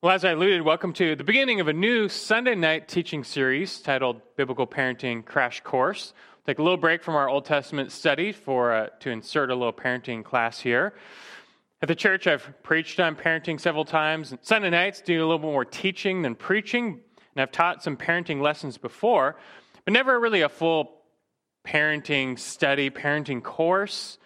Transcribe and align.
Well, 0.00 0.14
as 0.14 0.24
I 0.24 0.30
alluded, 0.30 0.62
welcome 0.62 0.92
to 0.92 1.16
the 1.16 1.24
beginning 1.24 1.58
of 1.58 1.66
a 1.66 1.72
new 1.72 2.08
Sunday 2.08 2.54
night 2.54 2.86
teaching 2.86 3.24
series 3.24 3.80
titled 3.80 4.20
Biblical 4.36 4.64
Parenting 4.64 5.24
Crash 5.24 5.60
Course. 5.62 6.12
We'll 6.36 6.54
take 6.54 6.60
a 6.60 6.62
little 6.62 6.76
break 6.76 7.02
from 7.02 7.16
our 7.16 7.28
Old 7.28 7.44
Testament 7.44 7.90
study 7.90 8.30
for 8.30 8.72
uh, 8.72 8.86
to 9.00 9.10
insert 9.10 9.50
a 9.50 9.56
little 9.56 9.72
parenting 9.72 10.22
class 10.22 10.60
here. 10.60 10.94
At 11.82 11.88
the 11.88 11.96
church, 11.96 12.28
I've 12.28 12.48
preached 12.62 13.00
on 13.00 13.16
parenting 13.16 13.60
several 13.60 13.84
times. 13.84 14.32
Sunday 14.42 14.70
nights 14.70 15.00
do 15.00 15.18
a 15.18 15.26
little 15.26 15.40
bit 15.40 15.50
more 15.50 15.64
teaching 15.64 16.22
than 16.22 16.36
preaching, 16.36 17.00
and 17.34 17.42
I've 17.42 17.50
taught 17.50 17.82
some 17.82 17.96
parenting 17.96 18.40
lessons 18.40 18.78
before, 18.78 19.34
but 19.84 19.92
never 19.92 20.20
really 20.20 20.42
a 20.42 20.48
full 20.48 21.02
parenting 21.66 22.38
study, 22.38 22.88
parenting 22.88 23.42
course. 23.42 24.18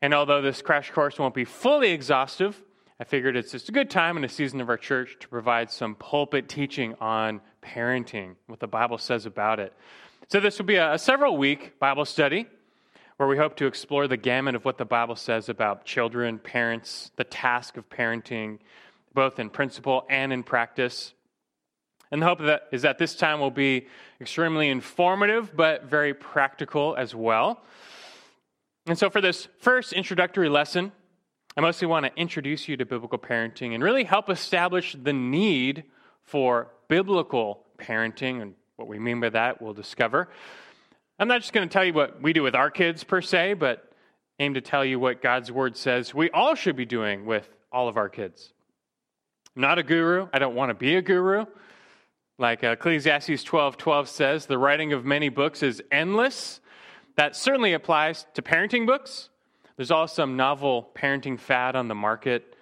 And 0.00 0.14
although 0.14 0.40
this 0.40 0.62
crash 0.62 0.90
course 0.92 1.18
won't 1.18 1.34
be 1.34 1.44
fully 1.44 1.90
exhaustive, 1.90 2.62
I 3.00 3.04
figured 3.04 3.36
it's 3.36 3.50
just 3.50 3.68
a 3.68 3.72
good 3.72 3.90
time 3.90 4.16
in 4.16 4.22
a 4.22 4.28
season 4.28 4.60
of 4.60 4.68
our 4.68 4.76
church 4.76 5.16
to 5.18 5.28
provide 5.28 5.68
some 5.70 5.96
pulpit 5.96 6.48
teaching 6.48 6.94
on 7.00 7.40
parenting, 7.60 8.36
what 8.46 8.60
the 8.60 8.68
Bible 8.68 8.98
says 8.98 9.26
about 9.26 9.58
it. 9.58 9.72
So, 10.28 10.38
this 10.38 10.58
will 10.58 10.66
be 10.66 10.76
a, 10.76 10.96
several 10.96 11.36
week 11.36 11.80
Bible 11.80 12.04
study 12.04 12.46
where 13.16 13.28
we 13.28 13.36
hope 13.36 13.56
to 13.56 13.66
explore 13.66 14.06
the 14.06 14.16
gamut 14.16 14.54
of 14.54 14.64
what 14.64 14.78
the 14.78 14.84
Bible 14.84 15.16
says 15.16 15.48
about 15.48 15.84
children, 15.84 16.38
parents, 16.38 17.10
the 17.16 17.24
task 17.24 17.76
of 17.76 17.88
parenting, 17.88 18.58
both 19.12 19.40
in 19.40 19.50
principle 19.50 20.06
and 20.08 20.32
in 20.32 20.44
practice. 20.44 21.14
And 22.12 22.22
the 22.22 22.26
hope 22.26 22.38
that 22.40 22.68
is 22.70 22.82
that 22.82 22.98
this 22.98 23.16
time 23.16 23.40
will 23.40 23.50
be 23.50 23.88
extremely 24.20 24.68
informative, 24.68 25.56
but 25.56 25.84
very 25.84 26.14
practical 26.14 26.94
as 26.96 27.12
well. 27.12 27.60
And 28.86 28.96
so, 28.96 29.10
for 29.10 29.20
this 29.20 29.48
first 29.58 29.92
introductory 29.92 30.48
lesson, 30.48 30.92
I 31.56 31.60
mostly 31.60 31.86
want 31.86 32.04
to 32.06 32.12
introduce 32.20 32.68
you 32.68 32.76
to 32.76 32.84
biblical 32.84 33.18
parenting 33.18 33.74
and 33.74 33.82
really 33.82 34.04
help 34.04 34.28
establish 34.28 34.96
the 35.00 35.12
need 35.12 35.84
for 36.24 36.68
biblical 36.88 37.64
parenting 37.78 38.42
and 38.42 38.54
what 38.76 38.88
we 38.88 38.98
mean 38.98 39.20
by 39.20 39.28
that 39.30 39.62
we'll 39.62 39.72
discover. 39.72 40.28
I'm 41.18 41.28
not 41.28 41.40
just 41.40 41.52
going 41.52 41.68
to 41.68 41.72
tell 41.72 41.84
you 41.84 41.92
what 41.92 42.20
we 42.20 42.32
do 42.32 42.42
with 42.42 42.56
our 42.56 42.70
kids 42.70 43.04
per 43.04 43.20
se, 43.20 43.54
but 43.54 43.88
aim 44.40 44.54
to 44.54 44.60
tell 44.60 44.84
you 44.84 44.98
what 44.98 45.22
God's 45.22 45.52
word 45.52 45.76
says 45.76 46.12
we 46.12 46.28
all 46.30 46.56
should 46.56 46.74
be 46.74 46.84
doing 46.84 47.24
with 47.24 47.48
all 47.70 47.88
of 47.88 47.96
our 47.96 48.08
kids. 48.08 48.52
I'm 49.54 49.62
not 49.62 49.78
a 49.78 49.84
guru. 49.84 50.26
I 50.32 50.40
don't 50.40 50.56
want 50.56 50.70
to 50.70 50.74
be 50.74 50.96
a 50.96 51.02
guru. 51.02 51.46
Like 52.36 52.64
Ecclesiastes 52.64 53.44
12 53.44 53.76
12 53.76 54.08
says, 54.08 54.46
the 54.46 54.58
writing 54.58 54.92
of 54.92 55.04
many 55.04 55.28
books 55.28 55.62
is 55.62 55.80
endless. 55.92 56.60
That 57.16 57.36
certainly 57.36 57.74
applies 57.74 58.26
to 58.34 58.42
parenting 58.42 58.88
books. 58.88 59.30
There's 59.76 59.90
also 59.90 60.14
some 60.14 60.36
novel 60.36 60.90
parenting 60.94 61.38
fad 61.38 61.76
on 61.76 61.88
the 61.88 61.94
market, 61.94 62.56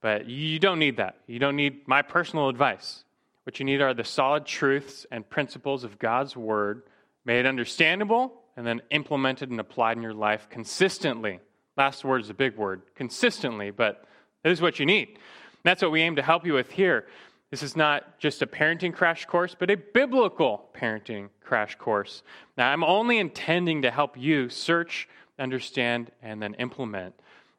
but 0.00 0.28
you 0.28 0.58
don't 0.58 0.78
need 0.78 0.96
that. 0.96 1.16
You 1.26 1.38
don't 1.38 1.56
need 1.56 1.86
my 1.86 2.02
personal 2.02 2.48
advice. 2.48 3.04
What 3.44 3.60
you 3.60 3.64
need 3.64 3.80
are 3.80 3.94
the 3.94 4.04
solid 4.04 4.44
truths 4.44 5.06
and 5.10 5.28
principles 5.28 5.84
of 5.84 5.98
God's 5.98 6.36
Word 6.36 6.82
made 7.24 7.46
understandable 7.46 8.32
and 8.56 8.66
then 8.66 8.80
implemented 8.90 9.50
and 9.50 9.60
applied 9.60 9.96
in 9.96 10.02
your 10.02 10.14
life 10.14 10.48
consistently. 10.50 11.40
Last 11.76 12.04
word 12.04 12.22
is 12.22 12.30
a 12.30 12.34
big 12.34 12.56
word 12.56 12.82
consistently, 12.94 13.70
but 13.70 14.04
that 14.42 14.50
is 14.50 14.62
what 14.62 14.78
you 14.80 14.86
need. 14.86 15.08
And 15.08 15.18
that's 15.64 15.82
what 15.82 15.90
we 15.90 16.00
aim 16.00 16.16
to 16.16 16.22
help 16.22 16.46
you 16.46 16.54
with 16.54 16.70
here. 16.70 17.06
This 17.50 17.62
is 17.62 17.76
not 17.76 18.18
just 18.18 18.42
a 18.42 18.46
parenting 18.46 18.94
crash 18.94 19.26
course, 19.26 19.54
but 19.56 19.70
a 19.70 19.76
biblical 19.76 20.68
parenting 20.74 21.28
crash 21.44 21.76
course. 21.76 22.22
Now, 22.56 22.72
I'm 22.72 22.82
only 22.82 23.18
intending 23.18 23.82
to 23.82 23.90
help 23.90 24.16
you 24.16 24.48
search 24.48 25.08
understand, 25.38 26.10
and 26.22 26.42
then 26.42 26.54
implement 26.54 27.14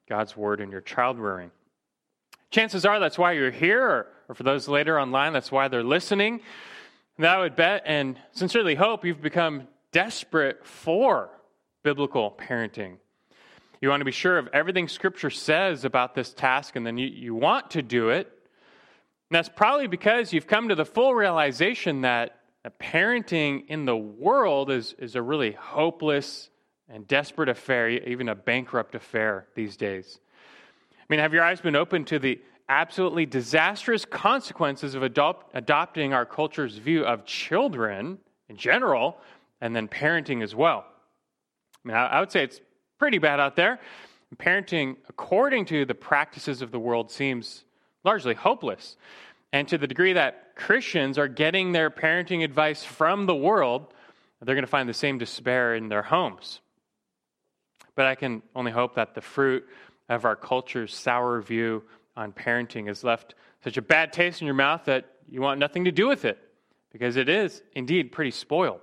God's 0.10 0.36
word 0.36 0.62
in 0.62 0.72
your 0.72 0.82
child 0.82 1.20
rearing. 1.20 1.52
Chances 2.50 2.86
are 2.86 3.00
that's 3.00 3.18
why 3.18 3.34
you're 3.34 3.52
here, 3.52 3.84
or, 3.84 4.08
or 4.30 4.36
for 4.36 4.44
those 4.44 4.68
later 4.68 5.00
online, 5.00 5.34
that's 5.34 5.52
why 5.52 5.68
they're 5.68 5.84
listening. 5.84 6.40
And 7.18 7.26
I 7.26 7.40
would 7.40 7.56
bet 7.56 7.84
and 7.86 8.18
sincerely 8.32 8.76
hope 8.76 9.04
you've 9.04 9.22
become 9.22 9.68
desperate 9.92 10.66
for 10.66 11.30
biblical 11.84 12.32
parenting. 12.32 12.98
You 13.82 13.90
want 13.90 14.02
to 14.02 14.06
be 14.06 14.12
sure 14.12 14.38
of 14.38 14.48
everything 14.54 14.88
Scripture 14.88 15.30
says 15.30 15.86
about 15.86 16.16
this 16.16 16.34
task, 16.34 16.76
and 16.76 16.86
then 16.86 16.98
you, 16.98 17.08
you 17.08 17.36
want 17.36 17.72
to 17.72 17.82
do 17.82 18.10
it. 18.10 18.28
And 19.30 19.36
that's 19.36 19.50
probably 19.50 19.88
because 19.88 20.32
you've 20.32 20.48
come 20.48 20.70
to 20.70 20.76
the 20.76 20.86
full 20.86 21.14
realization 21.14 22.02
that 22.02 22.38
parenting 22.82 23.66
in 23.68 23.86
the 23.86 23.96
world 23.96 24.70
is, 24.72 24.96
is 25.00 25.16
a 25.16 25.22
really 25.22 25.52
hopeless 25.52 26.50
and 26.90 27.08
desperate 27.08 27.50
affair, 27.50 27.90
even 27.90 28.30
a 28.30 28.36
bankrupt 28.36 28.96
affair 28.96 29.48
these 29.56 29.76
days. 29.76 30.20
I 31.00 31.04
mean, 31.10 31.20
have 31.20 31.34
your 31.34 31.44
eyes 31.44 31.62
been 31.62 31.76
open 31.76 32.06
to 32.06 32.20
the 32.20 32.40
absolutely 32.70 33.26
disastrous 33.26 34.06
consequences 34.06 34.96
of 34.96 35.04
adopt, 35.04 35.52
adopting 35.54 36.14
our 36.14 36.26
culture's 36.26 36.78
view 36.78 37.06
of 37.06 37.26
children 37.26 38.20
in 38.50 38.58
general 38.58 39.18
and 39.62 39.76
then 39.76 39.88
parenting 39.88 40.44
as 40.44 40.54
well? 40.54 40.86
I 41.84 41.88
mean, 41.88 41.98
I 41.98 42.20
would 42.20 42.32
say 42.32 42.44
it's 42.44 42.62
pretty 43.00 43.18
bad 43.18 43.40
out 43.40 43.56
there. 43.56 43.80
Parenting, 44.36 44.98
according 45.08 45.66
to 45.66 45.86
the 45.86 45.96
practices 45.96 46.62
of 46.62 46.72
the 46.72 46.80
world, 46.80 47.10
seems 47.10 47.64
largely 48.04 48.34
hopeless. 48.34 48.98
And 49.54 49.68
to 49.70 49.78
the 49.78 49.88
degree 49.88 50.14
that 50.14 50.56
Christians 50.56 51.18
are 51.18 51.30
getting 51.30 51.72
their 51.72 51.90
parenting 51.90 52.44
advice 52.44 52.84
from 52.84 53.26
the 53.26 53.36
world, 53.36 53.94
they're 54.42 54.56
going 54.56 54.66
to 54.66 54.70
find 54.70 54.90
the 54.90 54.94
same 54.94 55.18
despair 55.18 55.76
in 55.76 55.88
their 55.88 56.02
homes. 56.02 56.60
But 57.98 58.06
I 58.06 58.16
can 58.16 58.44
only 58.56 58.72
hope 58.72 58.96
that 58.96 59.16
the 59.16 59.22
fruit 59.22 59.68
of 60.08 60.24
our 60.24 60.36
culture's 60.36 60.96
sour 60.96 61.42
view 61.42 61.84
on 62.16 62.32
parenting 62.32 62.88
has 62.88 63.04
left 63.04 63.34
such 63.64 63.76
a 63.76 63.82
bad 63.82 64.14
taste 64.14 64.40
in 64.40 64.46
your 64.46 64.54
mouth 64.54 64.86
that 64.86 65.06
you 65.28 65.42
want 65.42 65.60
nothing 65.60 65.84
to 65.86 65.92
do 65.92 66.08
with 66.08 66.24
it, 66.24 66.38
because 66.92 67.18
it 67.18 67.28
is 67.28 67.64
indeed 67.74 68.12
pretty 68.12 68.32
spoiled. 68.32 68.80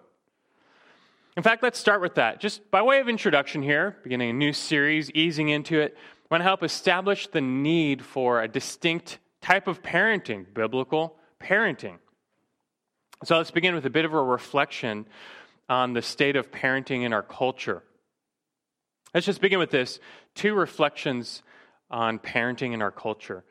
In 1.36 1.44
fact, 1.44 1.62
let's 1.62 1.78
start 1.78 2.00
with 2.00 2.16
that. 2.16 2.40
Just 2.40 2.68
by 2.70 2.82
way 2.82 2.98
of 2.98 3.08
introduction 3.08 3.62
here, 3.62 3.96
beginning 4.02 4.30
a 4.30 4.32
new 4.32 4.52
series, 4.52 5.10
easing 5.12 5.48
into 5.48 5.80
it, 5.80 5.96
I 5.96 6.34
want 6.34 6.40
to 6.40 6.44
help 6.44 6.64
establish 6.64 7.28
the 7.28 7.40
need 7.40 8.04
for 8.04 8.42
a 8.42 8.48
distinct 8.48 9.20
type 9.40 9.68
of 9.68 9.80
parenting, 9.80 10.44
biblical 10.52 11.16
parenting. 11.40 11.98
So 13.22 13.36
let's 13.36 13.52
begin 13.52 13.76
with 13.76 13.86
a 13.86 13.90
bit 13.90 14.04
of 14.04 14.12
a 14.12 14.22
reflection 14.22 15.06
on 15.68 15.92
the 15.92 16.02
state 16.02 16.34
of 16.34 16.50
parenting 16.50 17.04
in 17.04 17.12
our 17.12 17.22
culture. 17.22 17.84
Let's 19.14 19.26
just 19.26 19.40
begin 19.40 19.60
with 19.60 19.70
this 19.70 20.00
two 20.34 20.54
reflections 20.54 21.44
on 21.88 22.18
parenting 22.18 22.72
in 22.74 22.82
our 22.82 22.90
culture. 22.90 23.44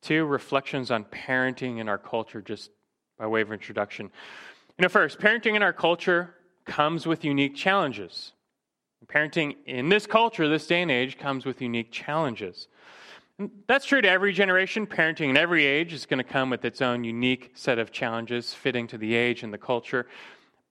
Two 0.00 0.24
reflections 0.24 0.92
on 0.92 1.04
parenting 1.04 1.78
in 1.78 1.88
our 1.88 1.98
culture, 1.98 2.40
just 2.40 2.70
by 3.18 3.26
way 3.26 3.40
of 3.40 3.50
introduction. 3.50 4.10
You 4.78 4.82
know, 4.84 4.88
first, 4.88 5.18
parenting 5.18 5.56
in 5.56 5.62
our 5.64 5.72
culture 5.72 6.36
comes 6.64 7.04
with 7.04 7.24
unique 7.24 7.56
challenges. 7.56 8.32
Parenting 9.08 9.56
in 9.66 9.88
this 9.88 10.06
culture, 10.06 10.48
this 10.48 10.68
day 10.68 10.82
and 10.82 10.90
age, 10.90 11.18
comes 11.18 11.44
with 11.44 11.60
unique 11.60 11.90
challenges. 11.90 12.68
And 13.38 13.50
that's 13.66 13.86
true 13.86 14.00
to 14.00 14.08
every 14.08 14.32
generation. 14.32 14.86
Parenting 14.86 15.30
in 15.30 15.36
every 15.36 15.64
age 15.64 15.92
is 15.92 16.06
going 16.06 16.18
to 16.18 16.24
come 16.24 16.50
with 16.50 16.64
its 16.64 16.80
own 16.80 17.02
unique 17.02 17.50
set 17.54 17.80
of 17.80 17.90
challenges 17.90 18.54
fitting 18.54 18.86
to 18.88 18.98
the 18.98 19.16
age 19.16 19.42
and 19.42 19.52
the 19.52 19.58
culture. 19.58 20.06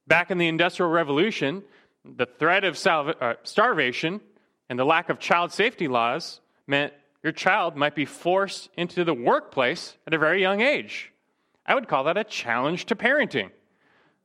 Back 0.07 0.31
in 0.31 0.37
the 0.37 0.47
Industrial 0.47 0.89
Revolution, 0.89 1.63
the 2.05 2.25
threat 2.25 2.63
of 2.63 2.77
salva- 2.77 3.17
uh, 3.21 3.33
starvation 3.43 4.21
and 4.69 4.77
the 4.77 4.85
lack 4.85 5.09
of 5.09 5.19
child 5.19 5.51
safety 5.51 5.87
laws 5.87 6.41
meant 6.65 6.93
your 7.23 7.31
child 7.31 7.75
might 7.75 7.95
be 7.95 8.05
forced 8.05 8.69
into 8.77 9.03
the 9.03 9.13
workplace 9.13 9.97
at 10.05 10.13
a 10.13 10.17
very 10.17 10.41
young 10.41 10.61
age. 10.61 11.11
I 11.65 11.75
would 11.75 11.87
call 11.87 12.05
that 12.05 12.17
a 12.17 12.23
challenge 12.23 12.85
to 12.85 12.95
parenting. 12.95 13.51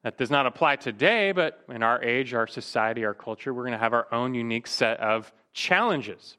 That 0.03 0.19
does 0.19 0.31
not 0.31 0.47
apply 0.47 0.77
today, 0.77 1.33
but 1.33 1.65
in 1.69 1.83
our 1.83 2.03
age, 2.03 2.35
our 2.35 2.47
society, 2.47 3.05
our 3.05 3.15
culture, 3.15 3.55
we're 3.55 3.63
going 3.63 3.73
to 3.73 3.79
have 3.79 3.93
our 3.93 4.13
own 4.13 4.35
unique 4.35 4.67
set 4.67 4.99
of 4.99 5.33
challenges. 5.53 6.37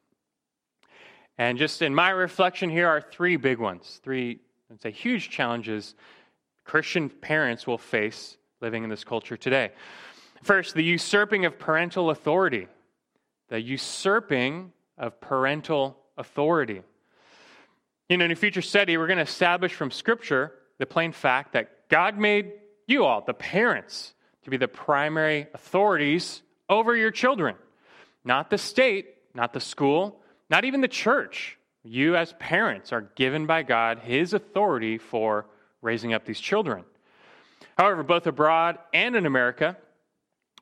And 1.37 1.57
just 1.57 1.81
in 1.81 1.95
my 1.95 2.09
reflection, 2.09 2.69
here 2.69 2.87
are 2.87 3.01
three 3.01 3.37
big 3.37 3.59
ones, 3.59 4.01
three, 4.03 4.39
I'd 4.69 4.81
say, 4.81 4.91
huge 4.91 5.29
challenges 5.29 5.95
Christian 6.65 7.09
parents 7.09 7.67
will 7.67 7.77
face 7.77 8.37
living 8.61 8.83
in 8.83 8.89
this 8.89 9.03
culture 9.03 9.35
today. 9.37 9.71
First, 10.43 10.75
the 10.75 10.83
usurping 10.83 11.45
of 11.45 11.59
parental 11.59 12.09
authority 12.09 12.67
the 13.53 13.61
usurping 13.61 14.71
of 14.97 15.21
parental 15.21 15.95
authority. 16.17 16.81
You 18.09 18.17
know, 18.17 18.25
in 18.25 18.31
a 18.31 18.35
future 18.35 18.63
study, 18.63 18.97
we're 18.97 19.05
going 19.05 19.17
to 19.17 19.23
establish 19.23 19.75
from 19.75 19.91
Scripture 19.91 20.53
the 20.79 20.87
plain 20.87 21.11
fact 21.11 21.53
that 21.53 21.87
God 21.87 22.17
made 22.17 22.53
you 22.87 23.05
all, 23.05 23.21
the 23.21 23.35
parents, 23.35 24.15
to 24.45 24.49
be 24.49 24.57
the 24.57 24.67
primary 24.67 25.45
authorities 25.53 26.41
over 26.67 26.95
your 26.95 27.11
children. 27.11 27.55
Not 28.25 28.49
the 28.49 28.57
state, 28.57 29.17
not 29.35 29.53
the 29.53 29.59
school, 29.59 30.19
not 30.49 30.65
even 30.65 30.81
the 30.81 30.87
church. 30.87 31.59
You, 31.83 32.15
as 32.15 32.33
parents, 32.39 32.91
are 32.91 33.01
given 33.01 33.45
by 33.45 33.61
God 33.61 33.99
His 33.99 34.33
authority 34.33 34.97
for 34.97 35.45
raising 35.83 36.11
up 36.11 36.25
these 36.25 36.39
children. 36.39 36.85
However, 37.77 38.01
both 38.01 38.25
abroad 38.25 38.79
and 38.95 39.15
in 39.15 39.27
America, 39.27 39.77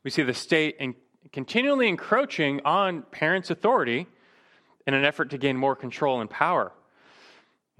we 0.04 0.12
see 0.12 0.24
the 0.24 0.34
state 0.34 0.76
continually 1.32 1.88
encroaching 1.88 2.62
on 2.66 3.04
parents' 3.04 3.50
authority 3.50 4.08
in 4.86 4.94
an 4.94 5.06
effort 5.06 5.30
to 5.32 5.38
gain 5.38 5.58
more 5.58 5.76
control 5.76 6.22
and 6.22 6.30
power. 6.30 6.72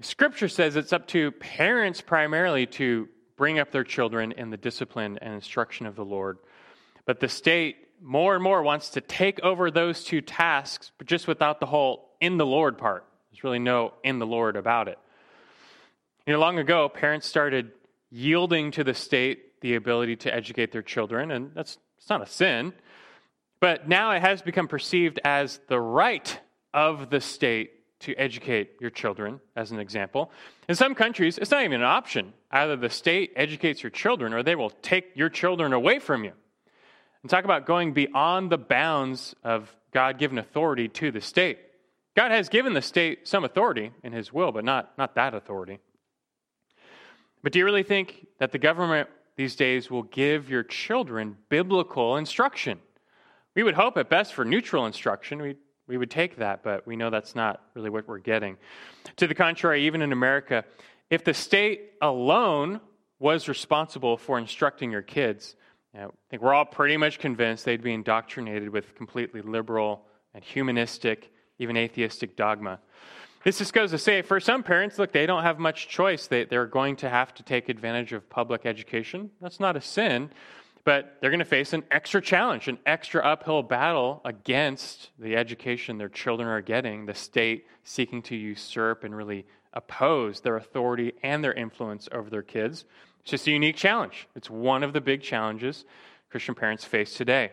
Scripture 0.00 0.48
says 0.48 0.74
it's 0.74 0.92
up 0.92 1.06
to 1.08 1.30
parents 1.32 2.00
primarily 2.00 2.66
to 2.66 3.08
bring 3.36 3.58
up 3.58 3.70
their 3.70 3.84
children 3.84 4.32
in 4.32 4.50
the 4.50 4.56
discipline 4.56 5.18
and 5.22 5.34
instruction 5.34 5.86
of 5.86 5.96
the 5.96 6.04
Lord. 6.04 6.38
But 7.04 7.20
the 7.20 7.28
state 7.28 7.76
more 8.00 8.34
and 8.34 8.42
more 8.42 8.62
wants 8.62 8.90
to 8.90 9.00
take 9.00 9.40
over 9.40 9.70
those 9.70 10.04
two 10.04 10.20
tasks, 10.20 10.90
but 10.98 11.06
just 11.06 11.28
without 11.28 11.60
the 11.60 11.66
whole 11.66 12.10
in 12.20 12.36
the 12.36 12.46
Lord 12.46 12.78
part. 12.78 13.04
There's 13.30 13.44
really 13.44 13.58
no 13.58 13.94
in 14.02 14.18
the 14.18 14.26
Lord 14.26 14.56
about 14.56 14.88
it. 14.88 14.98
You 16.26 16.32
know, 16.32 16.40
long 16.40 16.58
ago, 16.58 16.88
parents 16.88 17.26
started 17.26 17.72
yielding 18.10 18.70
to 18.72 18.84
the 18.84 18.94
state 18.94 19.60
the 19.60 19.76
ability 19.76 20.16
to 20.16 20.34
educate 20.34 20.72
their 20.72 20.82
children, 20.82 21.30
and 21.30 21.52
that's 21.54 21.78
it's 21.98 22.10
not 22.10 22.22
a 22.22 22.26
sin. 22.26 22.72
But 23.62 23.86
now 23.86 24.10
it 24.10 24.22
has 24.22 24.42
become 24.42 24.66
perceived 24.66 25.20
as 25.24 25.60
the 25.68 25.78
right 25.78 26.40
of 26.74 27.10
the 27.10 27.20
state 27.20 27.70
to 28.00 28.14
educate 28.16 28.72
your 28.80 28.90
children, 28.90 29.38
as 29.54 29.70
an 29.70 29.78
example. 29.78 30.32
In 30.68 30.74
some 30.74 30.96
countries, 30.96 31.38
it's 31.38 31.52
not 31.52 31.62
even 31.62 31.80
an 31.80 31.86
option. 31.86 32.32
Either 32.50 32.74
the 32.74 32.90
state 32.90 33.32
educates 33.36 33.80
your 33.80 33.90
children 33.90 34.34
or 34.34 34.42
they 34.42 34.56
will 34.56 34.70
take 34.70 35.12
your 35.14 35.28
children 35.28 35.72
away 35.72 36.00
from 36.00 36.24
you. 36.24 36.32
And 37.22 37.30
talk 37.30 37.44
about 37.44 37.64
going 37.64 37.92
beyond 37.92 38.50
the 38.50 38.58
bounds 38.58 39.36
of 39.44 39.72
God 39.92 40.18
given 40.18 40.38
authority 40.38 40.88
to 40.88 41.12
the 41.12 41.20
state. 41.20 41.60
God 42.16 42.32
has 42.32 42.48
given 42.48 42.72
the 42.72 42.82
state 42.82 43.28
some 43.28 43.44
authority 43.44 43.92
in 44.02 44.12
his 44.12 44.32
will, 44.32 44.50
but 44.50 44.64
not, 44.64 44.98
not 44.98 45.14
that 45.14 45.34
authority. 45.34 45.78
But 47.44 47.52
do 47.52 47.60
you 47.60 47.64
really 47.64 47.84
think 47.84 48.26
that 48.40 48.50
the 48.50 48.58
government 48.58 49.08
these 49.36 49.54
days 49.54 49.88
will 49.88 50.02
give 50.02 50.50
your 50.50 50.64
children 50.64 51.36
biblical 51.48 52.16
instruction? 52.16 52.80
We 53.54 53.62
would 53.62 53.74
hope 53.74 53.96
at 53.96 54.08
best 54.08 54.34
for 54.34 54.44
neutral 54.44 54.86
instruction. 54.86 55.42
We, 55.42 55.56
we 55.86 55.98
would 55.98 56.10
take 56.10 56.36
that, 56.36 56.62
but 56.62 56.86
we 56.86 56.96
know 56.96 57.10
that's 57.10 57.34
not 57.34 57.60
really 57.74 57.90
what 57.90 58.08
we're 58.08 58.18
getting. 58.18 58.56
To 59.16 59.26
the 59.26 59.34
contrary, 59.34 59.86
even 59.86 60.00
in 60.02 60.12
America, 60.12 60.64
if 61.10 61.24
the 61.24 61.34
state 61.34 61.92
alone 62.00 62.80
was 63.18 63.48
responsible 63.48 64.16
for 64.16 64.38
instructing 64.38 64.90
your 64.90 65.02
kids, 65.02 65.54
you 65.94 66.00
know, 66.00 66.06
I 66.08 66.30
think 66.30 66.42
we're 66.42 66.54
all 66.54 66.64
pretty 66.64 66.96
much 66.96 67.18
convinced 67.18 67.64
they'd 67.64 67.82
be 67.82 67.92
indoctrinated 67.92 68.70
with 68.70 68.94
completely 68.94 69.42
liberal 69.42 70.06
and 70.34 70.42
humanistic, 70.42 71.30
even 71.58 71.76
atheistic 71.76 72.36
dogma. 72.36 72.80
This 73.44 73.58
just 73.58 73.74
goes 73.74 73.90
to 73.90 73.98
say 73.98 74.22
for 74.22 74.40
some 74.40 74.62
parents, 74.62 74.98
look, 74.98 75.12
they 75.12 75.26
don't 75.26 75.42
have 75.42 75.58
much 75.58 75.88
choice. 75.88 76.28
They, 76.28 76.44
they're 76.44 76.66
going 76.66 76.96
to 76.96 77.10
have 77.10 77.34
to 77.34 77.42
take 77.42 77.68
advantage 77.68 78.12
of 78.12 78.30
public 78.30 78.64
education. 78.64 79.30
That's 79.40 79.60
not 79.60 79.76
a 79.76 79.80
sin, 79.80 80.30
but 80.84 81.18
they're 81.20 81.30
going 81.30 81.38
to 81.38 81.44
face 81.44 81.72
an 81.72 81.84
extra 81.90 82.20
challenge, 82.20 82.66
an 82.68 82.78
extra 82.86 83.22
uphill 83.22 83.62
battle 83.62 84.20
against 84.24 85.10
the 85.18 85.36
education 85.36 85.98
their 85.98 86.08
children 86.08 86.48
are 86.48 86.60
getting, 86.60 87.06
the 87.06 87.14
state 87.14 87.66
seeking 87.84 88.22
to 88.22 88.36
usurp 88.36 89.04
and 89.04 89.16
really 89.16 89.46
oppose 89.74 90.40
their 90.40 90.56
authority 90.56 91.12
and 91.22 91.42
their 91.42 91.52
influence 91.52 92.08
over 92.12 92.28
their 92.28 92.42
kids. 92.42 92.84
It's 93.20 93.30
just 93.30 93.46
a 93.46 93.52
unique 93.52 93.76
challenge. 93.76 94.28
It's 94.34 94.50
one 94.50 94.82
of 94.82 94.92
the 94.92 95.00
big 95.00 95.22
challenges 95.22 95.84
Christian 96.30 96.54
parents 96.54 96.84
face 96.84 97.14
today. 97.14 97.52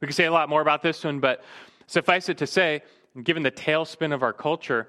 We 0.00 0.06
could 0.06 0.14
say 0.14 0.26
a 0.26 0.32
lot 0.32 0.48
more 0.48 0.60
about 0.60 0.82
this 0.82 1.02
one, 1.02 1.18
but 1.18 1.42
suffice 1.86 2.28
it 2.28 2.38
to 2.38 2.46
say, 2.46 2.82
given 3.22 3.42
the 3.42 3.50
tailspin 3.50 4.12
of 4.12 4.22
our 4.22 4.32
culture, 4.32 4.88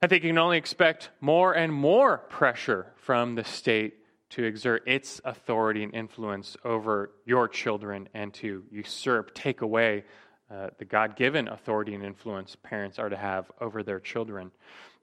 I 0.00 0.06
think 0.06 0.24
you 0.24 0.30
can 0.30 0.38
only 0.38 0.58
expect 0.58 1.10
more 1.20 1.52
and 1.52 1.72
more 1.72 2.18
pressure 2.18 2.92
from 2.96 3.34
the 3.34 3.44
state 3.44 4.01
to 4.32 4.44
exert 4.44 4.82
its 4.86 5.20
authority 5.24 5.82
and 5.84 5.94
influence 5.94 6.56
over 6.64 7.12
your 7.26 7.46
children 7.46 8.08
and 8.14 8.32
to 8.32 8.64
usurp, 8.70 9.34
take 9.34 9.60
away 9.60 10.04
uh, 10.50 10.68
the 10.78 10.86
God 10.86 11.16
given 11.16 11.48
authority 11.48 11.94
and 11.94 12.02
influence 12.02 12.56
parents 12.62 12.98
are 12.98 13.10
to 13.10 13.16
have 13.16 13.50
over 13.60 13.82
their 13.82 14.00
children. 14.00 14.50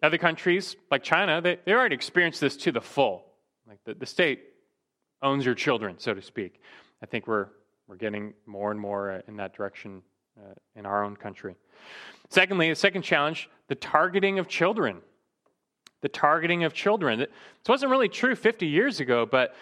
Other 0.02 0.18
countries, 0.18 0.76
like 0.90 1.04
China, 1.04 1.42
they, 1.42 1.60
they 1.64 1.74
already 1.74 1.96
experienced 1.96 2.42
this 2.42 2.58
to 2.58 2.72
the 2.72 2.81
full. 2.81 3.26
Like 3.68 3.80
the, 3.86 3.94
the 3.94 4.06
state 4.06 4.42
owns 5.22 5.46
your 5.46 5.56
children, 5.56 6.00
so 6.00 6.14
to 6.14 6.22
speak. 6.22 6.60
I 7.04 7.06
think 7.06 7.28
we're, 7.28 7.48
we're 7.88 7.98
getting 7.98 8.34
more 8.48 8.72
and 8.72 8.80
more 8.80 9.12
uh, 9.12 9.22
in 9.28 9.38
that 9.38 9.54
direction 9.54 10.02
uh, 10.40 10.54
in 10.76 10.88
our 10.88 11.04
own 11.04 11.16
country. 11.16 11.56
Secondly, 12.30 12.70
the 12.70 12.76
second 12.76 13.04
challenge 13.04 13.48
the 13.68 13.76
targeting 13.76 14.40
of 14.40 14.48
children. 14.48 15.02
The 16.01 16.10
targeting 16.10 16.63
of 16.63 16.74
children. 16.74 17.19
This 17.19 17.30
wasn't 17.68 17.92
really 17.92 18.10
true 18.10 18.36
50 18.36 18.68
years 18.68 19.00
ago, 19.00 19.25
but 19.25 19.56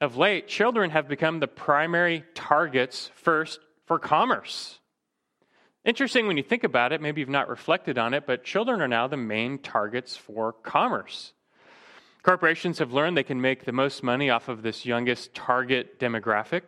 of 0.00 0.16
late, 0.16 0.48
children 0.48 0.90
have 0.90 1.08
become 1.08 1.38
the 1.38 1.46
primary 1.46 2.24
targets 2.34 3.10
first 3.14 3.60
for 3.86 3.98
commerce. 3.98 4.80
Interesting 5.84 6.26
when 6.26 6.36
you 6.36 6.42
think 6.42 6.64
about 6.64 6.92
it, 6.92 7.00
maybe 7.00 7.20
you've 7.20 7.28
not 7.28 7.48
reflected 7.48 7.98
on 7.98 8.12
it, 8.12 8.26
but 8.26 8.44
children 8.44 8.80
are 8.80 8.88
now 8.88 9.06
the 9.06 9.16
main 9.16 9.58
targets 9.58 10.16
for 10.16 10.52
commerce. 10.52 11.32
Corporations 12.22 12.78
have 12.78 12.92
learned 12.92 13.16
they 13.16 13.22
can 13.22 13.40
make 13.40 13.64
the 13.64 13.72
most 13.72 14.02
money 14.02 14.28
off 14.28 14.48
of 14.48 14.62
this 14.62 14.84
youngest 14.84 15.34
target 15.34 15.98
demographic. 15.98 16.62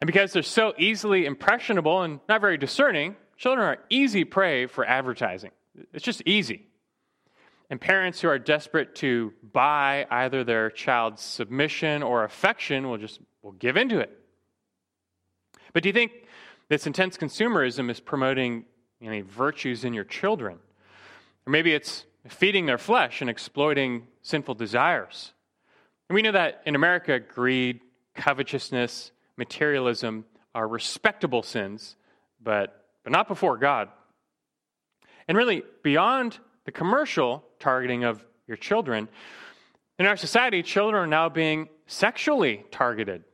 And 0.00 0.06
because 0.06 0.32
they're 0.32 0.42
so 0.42 0.74
easily 0.78 1.26
impressionable 1.26 2.02
and 2.02 2.20
not 2.28 2.40
very 2.40 2.56
discerning, 2.56 3.16
children 3.36 3.66
are 3.66 3.78
easy 3.90 4.24
prey 4.24 4.66
for 4.66 4.84
advertising. 4.84 5.50
It's 5.92 6.04
just 6.04 6.22
easy. 6.24 6.67
And 7.70 7.80
parents 7.80 8.20
who 8.20 8.28
are 8.28 8.38
desperate 8.38 8.94
to 8.96 9.32
buy 9.52 10.06
either 10.10 10.42
their 10.42 10.70
child's 10.70 11.22
submission 11.22 12.02
or 12.02 12.24
affection 12.24 12.88
will 12.88 12.98
just 12.98 13.20
will 13.42 13.52
give 13.52 13.76
into 13.76 13.98
it. 13.98 14.10
But 15.72 15.82
do 15.82 15.88
you 15.88 15.92
think 15.92 16.12
this 16.68 16.86
intense 16.86 17.16
consumerism 17.16 17.90
is 17.90 18.00
promoting 18.00 18.64
any 19.02 19.20
virtues 19.20 19.84
in 19.84 19.92
your 19.92 20.04
children? 20.04 20.58
Or 21.46 21.50
maybe 21.50 21.74
it's 21.74 22.04
feeding 22.28 22.66
their 22.66 22.78
flesh 22.78 23.20
and 23.20 23.30
exploiting 23.30 24.06
sinful 24.22 24.54
desires. 24.54 25.32
And 26.08 26.14
we 26.14 26.22
know 26.22 26.32
that 26.32 26.62
in 26.66 26.74
America, 26.74 27.20
greed, 27.20 27.80
covetousness, 28.14 29.12
materialism 29.36 30.24
are 30.54 30.66
respectable 30.66 31.42
sins, 31.42 31.96
but, 32.42 32.86
but 33.04 33.12
not 33.12 33.28
before 33.28 33.56
God. 33.56 33.88
And 35.28 35.36
really, 35.36 35.62
beyond 35.82 36.38
the 36.64 36.72
commercial 36.72 37.44
targeting 37.58 38.04
of 38.04 38.24
your 38.46 38.56
children, 38.56 39.08
in 39.98 40.06
our 40.06 40.16
society, 40.16 40.62
children 40.62 41.02
are 41.02 41.06
now 41.08 41.28
being 41.28 41.68
sexually 41.86 42.64
targeted. 42.70 43.24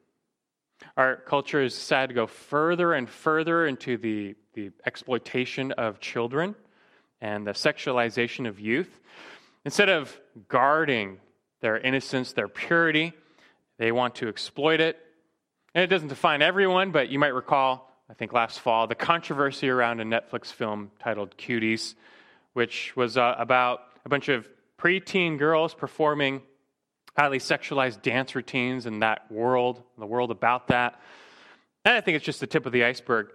Our 0.96 1.16
culture 1.16 1.62
is 1.62 1.74
sad 1.74 2.08
to 2.08 2.14
go 2.14 2.26
further 2.26 2.94
and 2.94 3.08
further 3.08 3.66
into 3.66 3.98
the, 3.98 4.34
the 4.54 4.70
exploitation 4.86 5.72
of 5.72 6.00
children 6.00 6.54
and 7.20 7.46
the 7.46 7.52
sexualization 7.52 8.48
of 8.48 8.60
youth. 8.60 9.00
Instead 9.66 9.90
of 9.90 10.18
guarding 10.48 11.18
their 11.60 11.78
innocence, 11.78 12.32
their 12.32 12.48
purity, 12.48 13.12
they 13.78 13.92
want 13.92 14.14
to 14.16 14.28
exploit 14.28 14.80
it. 14.80 14.98
And 15.74 15.84
it 15.84 15.88
doesn't 15.88 16.08
define 16.08 16.40
everyone, 16.40 16.92
but 16.92 17.08
you 17.10 17.18
might 17.18 17.34
recall, 17.34 17.90
I 18.08 18.14
think 18.14 18.32
last 18.32 18.60
fall, 18.60 18.86
the 18.86 18.94
controversy 18.94 19.68
around 19.68 20.00
a 20.00 20.04
Netflix 20.04 20.46
film 20.46 20.92
titled 20.98 21.36
Cuties, 21.36 21.94
which 22.52 22.94
was 22.96 23.18
uh, 23.18 23.34
about 23.38 23.80
a 24.04 24.08
bunch 24.08 24.28
of 24.28 24.48
preteen 24.78 25.38
girls 25.38 25.74
performing 25.74 26.42
highly 27.16 27.38
sexualized 27.38 28.02
dance 28.02 28.34
routines 28.34 28.86
in 28.86 29.00
that 29.00 29.30
world, 29.30 29.82
the 29.98 30.06
world 30.06 30.30
about 30.30 30.68
that. 30.68 31.00
And 31.84 31.96
I 31.96 32.00
think 32.00 32.16
it's 32.16 32.24
just 32.24 32.40
the 32.40 32.46
tip 32.46 32.66
of 32.66 32.72
the 32.72 32.84
iceberg. 32.84 33.28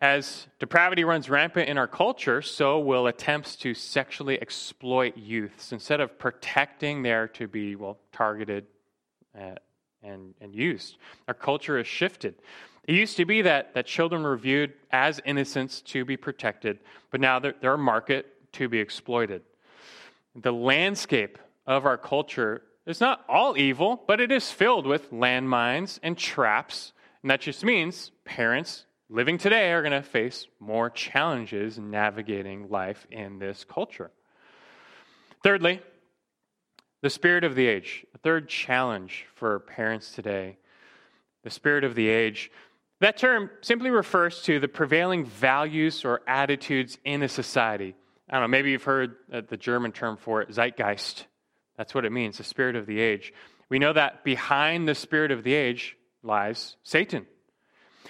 As 0.00 0.46
depravity 0.60 1.02
runs 1.02 1.28
rampant 1.28 1.68
in 1.68 1.76
our 1.76 1.88
culture, 1.88 2.40
so 2.42 2.78
will 2.78 3.08
attempts 3.08 3.56
to 3.56 3.74
sexually 3.74 4.40
exploit 4.40 5.16
youths. 5.16 5.72
Instead 5.72 6.00
of 6.00 6.18
protecting, 6.18 7.02
they're 7.02 7.28
to 7.28 7.48
be, 7.48 7.74
well, 7.74 7.98
targeted 8.12 8.66
uh, 9.36 9.56
and, 10.02 10.34
and 10.40 10.54
used. 10.54 10.98
Our 11.26 11.34
culture 11.34 11.78
has 11.78 11.86
shifted. 11.86 12.36
It 12.86 12.94
used 12.94 13.16
to 13.16 13.24
be 13.24 13.42
that, 13.42 13.74
that 13.74 13.86
children 13.86 14.22
were 14.22 14.36
viewed 14.36 14.72
as 14.92 15.20
innocents 15.24 15.80
to 15.82 16.04
be 16.04 16.16
protected, 16.16 16.78
but 17.10 17.20
now 17.20 17.38
they're, 17.38 17.54
they're 17.60 17.74
a 17.74 17.78
market 17.78 18.52
to 18.52 18.68
be 18.68 18.78
exploited. 18.78 19.42
The 20.40 20.52
landscape 20.52 21.36
of 21.66 21.84
our 21.84 21.98
culture 21.98 22.62
is 22.86 23.00
not 23.00 23.24
all 23.28 23.58
evil, 23.58 24.04
but 24.06 24.20
it 24.20 24.30
is 24.30 24.52
filled 24.52 24.86
with 24.86 25.10
landmines 25.10 25.98
and 26.00 26.16
traps. 26.16 26.92
And 27.22 27.30
that 27.30 27.40
just 27.40 27.64
means 27.64 28.12
parents 28.24 28.86
living 29.10 29.38
today 29.38 29.72
are 29.72 29.82
going 29.82 30.00
to 30.00 30.02
face 30.02 30.46
more 30.60 30.90
challenges 30.90 31.76
navigating 31.78 32.68
life 32.70 33.04
in 33.10 33.40
this 33.40 33.64
culture. 33.64 34.12
Thirdly, 35.42 35.80
the 37.02 37.10
spirit 37.10 37.42
of 37.42 37.56
the 37.56 37.66
age. 37.66 38.06
A 38.14 38.18
third 38.18 38.48
challenge 38.48 39.26
for 39.34 39.58
parents 39.58 40.12
today. 40.12 40.58
The 41.42 41.50
spirit 41.50 41.82
of 41.82 41.96
the 41.96 42.08
age. 42.08 42.52
That 43.00 43.16
term 43.16 43.50
simply 43.60 43.90
refers 43.90 44.42
to 44.42 44.60
the 44.60 44.68
prevailing 44.68 45.24
values 45.24 46.04
or 46.04 46.20
attitudes 46.28 46.96
in 47.04 47.24
a 47.24 47.28
society. 47.28 47.96
I 48.28 48.34
don't 48.34 48.42
know, 48.42 48.48
maybe 48.48 48.70
you've 48.70 48.82
heard 48.82 49.16
the 49.28 49.56
German 49.56 49.92
term 49.92 50.16
for 50.16 50.42
it, 50.42 50.50
Zeitgeist. 50.50 51.26
That's 51.76 51.94
what 51.94 52.04
it 52.04 52.12
means, 52.12 52.38
the 52.38 52.44
spirit 52.44 52.76
of 52.76 52.86
the 52.86 53.00
age. 53.00 53.32
We 53.68 53.78
know 53.78 53.92
that 53.92 54.24
behind 54.24 54.88
the 54.88 54.94
spirit 54.94 55.30
of 55.30 55.44
the 55.44 55.54
age 55.54 55.96
lies 56.22 56.76
Satan. 56.82 57.26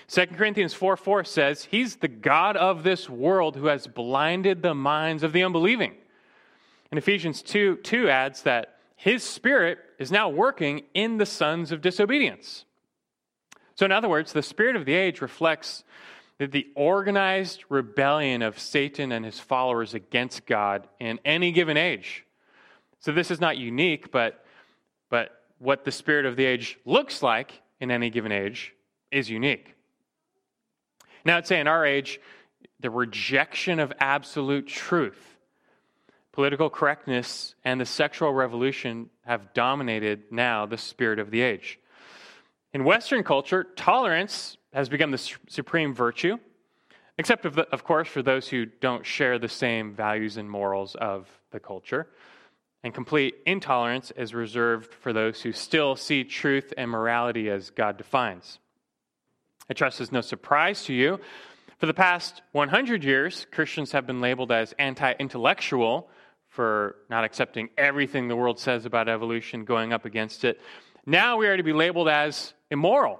2 0.08 0.26
Corinthians 0.28 0.74
4 0.74 0.96
4 0.96 1.24
says, 1.24 1.64
He's 1.64 1.96
the 1.96 2.08
God 2.08 2.56
of 2.56 2.82
this 2.82 3.10
world 3.10 3.56
who 3.56 3.66
has 3.66 3.86
blinded 3.86 4.62
the 4.62 4.74
minds 4.74 5.22
of 5.22 5.32
the 5.32 5.42
unbelieving. 5.42 5.94
And 6.90 6.98
Ephesians 6.98 7.42
2 7.42 7.76
2 7.76 8.08
adds 8.08 8.42
that 8.42 8.78
his 8.96 9.22
spirit 9.22 9.78
is 9.98 10.10
now 10.10 10.28
working 10.28 10.82
in 10.94 11.18
the 11.18 11.26
sons 11.26 11.72
of 11.72 11.80
disobedience. 11.80 12.64
So, 13.74 13.84
in 13.84 13.92
other 13.92 14.08
words, 14.08 14.32
the 14.32 14.42
spirit 14.42 14.76
of 14.76 14.86
the 14.86 14.94
age 14.94 15.20
reflects 15.20 15.84
the 16.46 16.68
organized 16.76 17.64
rebellion 17.68 18.42
of 18.42 18.58
Satan 18.58 19.10
and 19.10 19.24
his 19.24 19.40
followers 19.40 19.94
against 19.94 20.46
God 20.46 20.86
in 21.00 21.18
any 21.24 21.50
given 21.50 21.76
age. 21.76 22.24
So, 23.00 23.12
this 23.12 23.30
is 23.30 23.40
not 23.40 23.58
unique, 23.58 24.12
but, 24.12 24.44
but 25.10 25.42
what 25.58 25.84
the 25.84 25.92
spirit 25.92 26.26
of 26.26 26.36
the 26.36 26.44
age 26.44 26.78
looks 26.84 27.22
like 27.22 27.60
in 27.80 27.90
any 27.90 28.10
given 28.10 28.32
age 28.32 28.74
is 29.10 29.28
unique. 29.28 29.74
Now, 31.24 31.36
I'd 31.36 31.46
say 31.46 31.60
in 31.60 31.66
our 31.66 31.84
age, 31.84 32.20
the 32.80 32.90
rejection 32.90 33.80
of 33.80 33.92
absolute 33.98 34.66
truth, 34.66 35.36
political 36.32 36.70
correctness, 36.70 37.54
and 37.64 37.80
the 37.80 37.86
sexual 37.86 38.32
revolution 38.32 39.10
have 39.26 39.52
dominated 39.52 40.22
now 40.30 40.66
the 40.66 40.78
spirit 40.78 41.18
of 41.18 41.30
the 41.30 41.40
age. 41.40 41.78
In 42.72 42.84
Western 42.84 43.24
culture, 43.24 43.64
tolerance 43.76 44.56
has 44.78 44.88
become 44.88 45.10
the 45.10 45.18
supreme 45.48 45.92
virtue, 45.92 46.38
except, 47.18 47.44
of, 47.44 47.56
the, 47.56 47.68
of 47.70 47.82
course, 47.82 48.06
for 48.06 48.22
those 48.22 48.46
who 48.46 48.64
don't 48.64 49.04
share 49.04 49.36
the 49.36 49.48
same 49.48 49.92
values 49.92 50.36
and 50.36 50.48
morals 50.48 50.94
of 50.94 51.28
the 51.50 51.58
culture. 51.58 52.06
And 52.84 52.94
complete 52.94 53.34
intolerance 53.44 54.12
is 54.12 54.32
reserved 54.34 54.94
for 54.94 55.12
those 55.12 55.42
who 55.42 55.50
still 55.50 55.96
see 55.96 56.22
truth 56.22 56.72
and 56.78 56.88
morality 56.88 57.50
as 57.50 57.70
God 57.70 57.96
defines. 57.96 58.60
I 59.68 59.74
trust 59.74 60.00
is 60.00 60.12
no 60.12 60.20
surprise 60.20 60.84
to 60.84 60.94
you. 60.94 61.18
For 61.78 61.86
the 61.86 61.94
past 61.94 62.42
100 62.52 63.02
years, 63.02 63.48
Christians 63.50 63.90
have 63.90 64.06
been 64.06 64.20
labeled 64.20 64.52
as 64.52 64.74
anti 64.78 65.12
intellectual 65.18 66.08
for 66.46 66.94
not 67.10 67.24
accepting 67.24 67.68
everything 67.76 68.28
the 68.28 68.36
world 68.36 68.60
says 68.60 68.86
about 68.86 69.08
evolution, 69.08 69.64
going 69.64 69.92
up 69.92 70.04
against 70.04 70.44
it. 70.44 70.60
Now 71.04 71.36
we 71.36 71.48
are 71.48 71.56
to 71.56 71.64
be 71.64 71.72
labeled 71.72 72.08
as 72.08 72.54
immoral. 72.70 73.18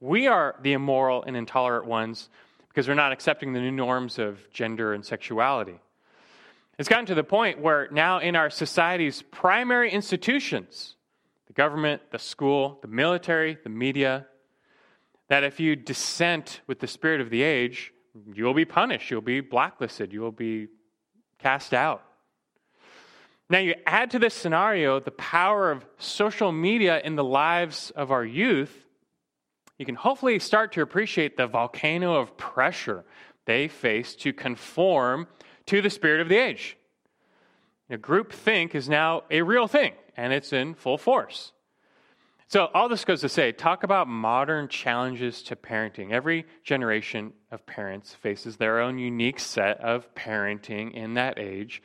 We 0.00 0.26
are 0.26 0.56
the 0.62 0.72
immoral 0.72 1.22
and 1.24 1.36
intolerant 1.36 1.86
ones 1.86 2.30
because 2.68 2.88
we're 2.88 2.94
not 2.94 3.12
accepting 3.12 3.52
the 3.52 3.60
new 3.60 3.70
norms 3.70 4.18
of 4.18 4.50
gender 4.50 4.94
and 4.94 5.04
sexuality. 5.04 5.78
It's 6.78 6.88
gotten 6.88 7.06
to 7.06 7.14
the 7.14 7.24
point 7.24 7.60
where 7.60 7.88
now 7.90 8.20
in 8.20 8.34
our 8.34 8.48
society's 8.48 9.20
primary 9.20 9.90
institutions, 9.90 10.96
the 11.46 11.52
government, 11.52 12.00
the 12.10 12.18
school, 12.18 12.78
the 12.80 12.88
military, 12.88 13.58
the 13.62 13.68
media, 13.68 14.26
that 15.28 15.44
if 15.44 15.60
you 15.60 15.76
dissent 15.76 16.62
with 16.66 16.78
the 16.80 16.86
spirit 16.86 17.20
of 17.20 17.28
the 17.28 17.42
age, 17.42 17.92
you 18.32 18.44
will 18.44 18.54
be 18.54 18.64
punished, 18.64 19.10
you'll 19.10 19.20
be 19.20 19.40
blacklisted, 19.40 20.12
you 20.12 20.22
will 20.22 20.32
be 20.32 20.68
cast 21.38 21.74
out. 21.74 22.02
Now, 23.50 23.58
you 23.58 23.74
add 23.84 24.12
to 24.12 24.18
this 24.18 24.32
scenario 24.32 25.00
the 25.00 25.10
power 25.10 25.70
of 25.70 25.84
social 25.98 26.52
media 26.52 27.00
in 27.04 27.16
the 27.16 27.24
lives 27.24 27.90
of 27.90 28.10
our 28.10 28.24
youth, 28.24 28.86
you 29.80 29.86
can 29.86 29.94
hopefully 29.94 30.38
start 30.38 30.72
to 30.72 30.82
appreciate 30.82 31.38
the 31.38 31.46
volcano 31.46 32.16
of 32.16 32.36
pressure 32.36 33.02
they 33.46 33.66
face 33.66 34.14
to 34.16 34.30
conform 34.30 35.26
to 35.64 35.80
the 35.80 35.88
spirit 35.88 36.20
of 36.20 36.28
the 36.28 36.36
age. 36.36 36.76
You 37.88 37.96
know, 37.96 38.00
group 38.02 38.30
think 38.30 38.74
is 38.74 38.90
now 38.90 39.22
a 39.30 39.40
real 39.40 39.66
thing, 39.66 39.94
and 40.18 40.34
it's 40.34 40.52
in 40.52 40.74
full 40.74 40.98
force. 40.98 41.52
So, 42.46 42.66
all 42.74 42.90
this 42.90 43.06
goes 43.06 43.22
to 43.22 43.30
say 43.30 43.52
talk 43.52 43.82
about 43.82 44.06
modern 44.06 44.68
challenges 44.68 45.42
to 45.44 45.56
parenting. 45.56 46.12
Every 46.12 46.44
generation 46.62 47.32
of 47.50 47.64
parents 47.64 48.12
faces 48.12 48.58
their 48.58 48.80
own 48.80 48.98
unique 48.98 49.40
set 49.40 49.80
of 49.80 50.14
parenting 50.14 50.92
in 50.92 51.14
that 51.14 51.38
age. 51.38 51.82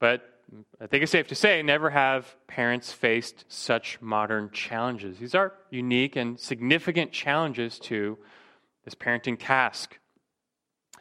But 0.00 0.33
I 0.80 0.86
think 0.86 1.02
it's 1.02 1.12
safe 1.12 1.28
to 1.28 1.34
say 1.34 1.62
never 1.62 1.90
have 1.90 2.36
parents 2.46 2.92
faced 2.92 3.44
such 3.48 4.00
modern 4.00 4.50
challenges. 4.50 5.18
These 5.18 5.34
are 5.34 5.52
unique 5.70 6.16
and 6.16 6.38
significant 6.38 7.12
challenges 7.12 7.78
to 7.80 8.18
this 8.84 8.94
parenting 8.94 9.36
task. 9.38 9.98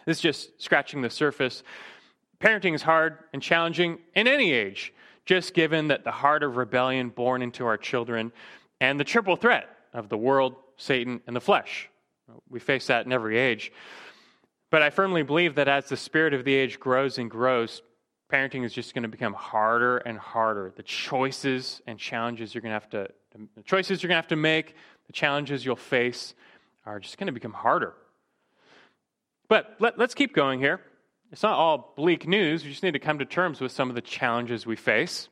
This 0.05 0.17
is 0.17 0.21
just 0.21 0.61
scratching 0.61 1.01
the 1.01 1.09
surface. 1.09 1.63
Parenting 2.39 2.73
is 2.73 2.81
hard 2.81 3.19
and 3.31 3.41
challenging 3.41 3.99
in 4.15 4.27
any 4.27 4.51
age, 4.51 4.93
just 5.25 5.53
given 5.53 5.87
that 5.89 6.03
the 6.03 6.11
heart 6.11 6.43
of 6.43 6.57
rebellion 6.57 7.09
born 7.09 7.41
into 7.41 7.65
our 7.65 7.77
children 7.77 8.31
and 8.81 8.99
the 8.99 9.05
triple 9.05 9.35
threat 9.35 9.69
of 9.93 10.09
the 10.09 10.17
world, 10.17 10.55
Satan, 10.77 11.21
and 11.27 11.35
the 11.35 11.41
flesh. 11.41 11.89
We 12.49 12.59
face 12.59 12.87
that 12.87 13.05
in 13.05 13.11
every 13.11 13.37
age. 13.37 13.71
But 14.71 14.81
I 14.81 14.89
firmly 14.89 15.23
believe 15.23 15.55
that 15.55 15.67
as 15.67 15.87
the 15.87 15.97
spirit 15.97 16.33
of 16.33 16.45
the 16.45 16.53
age 16.55 16.79
grows 16.79 17.17
and 17.17 17.29
grows, 17.29 17.81
parenting 18.33 18.65
is 18.65 18.73
just 18.73 18.95
going 18.95 19.03
to 19.03 19.09
become 19.09 19.33
harder 19.33 19.97
and 19.97 20.17
harder. 20.17 20.73
The 20.75 20.83
choices 20.83 21.81
and 21.85 21.99
challenges 21.99 22.55
you're 22.55 22.61
going 22.61 22.71
to 22.71 22.79
have 22.79 22.89
to 22.89 23.07
the 23.55 23.63
choices 23.63 24.01
you're 24.01 24.09
going 24.09 24.17
to 24.17 24.21
have 24.21 24.27
to 24.27 24.35
make, 24.35 24.75
the 25.07 25.13
challenges 25.13 25.65
you'll 25.65 25.75
face 25.75 26.33
are 26.85 26.99
just 26.99 27.17
going 27.17 27.27
to 27.27 27.33
become 27.33 27.53
harder. 27.53 27.93
But 29.49 29.75
let, 29.79 29.99
us 29.99 30.13
keep 30.13 30.35
going 30.35 30.59
here. 30.59 30.81
It's 31.31 31.41
not 31.41 31.53
all 31.53 31.93
bleak 31.97 32.27
news. 32.27 32.63
We 32.63 32.69
just 32.69 32.83
need 32.83 32.93
to 32.93 32.99
come 32.99 33.19
to 33.19 33.25
terms 33.25 33.59
with 33.59 33.71
some 33.71 33.89
of 33.89 33.95
the 33.95 34.01
challenges 34.01 34.65
we 34.65 34.75
face. 34.75 35.29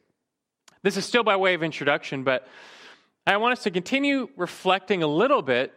This 0.81 0.97
is 0.97 1.05
still 1.05 1.23
by 1.23 1.35
way 1.35 1.53
of 1.53 1.61
introduction, 1.61 2.23
but 2.23 2.47
I 3.27 3.37
want 3.37 3.53
us 3.53 3.63
to 3.63 3.71
continue 3.71 4.29
reflecting 4.35 5.03
a 5.03 5.07
little 5.07 5.43
bit 5.43 5.73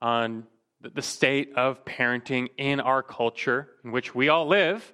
on 0.00 0.44
the 0.80 1.02
state 1.02 1.54
of 1.56 1.84
parenting 1.84 2.50
in 2.56 2.78
our 2.78 3.02
culture 3.02 3.68
in 3.84 3.90
which 3.90 4.14
we 4.14 4.28
all 4.28 4.46
live. 4.46 4.92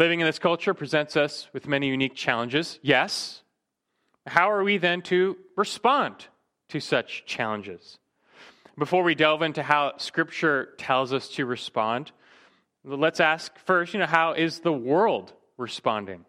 Living 0.00 0.20
in 0.20 0.26
this 0.26 0.38
culture 0.38 0.72
presents 0.72 1.14
us 1.14 1.46
with 1.52 1.68
many 1.68 1.86
unique 1.86 2.14
challenges, 2.14 2.78
yes. 2.80 3.42
How 4.26 4.50
are 4.50 4.64
we 4.64 4.78
then 4.78 5.02
to 5.02 5.36
respond 5.58 6.24
to 6.70 6.80
such 6.80 7.26
challenges? 7.26 7.98
Before 8.78 9.02
we 9.02 9.14
delve 9.14 9.42
into 9.42 9.62
how 9.62 9.92
Scripture 9.98 10.70
tells 10.78 11.12
us 11.12 11.28
to 11.32 11.44
respond, 11.44 12.12
let's 12.82 13.20
ask 13.20 13.52
first, 13.66 13.92
you 13.92 14.00
know, 14.00 14.06
how 14.06 14.32
is 14.32 14.60
the 14.60 14.72
world 14.72 15.34
responding? 15.58 16.24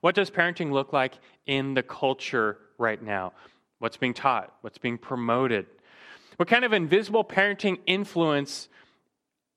What 0.00 0.14
does 0.14 0.30
parenting 0.30 0.72
look 0.72 0.94
like 0.94 1.12
in 1.44 1.74
the 1.74 1.82
culture 1.82 2.56
right 2.78 3.02
now? 3.02 3.34
What's 3.80 3.98
being 3.98 4.14
taught? 4.14 4.50
What's 4.62 4.78
being 4.78 4.96
promoted? 4.96 5.66
What 6.36 6.48
kind 6.48 6.64
of 6.64 6.72
invisible 6.72 7.22
parenting 7.22 7.80
influence 7.84 8.70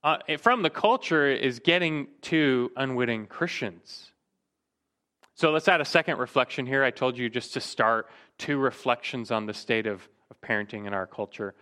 uh, 0.05 0.17
from 0.37 0.61
the 0.61 0.69
culture 0.69 1.27
is 1.27 1.59
getting 1.59 2.07
to 2.21 2.71
unwitting 2.77 3.25
Christians? 3.25 4.11
So 5.33 5.51
let's 5.51 5.67
add 5.67 5.81
a 5.81 5.85
second 5.85 6.19
reflection 6.19 6.67
here. 6.67 6.83
I 6.83 6.91
told 6.91 7.17
you 7.17 7.27
just 7.27 7.53
to 7.55 7.59
start 7.59 8.07
two 8.37 8.59
reflections 8.59 9.31
on 9.31 9.47
the 9.47 9.53
state 9.53 9.87
of, 9.87 10.07
of 10.29 10.39
parenting 10.41 10.85
in 10.85 10.93
our 10.93 11.07
culture. 11.07 11.55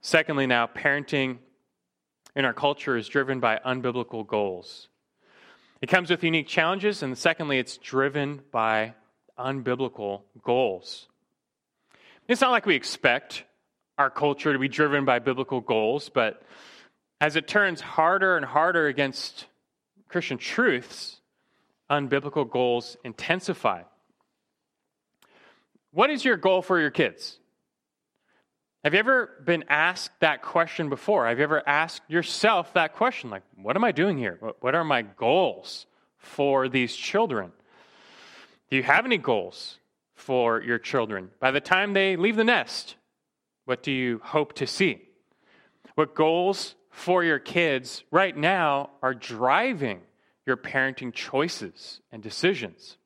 Secondly, 0.00 0.46
now, 0.46 0.66
parenting 0.66 1.36
in 2.34 2.46
our 2.46 2.54
culture 2.54 2.96
is 2.96 3.06
driven 3.08 3.40
by 3.40 3.60
unbiblical 3.64 4.26
goals. 4.26 4.88
It 5.82 5.90
comes 5.90 6.08
with 6.08 6.24
unique 6.24 6.48
challenges, 6.48 7.02
and 7.02 7.16
secondly, 7.16 7.58
it's 7.58 7.76
driven 7.76 8.40
by 8.50 8.94
unbiblical 9.38 10.22
goals. 10.42 11.08
It's 12.26 12.40
not 12.40 12.52
like 12.52 12.64
we 12.64 12.74
expect 12.74 13.44
our 13.98 14.08
culture 14.08 14.54
to 14.54 14.58
be 14.58 14.68
driven 14.68 15.04
by 15.04 15.18
biblical 15.18 15.60
goals, 15.60 16.08
but 16.08 16.42
as 17.20 17.36
it 17.36 17.46
turns 17.46 17.80
harder 17.80 18.36
and 18.36 18.44
harder 18.44 18.86
against 18.86 19.46
Christian 20.08 20.38
truths, 20.38 21.20
unbiblical 21.90 22.48
goals 22.48 22.96
intensify. 23.04 23.82
What 25.92 26.10
is 26.10 26.24
your 26.24 26.36
goal 26.36 26.62
for 26.62 26.80
your 26.80 26.90
kids? 26.90 27.38
Have 28.84 28.94
you 28.94 29.00
ever 29.00 29.42
been 29.44 29.64
asked 29.68 30.18
that 30.20 30.40
question 30.40 30.88
before? 30.88 31.26
Have 31.26 31.38
you 31.38 31.44
ever 31.44 31.62
asked 31.68 32.02
yourself 32.08 32.72
that 32.72 32.94
question? 32.94 33.28
Like, 33.28 33.42
what 33.56 33.76
am 33.76 33.84
I 33.84 33.92
doing 33.92 34.16
here? 34.16 34.38
What 34.60 34.74
are 34.74 34.84
my 34.84 35.02
goals 35.02 35.86
for 36.16 36.68
these 36.68 36.96
children? 36.96 37.52
Do 38.70 38.76
you 38.76 38.82
have 38.82 39.04
any 39.04 39.18
goals 39.18 39.78
for 40.14 40.62
your 40.62 40.78
children? 40.78 41.30
By 41.40 41.50
the 41.50 41.60
time 41.60 41.92
they 41.92 42.16
leave 42.16 42.36
the 42.36 42.44
nest, 42.44 42.94
what 43.66 43.82
do 43.82 43.92
you 43.92 44.20
hope 44.24 44.54
to 44.54 44.66
see? 44.66 45.02
What 45.96 46.14
goals 46.14 46.74
for 46.90 47.24
your 47.24 47.38
kids 47.38 48.04
right 48.10 48.36
now 48.36 48.90
are 49.02 49.14
driving 49.14 50.00
your 50.46 50.56
parenting 50.56 51.12
choices 51.12 52.00
and 52.12 52.22
decisions? 52.22 52.96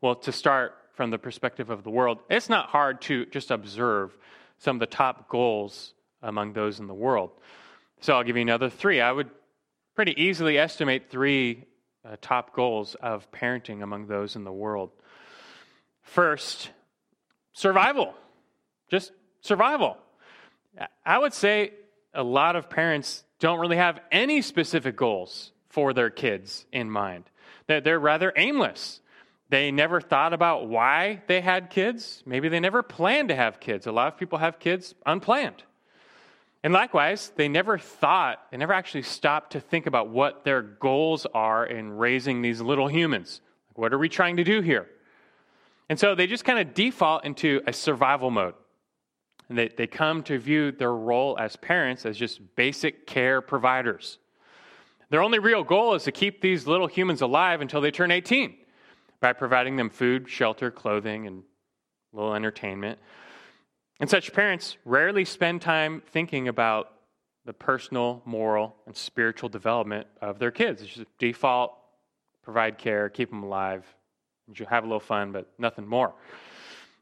Well, 0.00 0.14
to 0.16 0.32
start 0.32 0.74
from 0.94 1.10
the 1.10 1.18
perspective 1.18 1.70
of 1.70 1.82
the 1.82 1.90
world, 1.90 2.18
it's 2.30 2.48
not 2.48 2.68
hard 2.68 3.00
to 3.02 3.26
just 3.26 3.50
observe 3.50 4.16
some 4.58 4.76
of 4.76 4.80
the 4.80 4.86
top 4.86 5.28
goals 5.28 5.94
among 6.22 6.52
those 6.52 6.80
in 6.80 6.86
the 6.86 6.94
world. 6.94 7.30
So 8.00 8.14
I'll 8.14 8.24
give 8.24 8.36
you 8.36 8.42
another 8.42 8.70
three. 8.70 9.00
I 9.00 9.12
would 9.12 9.30
pretty 9.94 10.20
easily 10.20 10.58
estimate 10.58 11.10
three 11.10 11.64
uh, 12.04 12.16
top 12.20 12.54
goals 12.54 12.96
of 12.96 13.30
parenting 13.30 13.82
among 13.82 14.06
those 14.06 14.36
in 14.36 14.44
the 14.44 14.52
world. 14.52 14.90
First, 16.02 16.70
survival. 17.52 18.14
Just 18.90 19.12
survival. 19.40 19.96
I 21.04 21.18
would 21.18 21.32
say 21.32 21.72
a 22.14 22.22
lot 22.22 22.56
of 22.56 22.70
parents 22.70 23.24
don't 23.40 23.60
really 23.60 23.76
have 23.76 24.00
any 24.10 24.42
specific 24.42 24.96
goals 24.96 25.52
for 25.68 25.92
their 25.92 26.10
kids 26.10 26.66
in 26.72 26.90
mind. 26.90 27.24
They're 27.66 27.98
rather 27.98 28.32
aimless. 28.36 29.00
They 29.50 29.70
never 29.70 30.00
thought 30.00 30.32
about 30.32 30.68
why 30.68 31.22
they 31.26 31.40
had 31.40 31.70
kids. 31.70 32.22
Maybe 32.24 32.48
they 32.48 32.60
never 32.60 32.82
planned 32.82 33.28
to 33.28 33.36
have 33.36 33.60
kids. 33.60 33.86
A 33.86 33.92
lot 33.92 34.12
of 34.12 34.18
people 34.18 34.38
have 34.38 34.58
kids 34.58 34.94
unplanned. 35.04 35.62
And 36.62 36.72
likewise, 36.72 37.30
they 37.36 37.48
never 37.48 37.76
thought, 37.76 38.40
they 38.50 38.56
never 38.56 38.72
actually 38.72 39.02
stopped 39.02 39.52
to 39.52 39.60
think 39.60 39.86
about 39.86 40.08
what 40.08 40.44
their 40.44 40.62
goals 40.62 41.26
are 41.34 41.66
in 41.66 41.92
raising 41.92 42.40
these 42.40 42.60
little 42.60 42.88
humans. 42.88 43.42
What 43.74 43.92
are 43.92 43.98
we 43.98 44.08
trying 44.08 44.36
to 44.38 44.44
do 44.44 44.62
here? 44.62 44.88
And 45.90 46.00
so 46.00 46.14
they 46.14 46.26
just 46.26 46.46
kind 46.46 46.58
of 46.58 46.72
default 46.72 47.26
into 47.26 47.60
a 47.66 47.72
survival 47.74 48.30
mode. 48.30 48.54
And 49.48 49.58
they, 49.58 49.68
they 49.68 49.86
come 49.86 50.22
to 50.24 50.38
view 50.38 50.72
their 50.72 50.94
role 50.94 51.36
as 51.38 51.56
parents 51.56 52.06
as 52.06 52.16
just 52.16 52.40
basic 52.56 53.06
care 53.06 53.40
providers. 53.40 54.18
Their 55.10 55.22
only 55.22 55.38
real 55.38 55.62
goal 55.64 55.94
is 55.94 56.04
to 56.04 56.12
keep 56.12 56.40
these 56.40 56.66
little 56.66 56.86
humans 56.86 57.20
alive 57.20 57.60
until 57.60 57.80
they 57.80 57.90
turn 57.90 58.10
18 58.10 58.56
by 59.20 59.32
providing 59.32 59.76
them 59.76 59.90
food, 59.90 60.28
shelter, 60.28 60.70
clothing, 60.70 61.26
and 61.26 61.42
little 62.12 62.34
entertainment. 62.34 62.98
And 64.00 64.08
such 64.10 64.32
parents 64.32 64.76
rarely 64.84 65.24
spend 65.24 65.62
time 65.62 66.02
thinking 66.10 66.48
about 66.48 66.90
the 67.44 67.52
personal, 67.52 68.22
moral, 68.24 68.74
and 68.86 68.96
spiritual 68.96 69.48
development 69.48 70.06
of 70.20 70.38
their 70.38 70.50
kids. 70.50 70.82
It's 70.82 70.94
just 70.94 71.18
default, 71.18 71.76
provide 72.42 72.78
care, 72.78 73.08
keep 73.08 73.30
them 73.30 73.42
alive, 73.42 73.84
have 74.68 74.84
a 74.84 74.86
little 74.86 75.00
fun, 75.00 75.32
but 75.32 75.48
nothing 75.58 75.86
more. 75.86 76.14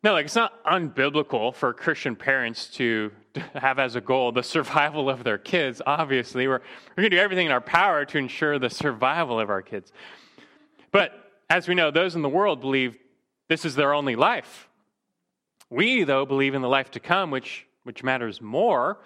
No, 0.03 0.15
like 0.15 0.25
it's 0.25 0.35
not 0.35 0.65
unbiblical 0.65 1.55
for 1.55 1.73
Christian 1.73 2.17
parents 2.17 2.67
to 2.71 3.13
have 3.55 3.79
as 3.79 3.95
a 3.95 4.01
goal 4.01 4.33
the 4.33 4.43
survival 4.43 5.09
of 5.09 5.23
their 5.23 5.39
kids. 5.39 5.81
Obviously, 5.87 6.49
we're, 6.49 6.61
we're 6.91 7.03
going 7.03 7.11
to 7.11 7.17
do 7.17 7.23
everything 7.23 7.47
in 7.47 7.53
our 7.53 7.61
power 7.61 8.05
to 8.05 8.19
ensure 8.19 8.59
the 8.59 8.71
survival 8.71 9.39
of 9.39 9.49
our 9.49 9.63
kids. 9.63 9.93
But 10.91 11.13
as 11.49 11.69
we 11.69 11.75
know, 11.75 11.91
those 11.91 12.17
in 12.17 12.23
the 12.23 12.29
world 12.29 12.61
believe 12.61 12.99
this 13.49 13.65
is 13.65 13.77
their 13.77 13.95
only 13.95 14.17
life. 14.17 14.69
We, 15.71 16.05
though, 16.05 16.27
believe 16.27 16.55
in 16.55 16.63
the 16.63 16.69
life 16.69 16.91
to 16.93 17.01
come, 17.01 17.31
which, 17.31 17.67
which 17.85 18.03
matters 18.03 18.41
more. 18.41 18.99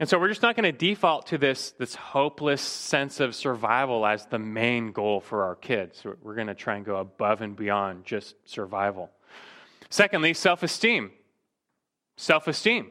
And 0.00 0.08
so 0.08 0.18
we're 0.18 0.28
just 0.28 0.42
not 0.42 0.56
going 0.56 0.70
to 0.70 0.76
default 0.76 1.28
to 1.28 1.38
this, 1.38 1.70
this 1.78 1.94
hopeless 1.94 2.60
sense 2.60 3.20
of 3.20 3.34
survival 3.34 4.04
as 4.04 4.26
the 4.26 4.40
main 4.40 4.90
goal 4.90 5.20
for 5.20 5.44
our 5.44 5.54
kids. 5.54 6.02
We're 6.04 6.34
going 6.34 6.48
to 6.48 6.54
try 6.54 6.76
and 6.76 6.84
go 6.84 6.96
above 6.96 7.42
and 7.42 7.54
beyond 7.54 8.04
just 8.04 8.34
survival. 8.44 9.10
Secondly, 9.94 10.34
self 10.34 10.64
esteem. 10.64 11.12
Self 12.16 12.48
esteem. 12.48 12.90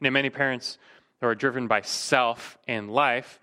Know, 0.00 0.10
many 0.10 0.30
parents 0.30 0.78
who 1.20 1.28
are 1.28 1.36
driven 1.36 1.68
by 1.68 1.82
self 1.82 2.58
in 2.66 2.88
life, 2.88 3.38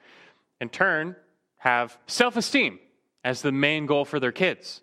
in 0.59 0.67
turn, 0.67 1.15
have 1.55 1.97
self 2.05 2.35
esteem 2.35 2.79
as 3.23 3.41
the 3.41 3.53
main 3.53 3.85
goal 3.85 4.03
for 4.03 4.19
their 4.19 4.33
kids. 4.33 4.81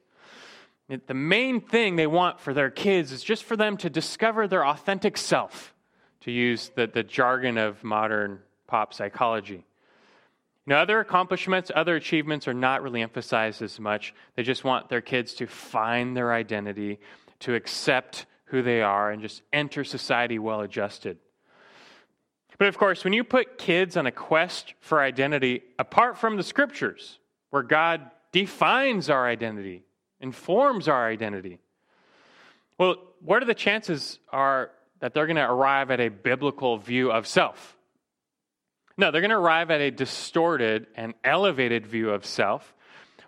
The 0.88 1.12
main 1.12 1.60
thing 1.60 1.96
they 1.96 2.06
want 2.06 2.40
for 2.40 2.54
their 2.54 2.70
kids 2.70 3.12
is 3.12 3.22
just 3.22 3.44
for 3.44 3.58
them 3.58 3.76
to 3.76 3.90
discover 3.90 4.48
their 4.48 4.66
authentic 4.66 5.18
self, 5.18 5.74
to 6.22 6.30
use 6.30 6.70
the, 6.74 6.86
the 6.86 7.02
jargon 7.02 7.58
of 7.58 7.84
modern 7.84 8.38
pop 8.66 8.94
psychology. 8.94 9.66
Now, 10.66 10.80
other 10.80 11.00
accomplishments, 11.00 11.72
other 11.74 11.96
achievements 11.96 12.46
are 12.46 12.54
not 12.54 12.82
really 12.82 13.02
emphasized 13.02 13.62
as 13.62 13.80
much. 13.80 14.14
They 14.36 14.44
just 14.44 14.62
want 14.62 14.88
their 14.88 15.00
kids 15.00 15.34
to 15.34 15.46
find 15.46 16.16
their 16.16 16.32
identity, 16.32 17.00
to 17.40 17.54
accept 17.54 18.26
who 18.44 18.62
they 18.62 18.80
are, 18.80 19.10
and 19.10 19.20
just 19.20 19.42
enter 19.52 19.82
society 19.82 20.38
well 20.38 20.60
adjusted. 20.60 21.18
But 22.58 22.68
of 22.68 22.78
course, 22.78 23.02
when 23.02 23.12
you 23.12 23.24
put 23.24 23.58
kids 23.58 23.96
on 23.96 24.06
a 24.06 24.12
quest 24.12 24.74
for 24.78 25.00
identity 25.00 25.62
apart 25.80 26.16
from 26.16 26.36
the 26.36 26.44
scriptures, 26.44 27.18
where 27.50 27.64
God 27.64 28.10
defines 28.30 29.10
our 29.10 29.26
identity, 29.26 29.82
informs 30.20 30.86
our 30.88 31.08
identity. 31.08 31.58
Well, 32.78 32.96
what 33.20 33.42
are 33.42 33.46
the 33.46 33.54
chances 33.54 34.18
are 34.30 34.70
that 35.00 35.12
they're 35.12 35.26
going 35.26 35.36
to 35.36 35.50
arrive 35.50 35.90
at 35.90 36.00
a 36.00 36.08
biblical 36.08 36.78
view 36.78 37.10
of 37.10 37.26
self? 37.26 37.71
No, 38.96 39.10
they're 39.10 39.20
going 39.20 39.30
to 39.30 39.36
arrive 39.36 39.70
at 39.70 39.80
a 39.80 39.90
distorted 39.90 40.86
and 40.94 41.14
elevated 41.24 41.86
view 41.86 42.10
of 42.10 42.26
self, 42.26 42.74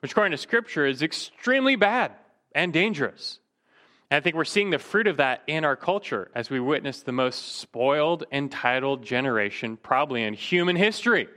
which, 0.00 0.12
according 0.12 0.32
to 0.32 0.38
Scripture, 0.38 0.86
is 0.86 1.02
extremely 1.02 1.76
bad 1.76 2.12
and 2.54 2.72
dangerous. 2.72 3.38
And 4.10 4.18
I 4.18 4.20
think 4.20 4.36
we're 4.36 4.44
seeing 4.44 4.70
the 4.70 4.78
fruit 4.78 5.06
of 5.06 5.16
that 5.16 5.42
in 5.46 5.64
our 5.64 5.76
culture 5.76 6.30
as 6.34 6.50
we 6.50 6.60
witness 6.60 7.02
the 7.02 7.12
most 7.12 7.58
spoiled, 7.58 8.24
entitled 8.30 9.02
generation 9.04 9.76
probably 9.76 10.22
in 10.22 10.34
human 10.34 10.76
history. 10.76 11.28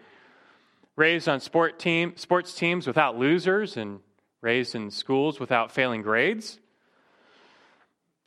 Raised 0.96 1.30
on 1.30 1.40
sport 1.40 1.80
team, 1.80 2.14
sports 2.18 2.54
teams 2.54 2.86
without 2.88 3.18
losers 3.18 3.78
and 3.78 4.00
raised 4.42 4.76
in 4.76 4.92
schools 4.92 5.40
without 5.40 5.72
failing 5.72 6.02
grades. 6.02 6.60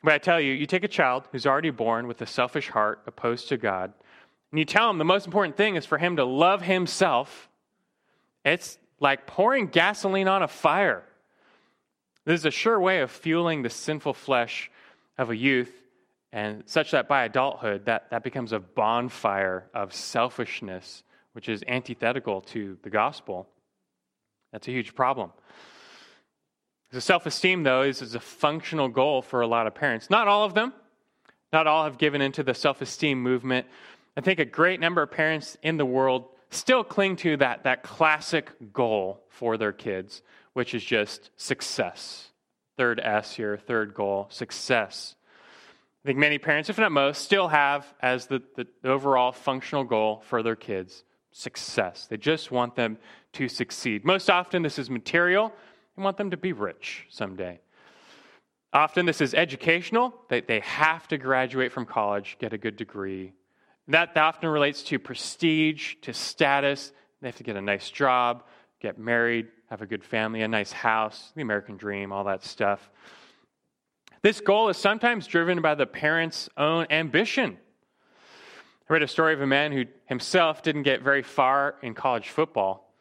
But 0.02 0.14
I 0.14 0.18
tell 0.18 0.40
you, 0.40 0.52
you 0.52 0.66
take 0.66 0.84
a 0.84 0.88
child 0.88 1.28
who's 1.30 1.46
already 1.46 1.70
born 1.70 2.06
with 2.06 2.22
a 2.22 2.26
selfish 2.26 2.70
heart 2.70 3.02
opposed 3.06 3.48
to 3.48 3.56
God, 3.56 3.92
and 4.50 4.58
you 4.58 4.64
tell 4.64 4.90
him 4.90 4.98
the 4.98 5.04
most 5.04 5.26
important 5.26 5.56
thing 5.56 5.76
is 5.76 5.86
for 5.86 5.98
him 5.98 6.16
to 6.16 6.24
love 6.24 6.62
himself. 6.62 7.48
It's 8.44 8.78
like 8.98 9.26
pouring 9.26 9.66
gasoline 9.66 10.28
on 10.28 10.42
a 10.42 10.48
fire. 10.48 11.04
This 12.24 12.40
is 12.40 12.46
a 12.46 12.50
sure 12.50 12.78
way 12.78 13.00
of 13.00 13.10
fueling 13.10 13.62
the 13.62 13.70
sinful 13.70 14.14
flesh 14.14 14.70
of 15.16 15.30
a 15.30 15.36
youth, 15.36 15.72
and 16.32 16.62
such 16.66 16.92
that 16.92 17.08
by 17.08 17.24
adulthood, 17.24 17.86
that, 17.86 18.10
that 18.10 18.22
becomes 18.22 18.52
a 18.52 18.58
bonfire 18.58 19.66
of 19.74 19.92
selfishness, 19.92 21.02
which 21.32 21.48
is 21.48 21.64
antithetical 21.66 22.40
to 22.40 22.78
the 22.82 22.90
gospel. 22.90 23.48
That's 24.52 24.68
a 24.68 24.70
huge 24.70 24.94
problem. 24.94 25.32
The 26.92 27.00
self 27.00 27.26
esteem, 27.26 27.62
though, 27.62 27.82
is, 27.82 28.02
is 28.02 28.14
a 28.14 28.20
functional 28.20 28.88
goal 28.88 29.22
for 29.22 29.40
a 29.40 29.46
lot 29.46 29.66
of 29.66 29.74
parents. 29.74 30.10
Not 30.10 30.28
all 30.28 30.44
of 30.44 30.54
them. 30.54 30.72
Not 31.52 31.66
all 31.66 31.84
have 31.84 31.98
given 31.98 32.20
into 32.20 32.42
the 32.42 32.54
self 32.54 32.80
esteem 32.80 33.22
movement. 33.22 33.66
I 34.20 34.22
think 34.22 34.38
a 34.38 34.44
great 34.44 34.80
number 34.80 35.00
of 35.00 35.10
parents 35.10 35.56
in 35.62 35.78
the 35.78 35.86
world 35.86 36.26
still 36.50 36.84
cling 36.84 37.16
to 37.16 37.38
that, 37.38 37.64
that 37.64 37.82
classic 37.82 38.50
goal 38.70 39.24
for 39.30 39.56
their 39.56 39.72
kids, 39.72 40.20
which 40.52 40.74
is 40.74 40.84
just 40.84 41.30
success. 41.38 42.28
Third 42.76 43.00
S 43.02 43.34
here, 43.34 43.56
third 43.56 43.94
goal, 43.94 44.26
success. 44.28 45.14
I 46.04 46.08
think 46.08 46.18
many 46.18 46.36
parents, 46.36 46.68
if 46.68 46.76
not 46.76 46.92
most, 46.92 47.22
still 47.22 47.48
have 47.48 47.86
as 48.02 48.26
the, 48.26 48.42
the 48.56 48.66
overall 48.84 49.32
functional 49.32 49.84
goal 49.84 50.22
for 50.26 50.42
their 50.42 50.54
kids 50.54 51.02
success. 51.32 52.06
They 52.06 52.18
just 52.18 52.50
want 52.50 52.76
them 52.76 52.98
to 53.32 53.48
succeed. 53.48 54.04
Most 54.04 54.28
often, 54.28 54.60
this 54.60 54.78
is 54.78 54.90
material 54.90 55.50
They 55.96 56.02
want 56.02 56.18
them 56.18 56.30
to 56.32 56.36
be 56.36 56.52
rich 56.52 57.06
someday. 57.08 57.58
Often 58.74 59.06
this 59.06 59.22
is 59.22 59.32
educational. 59.32 60.12
They, 60.28 60.42
they 60.42 60.60
have 60.60 61.08
to 61.08 61.16
graduate 61.16 61.72
from 61.72 61.86
college, 61.86 62.36
get 62.38 62.52
a 62.52 62.58
good 62.58 62.76
degree. 62.76 63.32
That, 63.88 64.14
that 64.14 64.22
often 64.22 64.48
relates 64.48 64.82
to 64.84 64.98
prestige, 64.98 65.96
to 66.02 66.12
status. 66.12 66.92
They 67.20 67.28
have 67.28 67.36
to 67.36 67.42
get 67.42 67.56
a 67.56 67.60
nice 67.60 67.90
job, 67.90 68.44
get 68.80 68.98
married, 68.98 69.48
have 69.68 69.82
a 69.82 69.86
good 69.86 70.04
family, 70.04 70.42
a 70.42 70.48
nice 70.48 70.72
house, 70.72 71.32
the 71.34 71.42
American 71.42 71.76
dream, 71.76 72.12
all 72.12 72.24
that 72.24 72.44
stuff. 72.44 72.90
This 74.22 74.40
goal 74.40 74.68
is 74.68 74.76
sometimes 74.76 75.26
driven 75.26 75.62
by 75.62 75.74
the 75.74 75.86
parent's 75.86 76.48
own 76.56 76.86
ambition. 76.90 77.56
I 78.88 78.92
read 78.92 79.02
a 79.02 79.08
story 79.08 79.32
of 79.32 79.40
a 79.40 79.46
man 79.46 79.72
who 79.72 79.84
himself 80.06 80.62
didn't 80.62 80.82
get 80.82 81.02
very 81.02 81.22
far 81.22 81.76
in 81.82 81.94
college 81.94 82.28
football. 82.28 82.92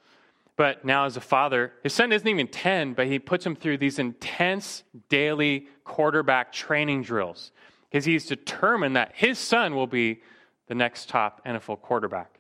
But 0.56 0.84
now, 0.84 1.06
as 1.06 1.16
a 1.16 1.22
father, 1.22 1.72
his 1.84 1.94
son 1.94 2.12
isn't 2.12 2.28
even 2.28 2.48
10, 2.48 2.94
but 2.94 3.08
he 3.08 3.18
puts 3.18 3.46
him 3.46 3.56
through 3.56 3.78
these 3.78 3.98
intense 3.98 4.84
daily 5.08 5.68
quarterback 5.86 6.52
training 6.52 7.04
drills 7.04 7.52
because 7.90 8.06
he's 8.06 8.26
determined 8.26 8.96
that 8.96 9.14
his 9.16 9.40
son 9.40 9.74
will 9.74 9.88
be 9.88 10.22
the 10.70 10.76
next 10.76 11.10
top 11.10 11.46
NFL 11.46 11.82
quarterback. 11.82 12.40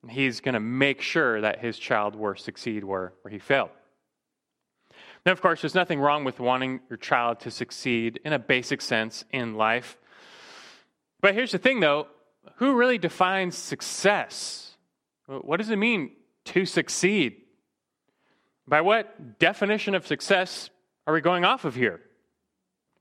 And 0.00 0.10
he's 0.10 0.40
going 0.40 0.54
to 0.54 0.60
make 0.60 1.02
sure 1.02 1.42
that 1.42 1.60
his 1.60 1.78
child 1.78 2.16
will 2.16 2.34
succeed 2.34 2.82
where, 2.84 3.12
where 3.20 3.32
he 3.32 3.38
failed. 3.38 3.70
Now, 5.26 5.32
of 5.32 5.42
course, 5.42 5.60
there's 5.60 5.74
nothing 5.74 6.00
wrong 6.00 6.24
with 6.24 6.40
wanting 6.40 6.80
your 6.88 6.96
child 6.96 7.40
to 7.40 7.50
succeed 7.50 8.20
in 8.24 8.32
a 8.32 8.38
basic 8.38 8.80
sense 8.80 9.24
in 9.30 9.54
life. 9.54 9.98
But 11.20 11.34
here's 11.34 11.52
the 11.52 11.58
thing, 11.58 11.80
though 11.80 12.06
who 12.56 12.76
really 12.76 12.98
defines 12.98 13.56
success? 13.56 14.76
What 15.26 15.58
does 15.58 15.70
it 15.70 15.76
mean 15.76 16.12
to 16.46 16.66
succeed. 16.66 17.42
By 18.66 18.80
what 18.80 19.38
definition 19.38 19.94
of 19.94 20.06
success 20.06 20.70
are 21.06 21.14
we 21.14 21.20
going 21.20 21.44
off 21.44 21.64
of 21.64 21.74
here? 21.74 22.00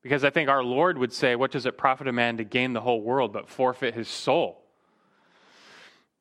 Because 0.04 0.26
I 0.26 0.30
think 0.30 0.50
our 0.50 0.63
Lord 0.63 0.98
would 0.98 1.13
say, 1.13 1.36
What 1.36 1.52
does 1.52 1.66
it 1.66 1.78
profit 1.78 2.08
a 2.08 2.12
man 2.12 2.38
to 2.38 2.44
gain 2.44 2.74
the 2.74 2.82
whole 2.82 3.02
world 3.02 3.34
but 3.34 3.50
forfeit 3.50 3.96
his 3.96 4.08
soul? 4.08 4.60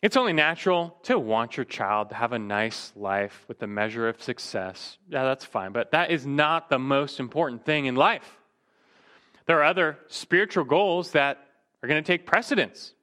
It's 0.01 0.17
only 0.17 0.33
natural 0.33 0.97
to 1.05 1.19
want 1.19 1.57
your 1.57 1.65
child 1.65 2.09
to 2.09 2.17
have 2.17 2.33
a 2.33 2.39
nice 2.39 2.93
life 2.97 3.45
with 3.47 3.63
a 3.63 3.69
measure 3.69 4.09
of 4.09 4.21
success. 4.21 4.99
Yeah, 5.09 5.23
that's 5.23 5.45
fine, 5.45 5.73
but 5.73 5.93
that 5.93 6.11
is 6.11 6.27
not 6.27 6.69
the 6.71 6.79
most 6.79 7.21
important 7.21 7.65
thing 7.65 7.87
in 7.87 7.95
life. 7.95 8.39
There 9.47 9.59
are 9.61 9.65
other 9.65 9.99
spiritual 10.09 10.65
goals 10.65 11.13
that 11.13 11.39
are 11.83 11.89
going 11.89 12.03
to 12.03 12.07
take 12.07 12.27
precedence. 12.27 12.95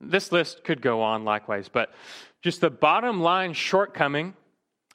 This 0.00 0.32
list 0.32 0.64
could 0.64 0.82
go 0.82 1.00
on 1.00 1.24
likewise, 1.24 1.68
but 1.68 1.92
just 2.40 2.60
the 2.60 2.70
bottom 2.70 3.20
line 3.20 3.52
shortcoming 3.52 4.34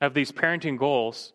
of 0.02 0.14
these 0.14 0.34
parenting 0.34 0.78
goals 0.78 1.32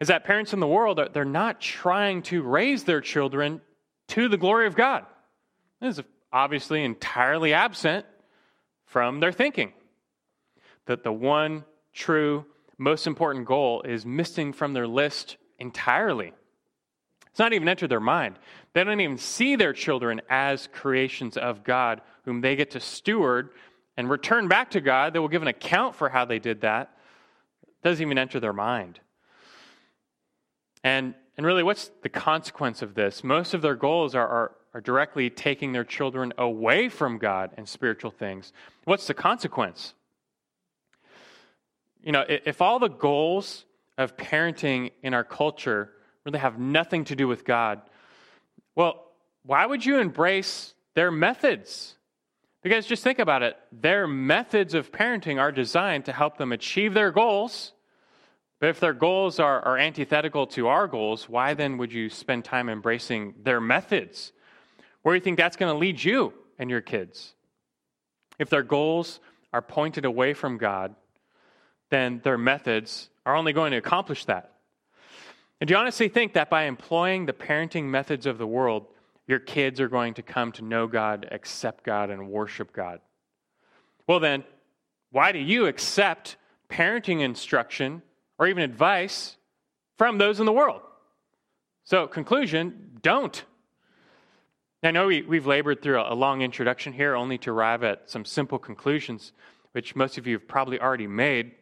is 0.00 0.08
that 0.08 0.24
parents 0.24 0.52
in 0.52 0.60
the 0.60 0.66
world, 0.66 1.00
they're 1.12 1.24
not 1.24 1.60
trying 1.60 2.22
to 2.22 2.42
raise 2.42 2.84
their 2.84 3.00
children 3.00 3.60
to 4.08 4.28
the 4.28 4.36
glory 4.36 4.66
of 4.66 4.76
God. 4.76 5.06
This 5.80 5.98
is 5.98 6.04
obviously 6.32 6.84
entirely 6.84 7.54
absent 7.54 8.04
from 8.84 9.20
their 9.20 9.32
thinking. 9.32 9.72
That 10.86 11.02
the 11.02 11.12
one 11.12 11.64
true, 11.92 12.44
most 12.78 13.06
important 13.06 13.46
goal 13.46 13.82
is 13.82 14.04
missing 14.04 14.52
from 14.52 14.74
their 14.74 14.86
list 14.86 15.36
entirely. 15.58 16.32
It's 17.30 17.38
not 17.38 17.52
even 17.52 17.68
entered 17.68 17.90
their 17.90 18.00
mind. 18.00 18.38
They 18.72 18.84
don't 18.84 19.00
even 19.00 19.18
see 19.18 19.56
their 19.56 19.72
children 19.72 20.20
as 20.28 20.68
creations 20.72 21.36
of 21.36 21.64
God, 21.64 22.02
whom 22.24 22.40
they 22.40 22.56
get 22.56 22.72
to 22.72 22.80
steward 22.80 23.50
and 23.96 24.08
return 24.08 24.48
back 24.48 24.70
to 24.72 24.80
God. 24.80 25.12
They 25.12 25.18
will 25.18 25.28
give 25.28 25.42
an 25.42 25.48
account 25.48 25.96
for 25.96 26.08
how 26.08 26.24
they 26.26 26.38
did 26.38 26.60
that. 26.60 26.96
It 27.62 27.82
doesn't 27.82 28.02
even 28.02 28.18
enter 28.18 28.40
their 28.40 28.52
mind. 28.52 29.00
And, 30.86 31.14
and 31.36 31.44
really, 31.44 31.64
what's 31.64 31.90
the 32.02 32.08
consequence 32.08 32.80
of 32.80 32.94
this? 32.94 33.24
Most 33.24 33.54
of 33.54 33.60
their 33.60 33.74
goals 33.74 34.14
are, 34.14 34.28
are, 34.28 34.52
are 34.72 34.80
directly 34.80 35.28
taking 35.30 35.72
their 35.72 35.82
children 35.82 36.32
away 36.38 36.88
from 36.88 37.18
God 37.18 37.50
and 37.56 37.68
spiritual 37.68 38.12
things. 38.12 38.52
What's 38.84 39.08
the 39.08 39.12
consequence? 39.12 39.94
You 42.04 42.12
know, 42.12 42.24
if 42.28 42.62
all 42.62 42.78
the 42.78 42.86
goals 42.88 43.64
of 43.98 44.16
parenting 44.16 44.92
in 45.02 45.12
our 45.12 45.24
culture 45.24 45.90
really 46.24 46.38
have 46.38 46.60
nothing 46.60 47.02
to 47.06 47.16
do 47.16 47.26
with 47.26 47.44
God, 47.44 47.82
well, 48.76 49.06
why 49.42 49.66
would 49.66 49.84
you 49.84 49.98
embrace 49.98 50.72
their 50.94 51.10
methods? 51.10 51.96
Because 52.62 52.86
just 52.86 53.02
think 53.02 53.18
about 53.18 53.42
it 53.42 53.56
their 53.72 54.06
methods 54.06 54.72
of 54.72 54.92
parenting 54.92 55.40
are 55.40 55.50
designed 55.50 56.04
to 56.04 56.12
help 56.12 56.38
them 56.38 56.52
achieve 56.52 56.94
their 56.94 57.10
goals 57.10 57.72
but 58.58 58.70
if 58.70 58.80
their 58.80 58.94
goals 58.94 59.38
are, 59.38 59.60
are 59.62 59.78
antithetical 59.78 60.46
to 60.48 60.68
our 60.68 60.86
goals, 60.86 61.28
why 61.28 61.54
then 61.54 61.76
would 61.78 61.92
you 61.92 62.08
spend 62.08 62.44
time 62.44 62.68
embracing 62.68 63.34
their 63.42 63.60
methods? 63.60 64.32
Where 65.02 65.14
do 65.14 65.16
you 65.16 65.24
think 65.24 65.36
that's 65.36 65.56
going 65.56 65.72
to 65.72 65.78
lead 65.78 66.02
you 66.02 66.32
and 66.58 66.70
your 66.70 66.80
kids? 66.80 67.34
If 68.38 68.48
their 68.48 68.62
goals 68.62 69.20
are 69.52 69.62
pointed 69.62 70.04
away 70.04 70.34
from 70.34 70.58
God, 70.58 70.94
then 71.90 72.20
their 72.24 72.38
methods 72.38 73.10
are 73.24 73.36
only 73.36 73.52
going 73.52 73.72
to 73.72 73.78
accomplish 73.78 74.24
that. 74.24 74.52
And 75.60 75.68
do 75.68 75.74
you 75.74 75.78
honestly 75.78 76.08
think 76.08 76.34
that 76.34 76.50
by 76.50 76.64
employing 76.64 77.26
the 77.26 77.32
parenting 77.32 77.84
methods 77.84 78.26
of 78.26 78.38
the 78.38 78.46
world, 78.46 78.86
your 79.26 79.38
kids 79.38 79.80
are 79.80 79.88
going 79.88 80.14
to 80.14 80.22
come 80.22 80.52
to 80.52 80.64
know 80.64 80.86
God, 80.86 81.28
accept 81.30 81.84
God, 81.84 82.10
and 82.10 82.28
worship 82.28 82.72
God? 82.72 83.00
Well, 84.06 84.20
then, 84.20 84.44
why 85.10 85.32
do 85.32 85.38
you 85.38 85.66
accept 85.66 86.36
parenting 86.68 87.20
instruction 87.20 88.02
or 88.38 88.46
even 88.46 88.62
advice 88.62 89.36
from 89.96 90.18
those 90.18 90.40
in 90.40 90.46
the 90.46 90.52
world. 90.52 90.82
So, 91.84 92.06
conclusion 92.06 92.98
don't. 93.02 93.44
I 94.82 94.90
know 94.90 95.06
we, 95.06 95.22
we've 95.22 95.46
labored 95.46 95.82
through 95.82 96.00
a, 96.00 96.12
a 96.12 96.14
long 96.14 96.42
introduction 96.42 96.92
here 96.92 97.14
only 97.14 97.38
to 97.38 97.50
arrive 97.50 97.82
at 97.82 98.10
some 98.10 98.24
simple 98.24 98.58
conclusions, 98.58 99.32
which 99.72 99.96
most 99.96 100.18
of 100.18 100.26
you 100.26 100.34
have 100.34 100.46
probably 100.46 100.80
already 100.80 101.06
made. 101.06 101.52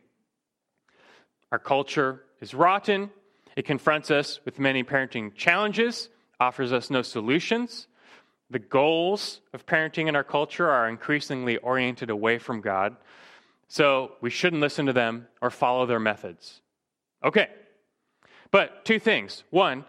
Our 1.52 1.58
culture 1.58 2.22
is 2.40 2.54
rotten. 2.54 3.10
It 3.56 3.64
confronts 3.64 4.10
us 4.10 4.40
with 4.44 4.58
many 4.58 4.82
parenting 4.82 5.34
challenges, 5.34 6.08
offers 6.40 6.72
us 6.72 6.90
no 6.90 7.02
solutions. 7.02 7.86
The 8.50 8.58
goals 8.58 9.40
of 9.52 9.64
parenting 9.64 10.08
in 10.08 10.16
our 10.16 10.24
culture 10.24 10.68
are 10.68 10.88
increasingly 10.88 11.56
oriented 11.58 12.10
away 12.10 12.38
from 12.38 12.60
God. 12.60 12.96
So 13.68 14.12
we 14.20 14.30
shouldn't 14.30 14.60
listen 14.60 14.86
to 14.86 14.92
them 14.92 15.28
or 15.40 15.50
follow 15.50 15.86
their 15.86 16.00
methods. 16.00 16.60
Okay. 17.24 17.48
But 18.50 18.84
two 18.84 18.98
things. 18.98 19.42
One, 19.50 19.84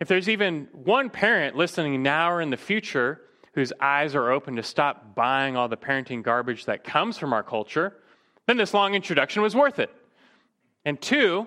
if 0.00 0.08
there's 0.08 0.28
even 0.28 0.68
one 0.72 1.10
parent 1.10 1.56
listening 1.56 2.02
now 2.02 2.32
or 2.32 2.40
in 2.40 2.50
the 2.50 2.56
future 2.56 3.20
whose 3.52 3.72
eyes 3.80 4.14
are 4.14 4.30
open 4.30 4.56
to 4.56 4.62
stop 4.62 5.14
buying 5.14 5.56
all 5.56 5.68
the 5.68 5.76
parenting 5.76 6.22
garbage 6.22 6.64
that 6.64 6.84
comes 6.84 7.18
from 7.18 7.32
our 7.32 7.42
culture, 7.42 7.96
then 8.46 8.56
this 8.56 8.72
long 8.72 8.94
introduction 8.94 9.42
was 9.42 9.54
worth 9.54 9.78
it. 9.78 9.90
And 10.84 11.00
two, 11.00 11.46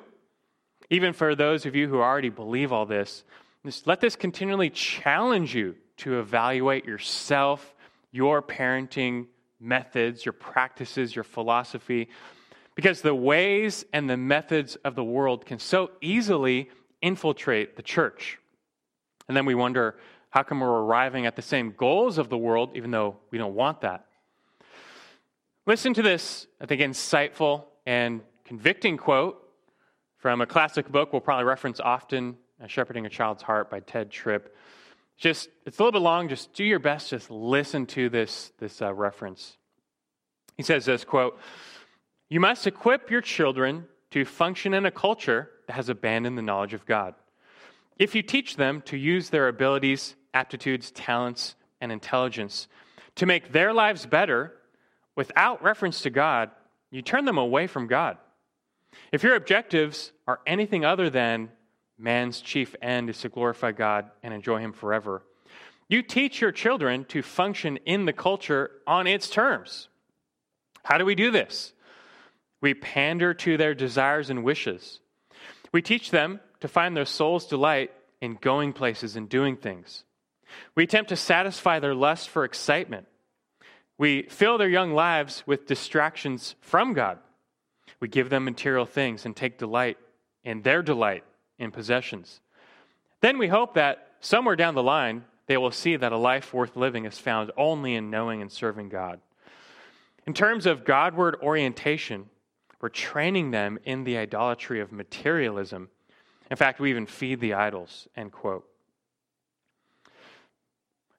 even 0.90 1.14
for 1.14 1.36
those 1.36 1.66
of 1.66 1.76
you 1.76 1.88
who 1.88 2.00
already 2.00 2.30
believe 2.30 2.72
all 2.72 2.86
this, 2.86 3.24
just 3.66 3.88
let 3.88 4.00
this 4.00 4.16
continually 4.16 4.70
challenge 4.70 5.56
you 5.56 5.76
to 5.98 6.20
evaluate 6.20 6.86
yourself, 6.86 7.74
your 8.12 8.42
parenting 8.42 9.28
methods, 9.60 10.26
your 10.26 10.34
practices, 10.34 11.16
your 11.16 11.24
philosophy, 11.24 12.10
because 12.76 13.02
the 13.02 13.16
ways 13.16 13.86
and 13.94 14.10
the 14.10 14.18
methods 14.18 14.76
of 14.78 14.96
the 14.96 15.04
world 15.04 15.46
can 15.46 15.60
so 15.60 15.92
easily 16.02 16.70
infiltrate 17.02 17.76
the 17.76 17.84
church. 17.84 18.40
And 19.28 19.38
then 19.38 19.46
we 19.46 19.56
wonder 19.56 19.96
how 20.30 20.44
come 20.44 20.62
we're 20.62 20.82
arriving 20.82 21.26
at 21.26 21.36
the 21.36 21.42
same 21.42 21.74
goals 21.78 22.18
of 22.18 22.30
the 22.30 22.38
world 22.38 22.72
even 22.76 22.92
though 22.92 23.18
we 23.32 23.38
don't 23.38 23.54
want 23.54 23.82
that? 23.82 24.06
Listen 25.66 25.94
to 25.94 26.02
this, 26.02 26.48
I 26.60 26.66
think, 26.66 26.82
insightful 26.82 27.66
and 27.86 28.22
convicting 28.44 28.98
quote 28.98 29.40
from 30.18 30.42
a 30.42 30.46
classic 30.46 30.90
book 30.92 31.14
we'll 31.14 31.22
probably 31.22 31.46
reference 31.46 31.80
often, 31.80 32.38
Shepherding 32.68 33.06
a 33.06 33.10
Child's 33.10 33.44
Heart 33.44 33.70
by 33.70 33.82
Tedd 33.82 34.10
Tripp. 34.10 34.56
Just, 35.18 35.50
it's 35.66 35.78
a 35.80 35.84
little 35.84 35.92
bit 35.92 36.04
long, 36.04 36.30
just 36.30 36.54
do 36.54 36.64
your 36.64 36.80
best, 36.80 37.10
just 37.10 37.30
listen 37.30 37.86
to 37.88 38.10
this, 38.10 38.52
this 38.58 38.82
uh, 38.82 38.94
reference. 38.94 39.58
He 40.58 40.64
says 40.64 40.86
this 40.86 41.04
quote, 41.04 41.40
you 42.34 42.40
must 42.40 42.66
equip 42.66 43.12
your 43.12 43.22
children 43.22 43.86
to 44.10 44.26
function 44.26 44.74
in 44.74 44.88
a 44.88 44.92
culture 44.92 45.52
that 45.68 45.74
has 45.74 45.88
abandoned 45.88 46.36
the 46.36 46.42
knowledge 46.42 46.74
of 46.74 46.84
God. 46.84 47.14
If 48.00 48.16
you 48.16 48.24
teach 48.24 48.56
them 48.56 48.82
to 48.86 48.98
use 48.98 49.30
their 49.30 49.48
abilities, 49.48 50.16
aptitudes, 50.34 50.90
talents, 50.90 51.54
and 51.80 51.92
intelligence 51.92 52.68
to 53.18 53.28
make 53.28 53.52
their 53.52 53.72
lives 53.72 54.08
better 54.08 54.52
without 55.16 55.62
reference 55.62 56.02
to 56.02 56.10
God, 56.10 56.50
you 56.90 57.04
turn 57.04 57.26
them 57.26 57.38
away 57.38 57.68
from 57.68 57.86
God. 57.86 58.18
If 59.12 59.22
your 59.22 59.36
objectives 59.36 60.12
are 60.26 60.40
anything 60.48 60.84
other 60.84 61.12
than 61.12 61.52
man's 62.00 62.42
chief 62.42 62.74
end 62.82 63.12
is 63.12 63.20
to 63.20 63.30
glorify 63.30 63.74
God 63.74 64.10
and 64.24 64.34
enjoy 64.34 64.58
Him 64.58 64.74
forever, 64.74 65.22
you 65.88 66.02
teach 66.02 66.42
your 66.42 66.52
children 66.52 67.06
to 67.10 67.22
function 67.22 67.78
in 67.86 68.06
the 68.06 68.14
culture 68.14 68.72
on 68.88 69.06
its 69.06 69.30
terms. 69.30 69.88
How 70.84 70.98
do 70.98 71.06
we 71.06 71.14
do 71.14 71.30
this? 71.30 71.74
We 72.64 72.74
pander 72.74 73.34
to 73.34 73.58
their 73.58 73.76
desires 73.76 74.30
and 74.30 74.42
wishes. 74.42 75.02
We 75.74 75.82
teach 75.82 76.12
them 76.12 76.40
to 76.62 76.70
find 76.70 76.96
their 76.96 77.04
soul's 77.04 77.46
delight 77.46 77.92
in 78.22 78.36
going 78.40 78.72
places 78.72 79.18
and 79.18 79.28
doing 79.28 79.58
things. 79.58 80.06
We 80.74 80.86
attempt 80.86 81.10
to 81.10 81.18
satisfy 81.18 81.80
their 81.80 81.94
lust 81.94 82.30
for 82.30 82.46
excitement. 82.46 83.08
We 83.98 84.22
fill 84.30 84.58
their 84.58 84.70
young 84.70 84.94
lives 84.94 85.44
with 85.46 85.68
distractions 85.68 86.56
from 86.62 86.94
God. 86.94 87.20
We 88.00 88.08
give 88.08 88.30
them 88.30 88.46
material 88.46 88.86
things 88.86 89.26
and 89.26 89.36
take 89.36 89.58
delight 89.58 89.98
in 90.46 90.62
their 90.62 90.82
delight 90.82 91.26
in 91.60 91.72
possessions. 91.72 92.40
Then 93.20 93.40
we 93.40 93.50
hope 93.50 93.74
that 93.74 94.08
somewhere 94.22 94.56
down 94.56 94.76
the 94.76 94.82
line, 94.82 95.26
they 95.48 95.58
will 95.58 95.72
see 95.72 95.98
that 95.98 96.14
a 96.14 96.18
life 96.18 96.54
worth 96.54 96.78
living 96.78 97.04
is 97.04 97.18
found 97.18 97.52
only 97.58 97.94
in 97.94 98.10
knowing 98.10 98.42
and 98.42 98.50
serving 98.50 98.88
God. 98.88 99.20
In 100.26 100.34
terms 100.34 100.66
of 100.66 100.86
Godward 100.86 101.36
orientation, 101.44 102.30
we're 102.84 102.90
training 102.90 103.52
them 103.52 103.80
in 103.86 104.04
the 104.04 104.18
idolatry 104.18 104.82
of 104.82 104.92
materialism. 104.92 105.88
In 106.52 106.58
fact, 106.58 106.82
we 106.82 106.90
even 106.90 107.06
feed 107.06 107.40
the 107.40 107.54
idols, 107.54 108.10
end 108.18 108.34
quote. 108.34 108.68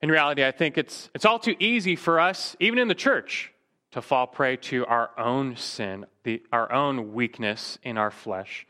In 0.03 0.11
reality, 0.11 0.45
I 0.45 0.51
think 0.51 0.77
it's, 0.77 1.09
it's 1.15 1.25
all 1.25 1.39
too 1.39 1.57
easy 1.59 1.97
for 1.97 2.21
us, 2.21 2.55
even 2.61 2.79
in 2.79 2.89
the 2.89 2.95
church, 2.95 3.51
to 3.93 4.03
fall 4.03 4.27
prey 4.27 4.57
to 4.57 4.85
our 4.85 5.19
own 5.19 5.57
sin, 5.57 6.05
the, 6.25 6.43
our 6.53 6.71
own 6.71 7.15
weakness 7.15 7.79
in 7.83 7.97
our 7.97 8.11
flesh, 8.11 8.67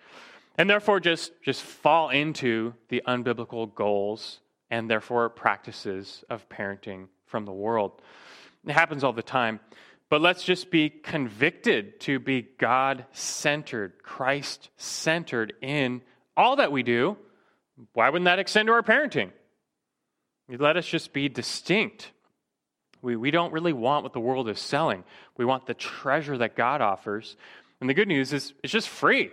and 0.56 0.70
therefore 0.70 1.00
just, 1.00 1.32
just 1.42 1.62
fall 1.62 2.10
into 2.10 2.74
the 2.90 3.02
unbiblical 3.08 3.74
goals 3.74 4.38
and 4.70 4.88
therefore 4.88 5.28
practices 5.30 6.22
of 6.30 6.48
parenting 6.48 7.08
from 7.26 7.44
the 7.44 7.52
world. 7.52 8.00
It 8.64 8.70
happens 8.70 9.02
all 9.02 9.12
the 9.12 9.20
time. 9.20 9.58
But 10.14 10.20
let's 10.20 10.44
just 10.44 10.70
be 10.70 10.90
convicted 10.90 11.98
to 12.02 12.20
be 12.20 12.46
God 12.60 13.04
centered, 13.10 14.00
Christ 14.00 14.70
centered 14.76 15.54
in 15.60 16.02
all 16.36 16.54
that 16.54 16.70
we 16.70 16.84
do. 16.84 17.16
Why 17.94 18.10
wouldn't 18.10 18.26
that 18.26 18.38
extend 18.38 18.68
to 18.68 18.74
our 18.74 18.84
parenting? 18.84 19.32
Let 20.48 20.76
us 20.76 20.86
just 20.86 21.12
be 21.12 21.28
distinct. 21.28 22.12
We, 23.02 23.16
we 23.16 23.32
don't 23.32 23.52
really 23.52 23.72
want 23.72 24.04
what 24.04 24.12
the 24.12 24.20
world 24.20 24.48
is 24.48 24.60
selling. 24.60 25.02
We 25.36 25.44
want 25.44 25.66
the 25.66 25.74
treasure 25.74 26.38
that 26.38 26.54
God 26.54 26.80
offers. 26.80 27.36
And 27.80 27.90
the 27.90 27.94
good 27.94 28.06
news 28.06 28.32
is 28.32 28.52
it's 28.62 28.72
just 28.72 28.88
free. 28.88 29.32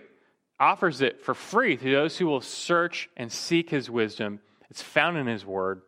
Offers 0.59 1.01
it 1.01 1.21
for 1.21 1.35
free 1.35 1.77
to 1.77 1.91
those 1.91 2.17
who 2.17 2.25
will 2.25 2.41
search 2.41 3.07
and 3.15 3.31
seek 3.31 3.69
his 3.69 3.87
wisdom. 3.87 4.39
It's 4.71 4.81
found 4.81 5.15
in 5.19 5.27
his 5.27 5.45
word. 5.45 5.83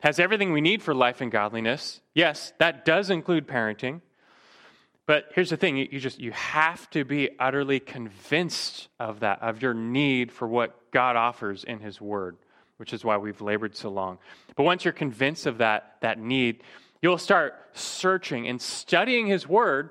Has 0.00 0.18
everything 0.18 0.54
we 0.54 0.62
need 0.62 0.82
for 0.82 0.94
life 0.94 1.20
and 1.20 1.30
godliness. 1.30 2.00
Yes, 2.14 2.54
that 2.58 2.86
does 2.86 3.10
include 3.10 3.46
parenting. 3.46 4.00
But 5.06 5.30
here's 5.34 5.50
the 5.50 5.56
thing, 5.56 5.76
you, 5.76 6.00
just 6.00 6.18
you 6.18 6.32
have 6.32 6.88
to 6.90 7.04
be 7.04 7.30
utterly 7.38 7.78
convinced 7.78 8.88
of 8.98 9.20
that, 9.20 9.42
of 9.42 9.60
your 9.60 9.74
need 9.74 10.32
for 10.32 10.48
what 10.48 10.90
God 10.92 11.16
offers 11.16 11.64
in 11.64 11.78
his 11.80 12.00
word, 12.00 12.36
which 12.78 12.94
is 12.94 13.04
why 13.04 13.18
we've 13.18 13.40
labored 13.42 13.76
so 13.76 13.90
long. 13.90 14.18
But 14.56 14.62
once 14.62 14.84
you're 14.84 14.92
convinced 14.92 15.46
of 15.46 15.58
that 15.58 15.96
that 16.00 16.18
need, 16.18 16.62
you'll 17.02 17.18
start 17.18 17.54
searching 17.74 18.48
and 18.48 18.60
studying 18.60 19.26
his 19.26 19.46
word 19.46 19.90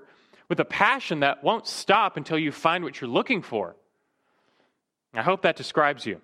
with 0.50 0.60
a 0.60 0.66
passion 0.66 1.20
that 1.20 1.44
won't 1.44 1.68
stop 1.68 2.18
until 2.18 2.38
you 2.38 2.52
find 2.52 2.84
what 2.84 3.00
you're 3.00 3.10
looking 3.10 3.44
for. 3.44 3.76
I 5.14 5.22
hope 5.22 5.44
that 5.44 5.56
describes 5.56 6.08
you. 6.08 6.22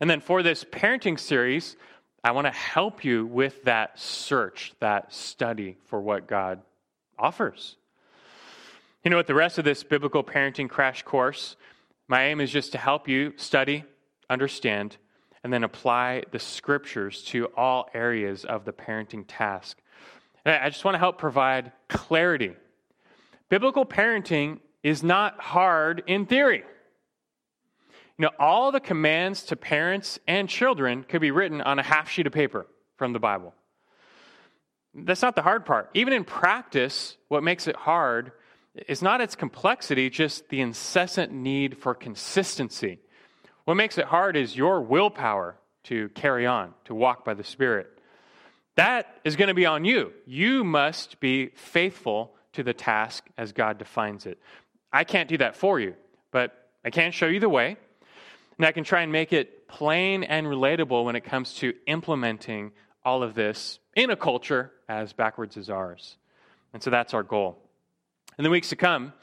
And 0.00 0.10
then 0.10 0.20
for 0.20 0.42
this 0.42 0.64
parenting 0.64 1.18
series, 1.18 1.76
I 2.22 2.32
want 2.32 2.46
to 2.46 2.50
help 2.50 3.04
you 3.04 3.24
with 3.24 3.64
that 3.64 3.98
search, 3.98 4.74
that 4.80 5.14
study 5.14 5.78
for 5.86 6.00
what 6.00 6.26
God 6.26 6.60
offers. 7.18 7.76
You 9.06 9.10
know, 9.10 9.18
with 9.18 9.28
the 9.28 9.36
rest 9.36 9.56
of 9.58 9.64
this 9.64 9.84
biblical 9.84 10.24
parenting 10.24 10.68
crash 10.68 11.04
course, 11.04 11.54
my 12.08 12.24
aim 12.24 12.40
is 12.40 12.50
just 12.50 12.72
to 12.72 12.78
help 12.78 13.06
you 13.06 13.34
study, 13.36 13.84
understand, 14.28 14.96
and 15.44 15.52
then 15.52 15.62
apply 15.62 16.24
the 16.32 16.40
scriptures 16.40 17.22
to 17.26 17.46
all 17.56 17.88
areas 17.94 18.44
of 18.44 18.64
the 18.64 18.72
parenting 18.72 19.24
task. 19.28 19.78
And 20.44 20.56
I 20.56 20.68
just 20.70 20.84
want 20.84 20.96
to 20.96 20.98
help 20.98 21.18
provide 21.18 21.70
clarity. 21.88 22.56
Biblical 23.48 23.86
parenting 23.86 24.58
is 24.82 25.04
not 25.04 25.38
hard 25.38 26.02
in 26.08 26.26
theory. 26.26 26.64
You 28.18 28.22
know, 28.24 28.30
all 28.40 28.72
the 28.72 28.80
commands 28.80 29.44
to 29.44 29.54
parents 29.54 30.18
and 30.26 30.48
children 30.48 31.04
could 31.04 31.20
be 31.20 31.30
written 31.30 31.60
on 31.60 31.78
a 31.78 31.84
half 31.84 32.10
sheet 32.10 32.26
of 32.26 32.32
paper 32.32 32.66
from 32.96 33.12
the 33.12 33.20
Bible. 33.20 33.54
That's 34.96 35.22
not 35.22 35.36
the 35.36 35.42
hard 35.42 35.64
part. 35.64 35.90
Even 35.94 36.12
in 36.12 36.24
practice, 36.24 37.16
what 37.28 37.44
makes 37.44 37.68
it 37.68 37.76
hard 37.76 38.32
is 38.88 39.02
not 39.02 39.20
its 39.20 39.34
complexity, 39.34 40.10
just 40.10 40.48
the 40.48 40.60
incessant 40.60 41.32
need 41.32 41.78
for 41.78 41.94
consistency. 41.94 42.98
What 43.64 43.74
makes 43.74 43.98
it 43.98 44.06
hard 44.06 44.36
is 44.36 44.56
your 44.56 44.80
willpower 44.80 45.56
to 45.84 46.08
carry 46.10 46.46
on, 46.46 46.74
to 46.84 46.94
walk 46.94 47.24
by 47.24 47.34
the 47.34 47.44
Spirit. 47.44 47.88
That 48.76 49.06
is 49.24 49.36
going 49.36 49.48
to 49.48 49.54
be 49.54 49.66
on 49.66 49.84
you. 49.84 50.12
You 50.26 50.62
must 50.64 51.20
be 51.20 51.48
faithful 51.54 52.34
to 52.52 52.62
the 52.62 52.74
task 52.74 53.24
as 53.36 53.52
God 53.52 53.78
defines 53.78 54.26
it. 54.26 54.38
I 54.92 55.04
can't 55.04 55.28
do 55.28 55.38
that 55.38 55.56
for 55.56 55.80
you, 55.80 55.94
but 56.30 56.70
I 56.84 56.90
can 56.90 57.12
show 57.12 57.26
you 57.26 57.40
the 57.40 57.48
way, 57.48 57.76
and 58.58 58.66
I 58.66 58.72
can 58.72 58.84
try 58.84 59.02
and 59.02 59.12
make 59.12 59.32
it 59.32 59.68
plain 59.68 60.22
and 60.22 60.46
relatable 60.46 61.04
when 61.04 61.16
it 61.16 61.24
comes 61.24 61.54
to 61.56 61.74
implementing 61.86 62.72
all 63.04 63.22
of 63.22 63.34
this 63.34 63.78
in 63.94 64.10
a 64.10 64.16
culture 64.16 64.72
as 64.88 65.12
backwards 65.12 65.56
as 65.56 65.70
ours. 65.70 66.16
And 66.72 66.82
so 66.82 66.90
that's 66.90 67.14
our 67.14 67.22
goal. 67.22 67.58
In 68.38 68.42
the 68.42 68.50
weeks 68.50 68.68
to 68.68 68.76
come, 68.76 69.14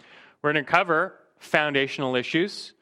we're 0.41 0.53
going 0.53 0.65
to 0.65 0.71
cover 0.71 1.13
foundational 1.37 2.15
issues, 2.15 2.73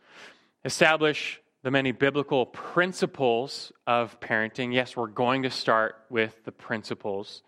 establish 0.63 1.41
the 1.61 1.71
many 1.71 1.91
biblical 1.91 2.45
principles 2.45 3.73
of 3.85 4.17
parenting. 4.21 4.73
Yes, 4.73 4.95
we're 4.95 5.07
going 5.07 5.43
to 5.43 5.49
start 5.49 5.95
with 6.09 6.41
the 6.45 6.53
principles. 6.53 7.43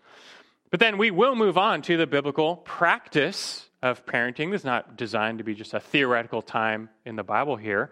But 0.70 0.80
then 0.80 0.98
we 0.98 1.10
will 1.10 1.34
move 1.34 1.56
on 1.56 1.80
to 1.82 1.96
the 1.96 2.06
biblical 2.06 2.56
practice 2.56 3.70
of 3.82 4.04
parenting. 4.04 4.50
This 4.50 4.60
is 4.60 4.66
not 4.66 4.98
designed 4.98 5.38
to 5.38 5.44
be 5.44 5.54
just 5.54 5.72
a 5.72 5.80
theoretical 5.80 6.42
time 6.42 6.90
in 7.06 7.16
the 7.16 7.24
Bible 7.24 7.56
here. 7.56 7.90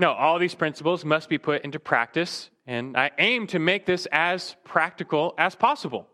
No, 0.00 0.10
all 0.10 0.40
these 0.40 0.56
principles 0.56 1.04
must 1.04 1.28
be 1.28 1.38
put 1.38 1.62
into 1.62 1.78
practice, 1.78 2.50
and 2.66 2.96
I 2.96 3.12
aim 3.18 3.46
to 3.48 3.60
make 3.60 3.86
this 3.86 4.08
as 4.10 4.56
practical 4.64 5.32
as 5.38 5.54
possible. 5.54 6.08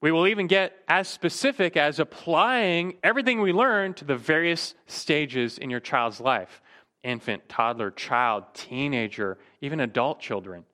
We 0.00 0.12
will 0.12 0.26
even 0.26 0.46
get 0.46 0.72
as 0.88 1.08
specific 1.08 1.76
as 1.76 1.98
applying 1.98 2.94
everything 3.02 3.40
we 3.40 3.52
learn 3.52 3.92
to 3.94 4.04
the 4.04 4.16
various 4.16 4.74
stages 4.86 5.58
in 5.58 5.70
your 5.70 5.80
child's 5.80 6.20
life 6.20 6.62
infant, 7.02 7.48
toddler, 7.48 7.90
child, 7.90 8.44
teenager, 8.52 9.38
even 9.62 9.80
adult 9.80 10.20
children. 10.20 10.64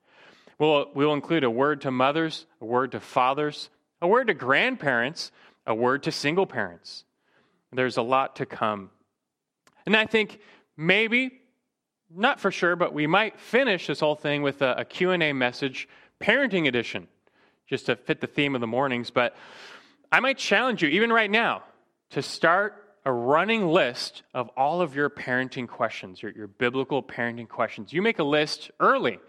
We'll, 0.59 0.87
we'll 0.93 1.13
include 1.13 1.45
a 1.45 1.49
word 1.49 1.79
to 1.81 1.91
mothers, 1.91 2.45
a 2.59 2.65
word 2.65 2.91
to 2.91 2.99
fathers, 2.99 3.69
a 4.01 4.07
word 4.07 4.27
to 4.27 4.33
grandparents, 4.33 5.31
a 5.65 5.73
word 5.73 6.03
to 6.03 6.11
single 6.11 6.45
parents. 6.45 7.05
There's 7.71 7.95
a 7.95 8.01
lot 8.01 8.35
to 8.37 8.45
come. 8.45 8.89
And 9.85 9.95
I 9.95 10.05
think 10.05 10.39
maybe, 10.75 11.39
not 12.13 12.41
for 12.41 12.51
sure, 12.51 12.75
but 12.75 12.93
we 12.93 13.07
might 13.07 13.39
finish 13.39 13.87
this 13.87 14.01
whole 14.01 14.15
thing 14.15 14.41
with 14.41 14.61
a, 14.61 14.79
a 14.79 14.85
Q&A 14.85 15.31
message, 15.31 15.87
parenting 16.19 16.67
edition 16.67 17.07
just 17.67 17.87
to 17.87 17.95
fit 17.95 18.21
the 18.21 18.27
theme 18.27 18.55
of 18.55 18.61
the 18.61 18.67
mornings, 18.67 19.09
but 19.09 19.35
I 20.11 20.19
might 20.19 20.37
challenge 20.37 20.81
you, 20.81 20.89
even 20.89 21.11
right 21.11 21.29
now, 21.29 21.63
to 22.11 22.21
start 22.21 22.87
a 23.05 23.11
running 23.11 23.67
list 23.67 24.23
of 24.33 24.49
all 24.57 24.81
of 24.81 24.95
your 24.95 25.09
parenting 25.09 25.67
questions, 25.67 26.21
your, 26.21 26.31
your 26.31 26.47
biblical 26.47 27.01
parenting 27.01 27.47
questions. 27.47 27.93
You 27.93 28.01
make 28.01 28.19
a 28.19 28.23
list 28.23 28.71
early. 28.79 29.19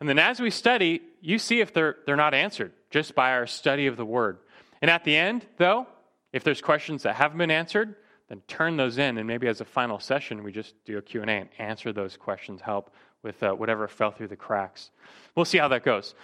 And 0.00 0.08
then 0.08 0.18
as 0.18 0.40
we 0.40 0.50
study, 0.50 1.02
you 1.20 1.38
see 1.38 1.60
if 1.60 1.72
they're, 1.72 1.96
they're 2.04 2.16
not 2.16 2.34
answered 2.34 2.72
just 2.90 3.14
by 3.14 3.32
our 3.32 3.46
study 3.46 3.86
of 3.86 3.96
the 3.96 4.04
Word. 4.04 4.38
And 4.80 4.90
at 4.90 5.04
the 5.04 5.16
end, 5.16 5.46
though, 5.58 5.86
if 6.32 6.42
there's 6.42 6.60
questions 6.60 7.04
that 7.04 7.14
haven't 7.14 7.38
been 7.38 7.52
answered, 7.52 7.94
then 8.28 8.42
turn 8.48 8.76
those 8.76 8.98
in. 8.98 9.18
And 9.18 9.26
maybe 9.28 9.46
as 9.46 9.60
a 9.60 9.64
final 9.64 10.00
session, 10.00 10.42
we 10.42 10.50
just 10.50 10.74
do 10.84 10.98
a 10.98 11.02
Q&A 11.02 11.26
and 11.26 11.48
answer 11.58 11.92
those 11.92 12.16
questions, 12.16 12.60
help 12.60 12.92
with 13.22 13.40
uh, 13.42 13.52
whatever 13.52 13.86
fell 13.86 14.10
through 14.10 14.28
the 14.28 14.36
cracks. 14.36 14.90
We'll 15.36 15.44
see 15.44 15.58
how 15.58 15.68
that 15.68 15.84
goes. 15.84 16.14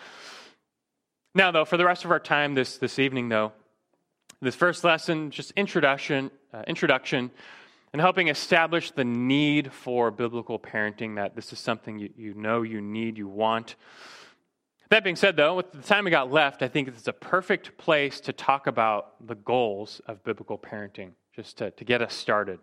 Now, 1.35 1.51
though, 1.51 1.65
for 1.65 1.77
the 1.77 1.85
rest 1.85 2.05
of 2.05 2.11
our 2.11 2.21
time 2.21 2.55
this, 2.55 2.79
this 2.79 2.99
evening, 2.99 3.29
though, 3.29 3.53
this 4.41 4.55
first 4.55 4.83
lesson, 4.83 5.31
just 5.31 5.51
introduction, 5.53 6.31
uh, 6.55 6.63
introduction, 6.67 7.31
and 7.93 8.01
helping 8.01 8.29
establish 8.29 8.91
the 8.91 9.05
need 9.05 9.73
for 9.73 10.11
biblical 10.11 10.59
parenting, 10.59 11.17
that 11.17 11.35
this 11.35 11.53
is 11.53 11.59
something 11.59 11.99
you, 11.99 12.11
you 12.17 12.35
know 12.35 12.63
you 12.63 12.81
need, 12.81 13.19
you 13.19 13.29
want. 13.29 13.77
That 14.91 15.05
being 15.05 15.17
said, 15.17 15.37
though, 15.37 15.55
with 15.55 15.73
the 15.73 15.83
time 15.83 16.05
we 16.05 16.11
got 16.11 16.33
left, 16.33 16.63
I 16.63 16.69
think 16.69 16.89
it's 16.89 17.09
a 17.09 17.13
perfect 17.13 17.77
place 17.77 18.21
to 18.21 18.33
talk 18.33 18.67
about 18.67 19.27
the 19.27 19.35
goals 19.35 20.01
of 20.07 20.25
biblical 20.25 20.59
parenting, 20.59 21.11
just 21.35 21.59
to, 21.59 21.71
to 21.73 21.85
get 21.85 22.01
us 22.01 22.15
started. 22.15 22.59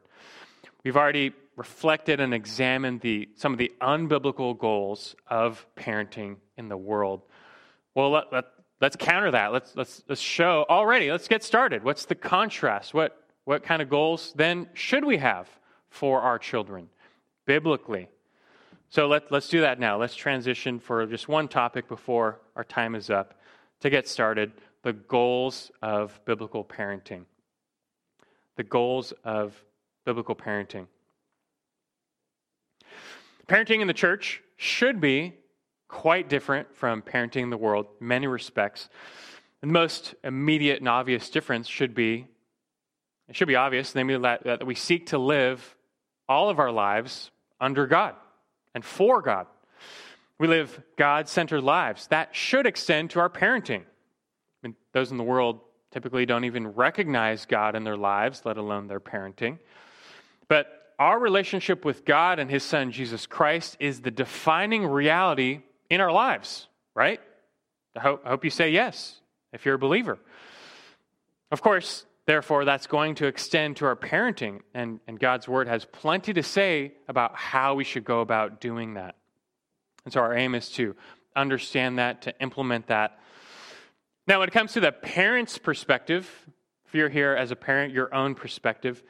We've 0.84 0.98
already 0.98 1.34
reflected 1.56 2.20
and 2.20 2.34
examined 2.34 3.02
the, 3.02 3.30
some 3.36 3.52
of 3.52 3.60
the 3.60 3.72
unbiblical 3.82 4.58
goals 4.58 5.16
of 5.28 5.66
parenting 5.76 6.38
in 6.58 6.68
the 6.68 6.78
world. 6.78 7.22
Well, 7.94 8.12
let, 8.12 8.32
let, 8.32 8.46
let's 8.82 8.96
counter 8.96 9.32
that. 9.32 9.52
Let's, 9.52 9.76
let's, 9.76 10.04
let's 10.08 10.22
show 10.22 10.66
already, 10.70 11.12
let's 11.12 11.28
get 11.28 11.44
started. 11.44 11.84
What's 11.84 12.06
the 12.06 12.16
contrast? 12.16 12.94
What, 12.94 13.22
what 13.46 13.64
kind 13.64 13.82
of 13.82 13.90
goals 13.90 14.34
then 14.36 14.68
should 14.74 15.06
we 15.06 15.18
have 15.18 15.48
for 15.90 16.22
our 16.22 16.40
children 16.40 16.90
biblically? 17.46 18.10
So 18.90 19.08
let, 19.08 19.32
let's 19.32 19.50
do 19.50 19.62
that 19.62 19.80
now. 19.80 19.98
Let's 19.98 20.16
transition 20.16 20.80
for 20.80 21.06
just 21.06 21.28
one 21.28 21.48
topic 21.48 21.88
before 21.88 22.40
our 22.56 22.64
time 22.64 22.96
is 22.96 23.10
up 23.10 23.40
to 23.82 23.90
get 23.90 24.08
started 24.08 24.52
the 24.84 24.94
goals 24.94 25.72
of 25.82 26.20
biblical 26.26 26.64
parenting. 26.64 27.26
The 28.56 28.64
goals 28.64 29.14
of 29.24 29.62
biblical 30.06 30.36
parenting. 30.36 30.88
Parenting 33.48 33.82
in 33.82 33.88
the 33.88 33.94
church 33.94 34.42
should 34.58 35.02
be 35.02 35.34
quite 35.96 36.28
different 36.28 36.76
from 36.76 37.02
parenting 37.02 37.44
in 37.44 37.50
the 37.50 37.58
world 37.58 37.86
in 38.02 38.08
many 38.10 38.28
respects. 38.28 38.90
the 39.62 39.68
most 39.68 40.14
immediate 40.26 40.80
and 40.80 40.90
obvious 40.90 41.30
difference 41.30 41.70
should 41.70 41.96
be 41.96 42.28
it 43.30 43.36
should 43.36 43.48
be 43.48 43.56
obvious, 43.56 43.96
namely 43.96 44.18
that, 44.18 44.44
that 44.44 44.68
we 44.68 44.76
seek 44.76 45.08
to 45.08 45.18
live 45.18 45.76
all 46.28 46.50
of 46.50 46.60
our 46.60 46.72
lives 46.72 47.32
under 47.60 47.88
God 47.88 48.14
and 48.76 48.84
for 48.84 49.22
God. 49.22 49.48
We 50.38 50.48
live 50.48 50.80
God 50.98 51.30
centered 51.30 51.62
lives. 51.62 52.08
That 52.08 52.36
should 52.36 52.68
extend 52.68 53.12
to 53.12 53.20
our 53.22 53.30
parenting. 53.30 53.82
I 53.82 54.68
mean, 54.68 54.76
those 54.92 55.12
in 55.12 55.18
the 55.18 55.24
world 55.24 55.62
typically 55.92 56.26
don't 56.26 56.44
even 56.44 56.68
recognize 56.68 57.46
God 57.46 57.76
in 57.76 57.86
their 57.86 57.98
lives, 57.98 58.42
let 58.44 58.58
alone 58.58 58.88
their 58.88 59.00
parenting. 59.00 59.60
But 60.50 60.68
our 61.00 61.18
relationship 61.18 61.86
with 61.86 62.06
God 62.06 62.38
and 62.38 62.52
His 62.52 62.64
Son, 62.64 62.92
Jesus 62.92 63.26
Christ, 63.26 63.78
is 63.80 64.02
the 64.02 64.12
defining 64.12 64.86
reality 64.86 65.62
in 65.90 66.02
our 66.02 66.12
lives, 66.12 66.68
right? 66.94 67.20
I 67.96 68.00
hope, 68.02 68.22
I 68.26 68.30
hope 68.30 68.44
you 68.44 68.50
say 68.50 68.72
yes 68.72 69.22
if 69.54 69.66
you're 69.66 69.76
a 69.76 69.80
believer. 69.80 70.20
Of 71.52 71.62
course, 71.62 72.06
therefore, 72.26 72.66
that's 72.66 72.88
going 72.88 73.16
to 73.16 73.28
extend 73.28 73.78
to 73.78 73.86
our 73.86 73.96
parenting, 73.96 74.62
and, 74.74 75.00
and 75.08 75.20
God's 75.20 75.48
word 75.48 75.68
has 75.68 75.86
plenty 75.86 76.34
to 76.34 76.44
say 76.44 76.94
about 77.08 77.36
how 77.36 77.76
we 77.76 77.84
should 77.84 78.04
go 78.04 78.22
about 78.22 78.60
doing 78.60 78.96
that. 78.96 79.16
And 80.04 80.14
so, 80.14 80.22
our 80.22 80.36
aim 80.36 80.56
is 80.56 80.70
to 80.72 80.96
understand 81.36 82.00
that, 82.00 82.24
to 82.24 82.34
implement 82.42 82.88
that. 82.88 83.20
Now, 84.28 84.40
when 84.40 84.48
it 84.48 84.54
comes 84.54 84.74
to 84.74 84.80
the 84.80 84.92
parent's 84.92 85.58
perspective, 85.58 86.30
if 86.88 86.96
you're 86.96 87.10
here 87.10 87.34
as 87.34 87.52
a 87.52 87.56
parent, 87.56 87.94
your 87.94 88.14
own 88.14 88.36
perspective, 88.36 89.04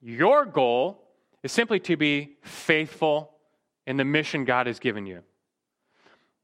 your 0.00 0.44
goal 0.44 1.02
is 1.42 1.52
simply 1.52 1.80
to 1.80 1.96
be 1.96 2.36
faithful 2.42 3.32
in 3.86 3.96
the 3.96 4.04
mission 4.04 4.44
God 4.44 4.66
has 4.66 4.78
given 4.78 5.06
you. 5.06 5.22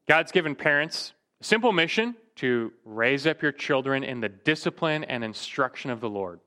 God's 0.06 0.32
given 0.32 0.54
parents 0.54 1.12
a 1.40 1.44
simple 1.44 1.72
mission 1.72 2.14
to 2.36 2.72
raise 2.84 3.26
up 3.26 3.42
your 3.42 3.52
children 3.52 4.04
in 4.04 4.20
the 4.20 4.28
discipline 4.28 5.04
and 5.04 5.24
instruction 5.24 5.90
of 5.90 6.00
the 6.00 6.10
Lord. 6.10 6.40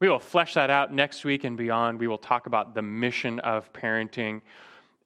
We 0.00 0.08
will 0.08 0.18
flesh 0.18 0.54
that 0.54 0.70
out 0.70 0.92
next 0.92 1.24
week 1.24 1.44
and 1.44 1.56
beyond. 1.56 2.00
We 2.00 2.08
will 2.08 2.18
talk 2.18 2.46
about 2.46 2.74
the 2.74 2.82
mission 2.82 3.40
of 3.40 3.72
parenting. 3.72 4.42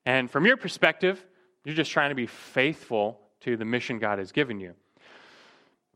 And 0.07 0.31
from 0.31 0.47
your 0.47 0.57
perspective, 0.57 1.25
you're 1.65 1.75
just 1.75 1.91
trying 1.91 2.11
to 2.11 2.15
be 2.15 2.27
faithful 2.27 3.21
to 3.41 3.57
the 3.57 3.65
mission 3.65 3.99
God 3.99 4.19
has 4.19 4.33
given 4.33 4.61
you. 4.61 4.75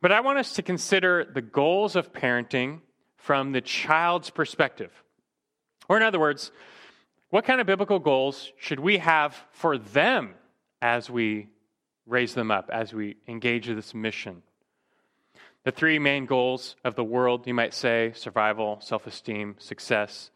But 0.00 0.12
I 0.12 0.20
want 0.20 0.38
us 0.38 0.54
to 0.54 0.62
consider 0.62 1.24
the 1.24 1.42
goals 1.42 1.96
of 1.96 2.12
parenting 2.12 2.80
from 3.16 3.52
the 3.52 3.62
child's 3.62 4.30
perspective. 4.30 4.92
Or, 5.88 5.96
in 5.96 6.02
other 6.02 6.20
words, 6.20 6.52
what 7.30 7.44
kind 7.44 7.60
of 7.60 7.66
biblical 7.66 7.98
goals 7.98 8.52
should 8.58 8.78
we 8.78 8.98
have 8.98 9.34
for 9.52 9.78
them 9.78 10.34
as 10.82 11.08
we 11.08 11.48
raise 12.06 12.34
them 12.34 12.50
up, 12.50 12.70
as 12.72 12.92
we 12.92 13.16
engage 13.28 13.66
this 13.66 13.94
mission? 13.94 14.42
The 15.64 15.72
three 15.72 15.98
main 15.98 16.26
goals 16.26 16.76
of 16.84 16.94
the 16.94 17.04
world, 17.04 17.46
you 17.46 17.54
might 17.54 17.72
say 17.72 18.12
survival, 18.14 18.78
self 18.80 19.06
esteem, 19.06 19.56
success. 19.58 20.30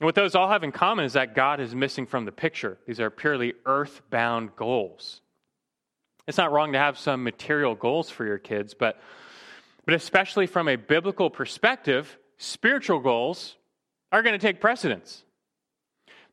And 0.00 0.06
what 0.06 0.16
those 0.16 0.34
all 0.34 0.48
have 0.48 0.64
in 0.64 0.72
common 0.72 1.04
is 1.04 1.12
that 1.12 1.36
God 1.36 1.60
is 1.60 1.74
missing 1.74 2.06
from 2.06 2.24
the 2.24 2.32
picture. 2.32 2.78
These 2.86 2.98
are 2.98 3.10
purely 3.10 3.54
earth-bound 3.64 4.56
goals. 4.56 5.20
It's 6.26 6.38
not 6.38 6.50
wrong 6.50 6.72
to 6.72 6.78
have 6.78 6.98
some 6.98 7.22
material 7.22 7.76
goals 7.76 8.10
for 8.10 8.24
your 8.24 8.38
kids, 8.38 8.74
but, 8.74 9.00
but 9.84 9.94
especially 9.94 10.48
from 10.48 10.68
a 10.68 10.76
biblical 10.76 11.30
perspective, 11.30 12.18
spiritual 12.38 12.98
goals 12.98 13.56
are 14.10 14.22
going 14.22 14.32
to 14.32 14.44
take 14.44 14.60
precedence. 14.60 15.22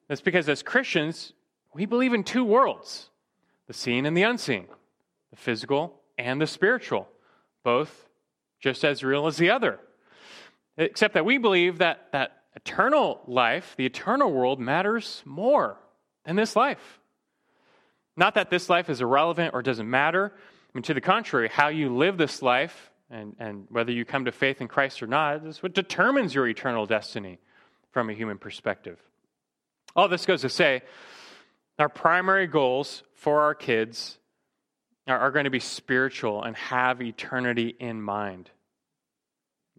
That's 0.07 0.21
because 0.21 0.49
as 0.49 0.63
Christians, 0.63 1.33
we 1.73 1.85
believe 1.85 2.13
in 2.13 2.23
two 2.23 2.43
worlds 2.43 3.08
the 3.69 3.73
seen 3.75 4.07
and 4.07 4.17
the 4.17 4.23
unseen, 4.23 4.65
the 5.29 5.35
physical 5.35 6.01
and 6.17 6.41
the 6.41 6.47
spiritual, 6.47 7.07
both 7.63 8.09
just 8.59 8.83
as 8.83 9.03
real 9.03 9.27
as 9.27 9.37
the 9.37 9.51
other. 9.51 9.79
Except 10.75 11.13
that 11.13 11.23
we 11.23 11.37
believe 11.37 11.77
that, 11.77 12.07
that 12.11 12.31
eternal 12.55 13.21
life, 13.27 13.75
the 13.77 13.85
eternal 13.85 14.33
world, 14.33 14.59
matters 14.59 15.21
more 15.23 15.77
than 16.25 16.35
this 16.35 16.55
life. 16.55 16.99
Not 18.17 18.33
that 18.33 18.49
this 18.49 18.71
life 18.71 18.89
is 18.89 19.01
irrelevant 19.01 19.53
or 19.53 19.61
doesn't 19.61 19.87
matter. 19.87 20.33
I 20.35 20.71
mean, 20.73 20.81
to 20.83 20.95
the 20.95 21.01
contrary, 21.01 21.47
how 21.47 21.67
you 21.67 21.95
live 21.95 22.17
this 22.17 22.41
life 22.41 22.89
and, 23.11 23.35
and 23.37 23.67
whether 23.69 23.91
you 23.91 24.03
come 24.03 24.25
to 24.25 24.31
faith 24.31 24.61
in 24.61 24.67
Christ 24.67 25.03
or 25.03 25.07
not 25.07 25.45
is 25.45 25.61
what 25.61 25.75
determines 25.75 26.33
your 26.33 26.47
eternal 26.47 26.87
destiny 26.87 27.37
from 27.91 28.09
a 28.09 28.13
human 28.13 28.39
perspective. 28.39 28.97
All 29.95 30.07
this 30.07 30.25
goes 30.25 30.41
to 30.41 30.49
say, 30.49 30.81
our 31.79 31.89
primary 31.89 32.47
goals 32.47 33.03
for 33.15 33.41
our 33.41 33.55
kids 33.55 34.17
are, 35.07 35.17
are 35.17 35.31
going 35.31 35.45
to 35.45 35.49
be 35.49 35.59
spiritual 35.59 36.43
and 36.43 36.55
have 36.55 37.01
eternity 37.01 37.75
in 37.79 38.01
mind. 38.01 38.49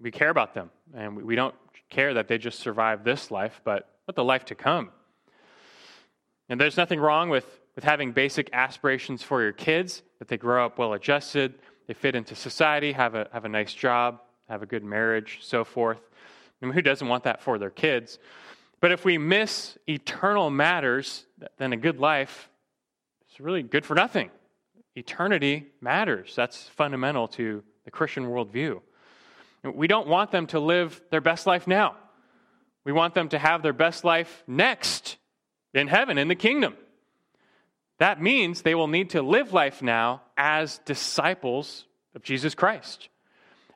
We 0.00 0.10
care 0.10 0.30
about 0.30 0.54
them, 0.54 0.70
and 0.94 1.16
we, 1.16 1.22
we 1.22 1.36
don't 1.36 1.54
care 1.90 2.14
that 2.14 2.28
they 2.28 2.38
just 2.38 2.60
survive 2.60 3.04
this 3.04 3.30
life, 3.30 3.60
but 3.64 3.88
what 4.06 4.16
the 4.16 4.24
life 4.24 4.46
to 4.46 4.54
come. 4.54 4.90
And 6.48 6.60
there's 6.60 6.76
nothing 6.76 6.98
wrong 6.98 7.28
with, 7.28 7.46
with 7.74 7.84
having 7.84 8.12
basic 8.12 8.50
aspirations 8.52 9.22
for 9.22 9.42
your 9.42 9.52
kids, 9.52 10.02
that 10.18 10.28
they 10.28 10.36
grow 10.36 10.66
up 10.66 10.78
well 10.78 10.94
adjusted, 10.94 11.54
they 11.86 11.94
fit 11.94 12.14
into 12.14 12.34
society, 12.34 12.92
have 12.92 13.14
a, 13.14 13.28
have 13.32 13.44
a 13.44 13.48
nice 13.48 13.74
job, 13.74 14.20
have 14.48 14.62
a 14.62 14.66
good 14.66 14.84
marriage, 14.84 15.38
so 15.42 15.64
forth. 15.64 16.00
I 16.62 16.66
mean, 16.66 16.74
who 16.74 16.82
doesn't 16.82 17.06
want 17.06 17.24
that 17.24 17.40
for 17.42 17.58
their 17.58 17.70
kids? 17.70 18.18
But 18.80 18.92
if 18.92 19.04
we 19.04 19.18
miss 19.18 19.76
eternal 19.86 20.50
matters, 20.50 21.26
then 21.58 21.72
a 21.72 21.76
good 21.76 21.98
life 21.98 22.48
is 23.30 23.40
really 23.40 23.62
good 23.62 23.84
for 23.84 23.94
nothing. 23.94 24.30
Eternity 24.96 25.66
matters. 25.80 26.34
That's 26.34 26.62
fundamental 26.70 27.28
to 27.28 27.62
the 27.84 27.90
Christian 27.90 28.24
worldview. 28.24 28.80
We 29.62 29.86
don't 29.86 30.08
want 30.08 30.30
them 30.30 30.46
to 30.48 30.60
live 30.60 31.00
their 31.10 31.20
best 31.20 31.46
life 31.46 31.66
now. 31.66 31.96
We 32.84 32.92
want 32.92 33.14
them 33.14 33.28
to 33.28 33.38
have 33.38 33.62
their 33.62 33.74
best 33.74 34.04
life 34.04 34.42
next 34.46 35.18
in 35.74 35.86
heaven, 35.86 36.16
in 36.16 36.28
the 36.28 36.34
kingdom. 36.34 36.74
That 37.98 38.22
means 38.22 38.62
they 38.62 38.74
will 38.74 38.88
need 38.88 39.10
to 39.10 39.20
live 39.20 39.52
life 39.52 39.82
now 39.82 40.22
as 40.36 40.78
disciples 40.86 41.84
of 42.14 42.22
Jesus 42.22 42.54
Christ. 42.54 43.10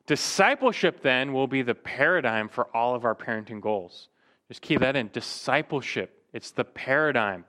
Discipleship 0.07 1.03
then 1.03 1.35
will 1.35 1.47
be 1.47 1.61
the 1.61 1.75
paradigm 1.75 2.49
for 2.49 2.65
all 2.75 2.95
of 2.95 3.05
our 3.05 3.15
parenting 3.15 3.61
goals. 3.61 4.09
Just 4.55 4.63
keep 4.63 4.83
that 4.83 4.95
in. 4.95 5.11
Discipleship, 5.13 6.23
it's 6.33 6.53
the 6.53 6.63
paradigm, 6.63 7.45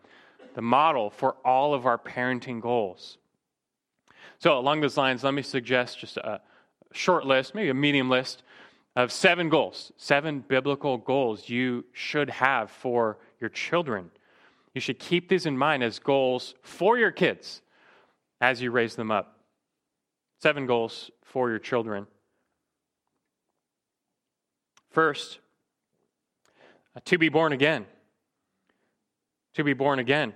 the 0.55 0.61
model 0.63 1.11
for 1.11 1.35
all 1.45 1.75
of 1.75 1.85
our 1.85 1.99
parenting 1.99 2.59
goals. 2.59 3.19
So, 4.39 4.57
along 4.57 4.81
those 4.81 4.97
lines, 4.97 5.23
let 5.23 5.35
me 5.35 5.43
suggest 5.43 5.99
just 5.99 6.17
a 6.17 6.41
short 6.93 7.27
list, 7.27 7.53
maybe 7.53 7.69
a 7.69 7.75
medium 7.75 8.09
list 8.09 8.41
of 8.95 9.11
seven 9.11 9.49
goals, 9.49 9.91
seven 9.97 10.39
biblical 10.39 10.97
goals 10.97 11.47
you 11.47 11.85
should 11.91 12.31
have 12.31 12.71
for 12.71 13.19
your 13.39 13.51
children. 13.51 14.09
You 14.73 14.81
should 14.81 14.97
keep 14.97 15.29
these 15.29 15.45
in 15.45 15.55
mind 15.55 15.83
as 15.83 15.99
goals 15.99 16.55
for 16.63 16.97
your 16.97 17.11
kids 17.11 17.61
as 18.41 18.63
you 18.63 18.71
raise 18.71 18.95
them 18.95 19.11
up. 19.11 19.41
Seven 20.41 20.65
goals 20.65 21.11
for 21.23 21.51
your 21.51 21.59
children. 21.59 22.07
First, 24.89 25.37
Uh, 26.95 26.99
to 27.05 27.17
be 27.17 27.29
born 27.29 27.51
again. 27.53 27.85
To 29.55 29.63
be 29.63 29.73
born 29.73 29.99
again. 29.99 30.33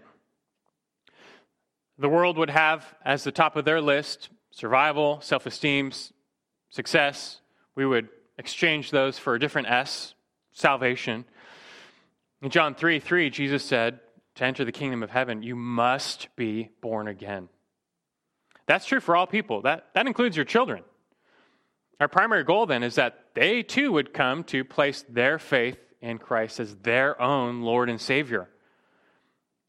The 1.98 2.10
world 2.10 2.38
would 2.38 2.50
have 2.50 2.86
as 3.04 3.24
the 3.24 3.32
top 3.32 3.56
of 3.56 3.66
their 3.66 3.82
list 3.82 4.30
survival, 4.52 5.22
self 5.22 5.46
esteem, 5.46 5.92
success. 6.70 7.42
We 7.76 7.86
would 7.86 8.10
exchange 8.38 8.92
those 8.92 9.20
for 9.20 9.36
a 9.36 9.40
different 9.40 9.70
S, 9.70 10.14
salvation. 10.54 11.26
In 12.42 12.50
John 12.50 12.76
3 12.76 13.00
3, 13.00 13.30
Jesus 13.30 13.64
said, 13.64 14.00
To 14.36 14.46
enter 14.46 14.64
the 14.64 14.72
kingdom 14.72 15.04
of 15.04 15.10
heaven, 15.10 15.44
you 15.44 15.56
must 15.56 16.30
be 16.36 16.70
born 16.82 17.08
again. 17.08 17.50
That's 18.66 18.86
true 18.86 19.00
for 19.00 19.16
all 19.16 19.28
people, 19.28 19.64
that, 19.64 19.88
that 19.96 20.08
includes 20.08 20.36
your 20.36 20.46
children. 20.46 20.84
Our 22.00 22.08
primary 22.08 22.44
goal 22.44 22.66
then 22.66 22.84
is 22.84 22.96
that 22.96 23.26
they 23.34 23.62
too 23.64 23.92
would 23.92 24.14
come 24.14 24.44
to 24.46 24.64
place 24.64 25.04
their 25.10 25.38
faith 25.38 25.78
in 26.02 26.18
Christ 26.18 26.60
as 26.60 26.76
their 26.78 27.22
own 27.22 27.62
Lord 27.62 27.90
and 27.90 28.00
Savior. 28.00 28.50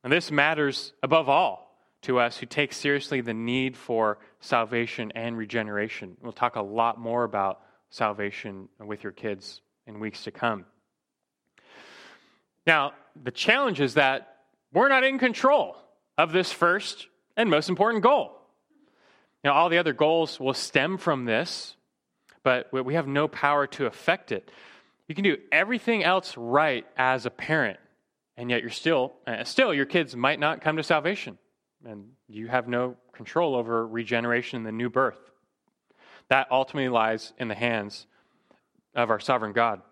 And 0.03 0.13
this 0.13 0.31
matters 0.31 0.93
above 1.03 1.29
all 1.29 1.77
to 2.03 2.19
us 2.19 2.39
who 2.39 2.47
take 2.47 2.73
seriously 2.73 3.21
the 3.21 3.35
need 3.35 3.77
for 3.77 4.19
salvation 4.41 5.13
and 5.15 5.37
regeneration. 5.37 6.17
We'll 6.23 6.33
talk 6.33 6.57
a 6.57 6.63
lot 6.63 6.99
more 6.99 7.25
about 7.25 7.61
salvation 7.91 8.69
with 8.79 9.03
your 9.03 9.13
kids 9.13 9.61
in 9.87 10.01
weeks 10.01 10.25
to 10.25 10.31
come. 10.31 10.65
Now, 12.67 12.93
the 13.23 13.31
challenge 13.31 13.81
is 13.81 13.95
that 13.95 14.37
we're 14.73 14.89
not 14.89 15.05
in 15.05 15.19
control 15.19 15.77
of 16.17 16.33
this 16.33 16.53
first 16.53 17.09
and 17.37 17.51
most 17.51 17.69
important 17.69 18.03
goal. 18.03 18.37
Now, 19.43 19.55
all 19.55 19.69
the 19.69 19.79
other 19.79 19.93
goals 19.93 20.39
will 20.39 20.55
stem 20.55 20.99
from 20.99 21.25
this, 21.25 21.77
but 22.43 22.73
we 22.73 22.95
have 22.95 23.07
no 23.07 23.27
power 23.29 23.67
to 23.69 23.87
affect 23.87 24.33
it. 24.33 24.51
You 25.11 25.17
can 25.17 25.25
do 25.25 25.39
everything 25.51 26.05
else 26.05 26.37
right 26.37 26.87
as 26.97 27.27
a 27.27 27.31
parent, 27.31 27.81
and 28.37 28.49
yet 28.49 28.61
you're 28.61 28.71
still, 28.71 29.15
uh, 29.27 29.43
still 29.43 29.75
your 29.75 29.85
kids 29.85 30.15
might 30.15 30.39
not 30.39 30.61
come 30.61 30.77
to 30.77 30.85
salvation, 30.85 31.37
and 31.85 32.11
you 32.29 32.47
have 32.47 32.69
no 32.69 32.95
control 33.13 33.57
over 33.57 33.85
regeneration 33.89 34.59
and 34.59 34.67
the 34.67 34.71
new 34.71 34.89
birth. 34.89 35.19
That 36.29 36.47
ultimately 36.53 36.91
lies 36.91 37.33
in 37.39 37.49
the 37.49 37.57
hands 37.57 38.07
of 38.95 39.11
our 39.11 39.19
sovereign 39.19 39.53
God. 39.53 39.83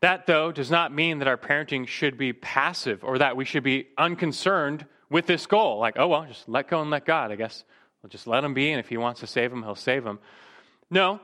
That, 0.00 0.26
though, 0.26 0.50
does 0.50 0.68
not 0.68 0.92
mean 0.92 1.20
that 1.20 1.28
our 1.28 1.38
parenting 1.38 1.86
should 1.86 2.18
be 2.18 2.32
passive 2.32 3.04
or 3.04 3.18
that 3.18 3.36
we 3.36 3.44
should 3.44 3.62
be 3.62 3.86
unconcerned 3.96 4.84
with 5.10 5.26
this 5.26 5.46
goal. 5.46 5.78
Like, 5.78 5.94
oh, 5.96 6.08
well, 6.08 6.26
just 6.26 6.48
let 6.48 6.66
go 6.66 6.80
and 6.80 6.90
let 6.90 7.04
God, 7.04 7.30
I 7.30 7.36
guess. 7.36 7.62
We'll 8.02 8.10
just 8.10 8.26
let 8.26 8.42
him 8.42 8.52
be, 8.52 8.72
and 8.72 8.80
if 8.80 8.88
he 8.88 8.96
wants 8.96 9.20
to 9.20 9.28
save 9.28 9.52
him, 9.52 9.62
he'll 9.62 9.76
save 9.76 10.04
him. 10.04 10.18
No. 10.90 11.20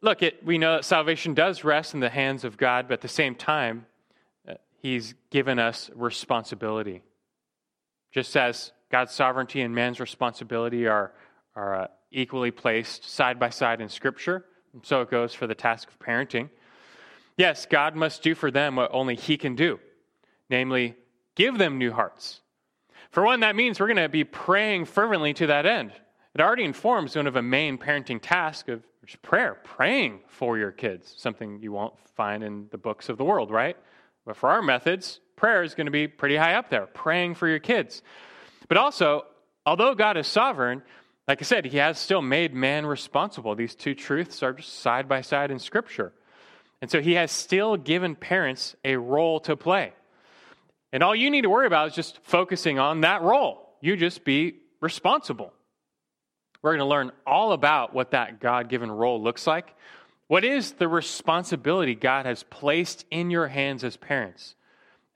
Look, 0.00 0.22
it, 0.22 0.44
we 0.44 0.58
know 0.58 0.76
that 0.76 0.84
salvation 0.84 1.34
does 1.34 1.62
rest 1.62 1.94
in 1.94 2.00
the 2.00 2.08
hands 2.08 2.44
of 2.44 2.56
God, 2.56 2.88
but 2.88 2.94
at 2.94 3.00
the 3.00 3.08
same 3.08 3.34
time, 3.34 3.86
uh, 4.48 4.54
he's 4.82 5.14
given 5.30 5.58
us 5.58 5.90
responsibility. 5.94 7.02
Just 8.12 8.36
as 8.36 8.72
God's 8.90 9.12
sovereignty 9.12 9.60
and 9.60 9.74
man's 9.74 10.00
responsibility 10.00 10.88
are, 10.88 11.12
are 11.54 11.82
uh, 11.82 11.86
equally 12.10 12.50
placed 12.50 13.08
side 13.08 13.38
by 13.38 13.50
side 13.50 13.80
in 13.80 13.88
Scripture, 13.88 14.44
so 14.82 15.02
it 15.02 15.10
goes 15.10 15.32
for 15.32 15.46
the 15.46 15.54
task 15.54 15.88
of 15.88 15.98
parenting. 15.98 16.48
Yes, 17.36 17.66
God 17.66 17.94
must 17.94 18.22
do 18.22 18.34
for 18.34 18.50
them 18.50 18.76
what 18.76 18.90
only 18.92 19.14
He 19.14 19.36
can 19.36 19.54
do, 19.54 19.78
namely, 20.50 20.96
give 21.36 21.56
them 21.56 21.78
new 21.78 21.92
hearts. 21.92 22.40
For 23.10 23.24
one, 23.24 23.40
that 23.40 23.54
means 23.54 23.78
we're 23.78 23.86
going 23.86 23.96
to 23.96 24.08
be 24.08 24.24
praying 24.24 24.86
fervently 24.86 25.34
to 25.34 25.46
that 25.46 25.66
end. 25.66 25.92
It 26.34 26.40
already 26.40 26.64
informs 26.64 27.14
one 27.14 27.26
of 27.26 27.36
a 27.36 27.42
main 27.42 27.78
parenting 27.78 28.18
task 28.20 28.68
of 28.68 28.82
prayer, 29.16 29.56
praying 29.64 30.20
for 30.28 30.58
your 30.58 30.72
kids, 30.72 31.14
something 31.16 31.60
you 31.62 31.72
won't 31.72 31.94
find 32.14 32.42
in 32.42 32.68
the 32.70 32.78
books 32.78 33.08
of 33.08 33.16
the 33.16 33.24
world, 33.24 33.50
right? 33.50 33.76
But 34.26 34.36
for 34.36 34.50
our 34.50 34.62
methods, 34.62 35.20
prayer 35.36 35.62
is 35.62 35.74
going 35.74 35.86
to 35.86 35.90
be 35.90 36.08
pretty 36.08 36.36
high 36.36 36.54
up 36.54 36.68
there, 36.68 36.86
praying 36.86 37.34
for 37.34 37.48
your 37.48 37.58
kids. 37.58 38.02
But 38.68 38.76
also, 38.76 39.24
although 39.64 39.94
God 39.94 40.16
is 40.16 40.26
sovereign, 40.26 40.82
Like 41.28 41.42
I 41.42 41.44
said, 41.44 41.66
he 41.66 41.76
has 41.76 41.98
still 41.98 42.22
made 42.22 42.54
man 42.54 42.86
responsible. 42.86 43.54
These 43.54 43.74
two 43.74 43.94
truths 43.94 44.42
are 44.42 44.54
just 44.54 44.80
side 44.80 45.08
by 45.08 45.20
side 45.20 45.50
in 45.50 45.58
Scripture. 45.58 46.14
And 46.80 46.90
so 46.90 47.02
he 47.02 47.12
has 47.14 47.30
still 47.30 47.76
given 47.76 48.16
parents 48.16 48.74
a 48.82 48.96
role 48.96 49.38
to 49.40 49.54
play. 49.54 49.92
And 50.90 51.02
all 51.02 51.14
you 51.14 51.30
need 51.30 51.42
to 51.42 51.50
worry 51.50 51.66
about 51.66 51.88
is 51.88 51.94
just 51.94 52.18
focusing 52.22 52.78
on 52.78 53.02
that 53.02 53.20
role. 53.20 53.76
You 53.82 53.94
just 53.94 54.24
be 54.24 54.54
responsible. 54.80 55.52
We're 56.62 56.72
going 56.72 56.80
to 56.80 56.86
learn 56.86 57.12
all 57.26 57.52
about 57.52 57.94
what 57.94 58.10
that 58.10 58.40
God 58.40 58.68
given 58.68 58.90
role 58.90 59.22
looks 59.22 59.46
like. 59.46 59.74
What 60.26 60.44
is 60.44 60.72
the 60.72 60.88
responsibility 60.88 61.94
God 61.94 62.26
has 62.26 62.42
placed 62.42 63.06
in 63.10 63.30
your 63.30 63.48
hands 63.48 63.84
as 63.84 63.96
parents? 63.96 64.54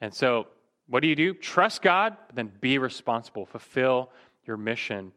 And 0.01 0.15
so, 0.15 0.47
what 0.89 1.01
do 1.01 1.09
you 1.09 1.17
do? 1.17 1.35
Trust 1.35 1.83
God, 1.83 2.17
but 2.27 2.37
then 2.37 2.51
be 2.61 2.79
responsible, 2.79 3.47
fulfill 3.47 4.11
your 4.47 4.57
mission, 4.57 5.13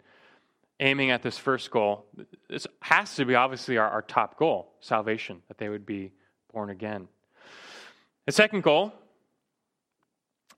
aiming 0.79 1.11
at 1.11 1.21
this 1.21 1.37
first 1.37 1.71
goal. 1.71 2.05
This 2.49 2.67
has 2.81 3.15
to 3.15 3.25
be 3.25 3.35
obviously 3.35 3.77
our, 3.77 3.89
our 3.89 4.01
top 4.01 4.37
goal 4.37 4.73
salvation, 4.79 5.41
that 5.47 5.57
they 5.57 5.69
would 5.69 5.85
be 5.85 6.11
born 6.53 6.69
again. 6.69 7.07
The 8.25 8.31
second 8.31 8.63
goal 8.63 8.93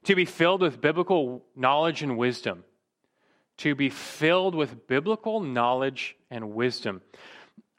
to 0.03 0.15
be 0.15 0.25
filled 0.25 0.61
with 0.61 0.79
biblical 0.79 1.43
knowledge 1.55 2.01
and 2.01 2.17
wisdom. 2.17 2.63
To 3.57 3.75
be 3.75 3.89
filled 3.89 4.55
with 4.55 4.87
biblical 4.87 5.39
knowledge 5.39 6.15
and 6.29 6.53
wisdom. 6.53 7.01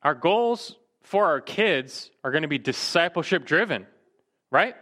Our 0.03 0.15
goals 0.15 0.77
for 1.03 1.27
our 1.27 1.41
kids 1.41 2.11
are 2.23 2.31
going 2.31 2.43
to 2.43 2.49
be 2.49 2.59
discipleship 2.59 3.45
driven, 3.45 3.87
right? 4.51 4.75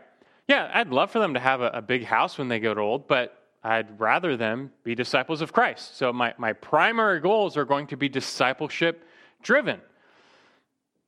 Yeah, 0.49 0.71
I'd 0.73 0.89
love 0.89 1.11
for 1.11 1.19
them 1.19 1.35
to 1.35 1.41
have 1.41 1.61
a, 1.61 1.69
a, 1.69 1.83
big 1.83 2.05
house 2.05 2.39
when 2.39 2.49
they 2.49 2.61
get 2.61 2.79
old, 2.79 3.09
but 3.09 3.43
I'd 3.63 4.01
rather 4.01 4.37
them 4.37 4.73
be 4.85 4.95
disciples 4.95 5.41
of 5.41 5.53
Christ. 5.53 5.97
So 5.97 6.13
my, 6.13 6.35
my 6.39 6.53
primary 6.53 7.21
goals 7.21 7.57
are 7.57 7.65
going 7.65 7.89
to 7.89 7.97
be 7.97 8.09
discipleship 8.09 9.05
driven. 9.43 9.81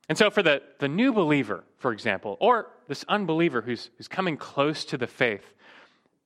And 0.09 0.17
so 0.17 0.31
for 0.31 0.43
the, 0.43 0.63
the 0.79 0.89
new 0.89 1.13
believer, 1.13 1.65
for 1.79 1.93
example, 1.93 2.37
or 2.41 2.71
this 2.89 3.05
unbeliever 3.09 3.61
who's, 3.61 3.91
who's 3.97 4.09
coming 4.09 4.37
close 4.37 4.85
to 4.87 4.97
the 4.97 5.07
faith, 5.07 5.53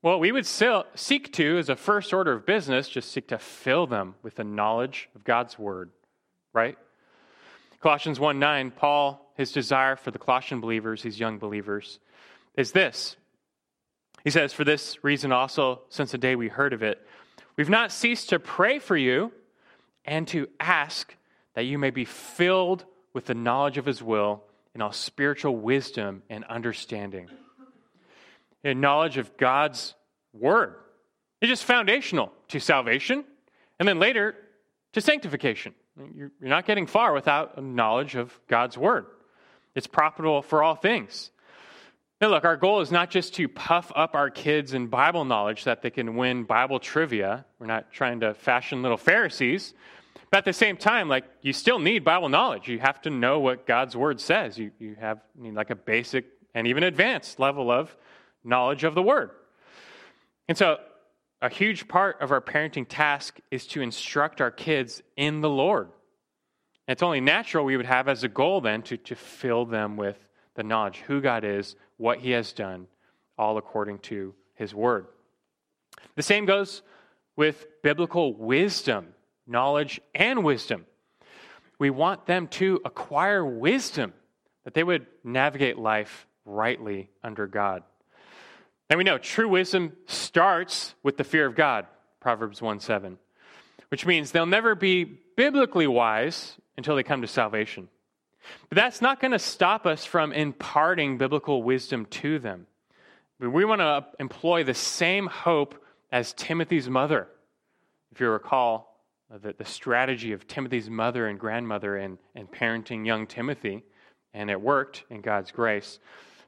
well, 0.03 0.19
we 0.19 0.33
would 0.33 0.47
seek 0.47 1.33
to, 1.33 1.59
as 1.59 1.69
a 1.69 1.77
first 1.77 2.13
order 2.13 2.33
of 2.33 2.45
business, 2.45 2.89
just 2.89 3.13
seek 3.13 3.29
to 3.29 3.39
fill 3.39 3.87
them 3.87 4.17
with 4.25 4.35
the 4.35 4.45
knowledge 4.45 5.09
of 5.15 5.23
God's 5.23 5.57
word, 5.57 5.91
right? 6.53 6.77
Colossians 7.81 8.19
1 8.19 8.41
9, 8.41 8.73
Paul, 8.73 9.33
his 9.37 9.53
desire 9.53 9.95
for 9.95 10.11
the 10.11 10.19
Colossian 10.19 10.61
believers, 10.61 11.03
these 11.03 11.21
young 11.21 11.39
believers, 11.39 12.01
is 12.57 12.73
this. 12.73 13.17
He 14.25 14.31
says, 14.31 14.53
For 14.53 14.65
this 14.65 15.03
reason 15.05 15.31
also, 15.31 15.83
since 15.89 16.11
the 16.11 16.19
day 16.19 16.35
we 16.35 16.49
heard 16.49 16.73
of 16.73 16.83
it, 16.83 17.01
we've 17.57 17.71
not 17.71 17.93
ceased 17.93 18.31
to 18.31 18.41
pray 18.41 18.81
for 18.81 18.97
you 18.97 19.33
and 20.05 20.27
to 20.29 20.49
ask 20.59 21.15
that 21.55 21.63
you 21.63 21.79
may 21.79 21.91
be 21.91 22.05
filled 22.05 22.85
with 23.13 23.27
the 23.27 23.35
knowledge 23.35 23.79
of 23.79 23.87
his 23.87 24.03
will 24.03 24.43
in 24.75 24.83
all 24.83 24.93
spiritual 24.93 25.55
wisdom 25.55 26.23
and 26.29 26.45
understanding 26.45 27.29
and 28.65 28.81
knowledge 28.81 29.19
of 29.19 29.37
God's 29.37 29.95
word. 30.33 30.77
It's 31.41 31.49
just 31.49 31.65
foundational 31.65 32.33
to 32.49 32.61
salvation 32.61 33.25
and 33.79 33.89
then 33.89 33.99
later 33.99 34.37
to 34.93 35.01
sanctification. 35.01 35.75
You're 36.17 36.31
not 36.41 36.67
getting 36.67 36.87
far 36.87 37.13
without 37.13 37.59
a 37.59 37.61
knowledge 37.61 38.15
of 38.15 38.39
God's 38.49 38.79
word. 38.79 39.07
It's 39.75 39.87
profitable 39.87 40.43
for 40.43 40.63
all 40.63 40.75
things. 40.75 41.31
Now, 42.21 42.29
look, 42.29 42.45
our 42.45 42.57
goal 42.57 42.81
is 42.81 42.93
not 42.93 43.11
just 43.11 43.35
to 43.35 43.49
puff 43.49 43.91
up 43.97 44.15
our 44.15 44.31
kids 44.31 44.75
in 44.75 44.87
Bible 44.87 45.25
knowledge 45.25 45.65
so 45.65 45.71
that 45.71 45.83
they 45.83 45.91
can 45.91 46.15
win 46.15 46.45
Bible 46.45 46.79
trivia. 46.79 47.45
We're 47.59 47.67
not 47.67 47.91
trying 47.91 48.21
to 48.21 48.35
fashion 48.35 48.81
little 48.81 48.97
Pharisees. 48.97 49.75
But 50.31 50.39
at 50.39 50.45
the 50.45 50.53
same 50.53 50.77
time, 50.77 51.09
like, 51.09 51.25
you 51.43 51.53
still 51.53 51.81
need 51.81 52.05
Bible 52.05 52.29
knowledge. 52.29 52.69
You 52.69 52.79
have 52.79 53.03
to 53.03 53.11
know 53.11 53.41
what 53.41 53.67
God's 53.67 53.97
word 53.97 54.21
says. 54.21 54.57
You, 54.57 54.71
you 54.79 54.95
have 55.01 55.21
you 55.43 55.53
like 55.53 55.71
a 55.71 55.75
basic 55.75 56.27
and 56.55 56.67
even 56.67 56.85
advanced 56.85 57.41
level 57.41 57.71
of 57.71 57.95
knowledge 58.45 58.85
of 58.85 58.95
the 58.95 59.03
word. 59.03 59.31
And 60.49 60.57
so, 60.57 60.79
a 61.41 61.49
huge 61.49 61.89
part 61.89 62.21
of 62.21 62.31
our 62.31 62.41
parenting 62.41 62.87
task 62.89 63.41
is 63.51 63.67
to 63.69 63.83
instruct 63.83 64.41
our 64.41 64.51
kids 64.51 65.03
in 65.17 65.41
the 65.41 65.51
Lord. 65.51 65.89
And 66.87 66.93
it's 66.93 67.03
only 67.03 67.21
natural 67.21 67.65
we 67.65 67.77
would 67.77 67.87
have 67.87 68.09
as 68.09 68.23
a 68.23 68.29
goal 68.29 68.61
then 68.61 68.83
to, 68.83 68.97
to 68.97 69.17
fill 69.17 69.65
them 69.65 69.97
with 69.97 70.17
the 70.55 70.63
knowledge 70.63 70.99
who 70.99 71.21
God 71.21 71.43
is, 71.43 71.75
what 71.97 72.19
He 72.19 72.31
has 72.31 72.53
done, 72.53 72.87
all 73.37 73.59
according 73.59 73.99
to 74.01 74.35
His 74.55 74.75
word. 74.75 75.07
The 76.15 76.23
same 76.23 76.45
goes 76.45 76.83
with 77.37 77.67
biblical 77.83 78.35
wisdom, 78.35 79.09
knowledge, 79.47 80.01
and 80.15 80.45
wisdom. 80.45 80.87
We 81.79 81.91
want 81.91 82.27
them 82.27 82.47
to 82.49 82.81
acquire 82.85 83.45
wisdom 83.45 84.13
that 84.65 84.75
they 84.75 84.85
would 84.85 85.07
navigate 85.25 85.79
life 85.79 86.27
rightly 86.45 87.11
under 87.25 87.47
God. 87.47 87.83
And 88.93 88.99
we 88.99 89.05
know 89.05 89.17
true 89.17 89.49
wisdom 89.49 89.95
starts 90.05 90.95
with 91.03 91.17
the 91.17 91.25
fear 91.25 91.47
of 91.47 91.55
God, 91.55 91.87
Proverbs 92.21 92.61
1 92.61 92.79
7, 92.79 93.17
which 93.89 94.05
means 94.05 94.31
they'll 94.33 94.45
never 94.45 94.75
be 94.75 95.05
biblically 95.05 95.87
wise 95.87 96.59
until 96.77 96.95
they 96.95 97.03
come 97.03 97.23
to 97.23 97.27
salvation. 97.27 97.89
But 98.69 98.77
that's 98.77 99.01
not 99.01 99.19
going 99.19 99.31
to 99.31 99.39
stop 99.39 99.87
us 99.87 100.05
from 100.05 100.35
imparting 100.35 101.17
biblical 101.17 101.63
wisdom 101.63 102.05
to 102.05 102.39
them. 102.39 102.67
We 103.41 103.65
want 103.65 103.81
to 103.81 104.05
employ 104.21 104.63
the 104.63 104.75
same 104.75 105.27
hope 105.27 105.83
as 106.13 106.35
Timothy's 106.35 106.91
mother. 106.91 107.29
If 108.11 108.21
you 108.21 108.29
recall 108.29 109.01
uh, 109.33 109.39
the, 109.39 109.55
the 109.57 109.65
strategy 109.65 110.33
of 110.33 110.47
Timothy's 110.47 110.91
mother 110.91 111.29
and 111.29 111.41
grandmother 111.41 111.97
in, 111.97 112.19
in 112.35 112.47
parenting 112.47 113.07
young 113.07 113.27
Timothy, 113.27 113.85
and 114.35 114.51
it 114.51 114.61
worked 114.61 115.05
in 115.09 115.23
God's 115.23 115.51
grace. 115.51 115.99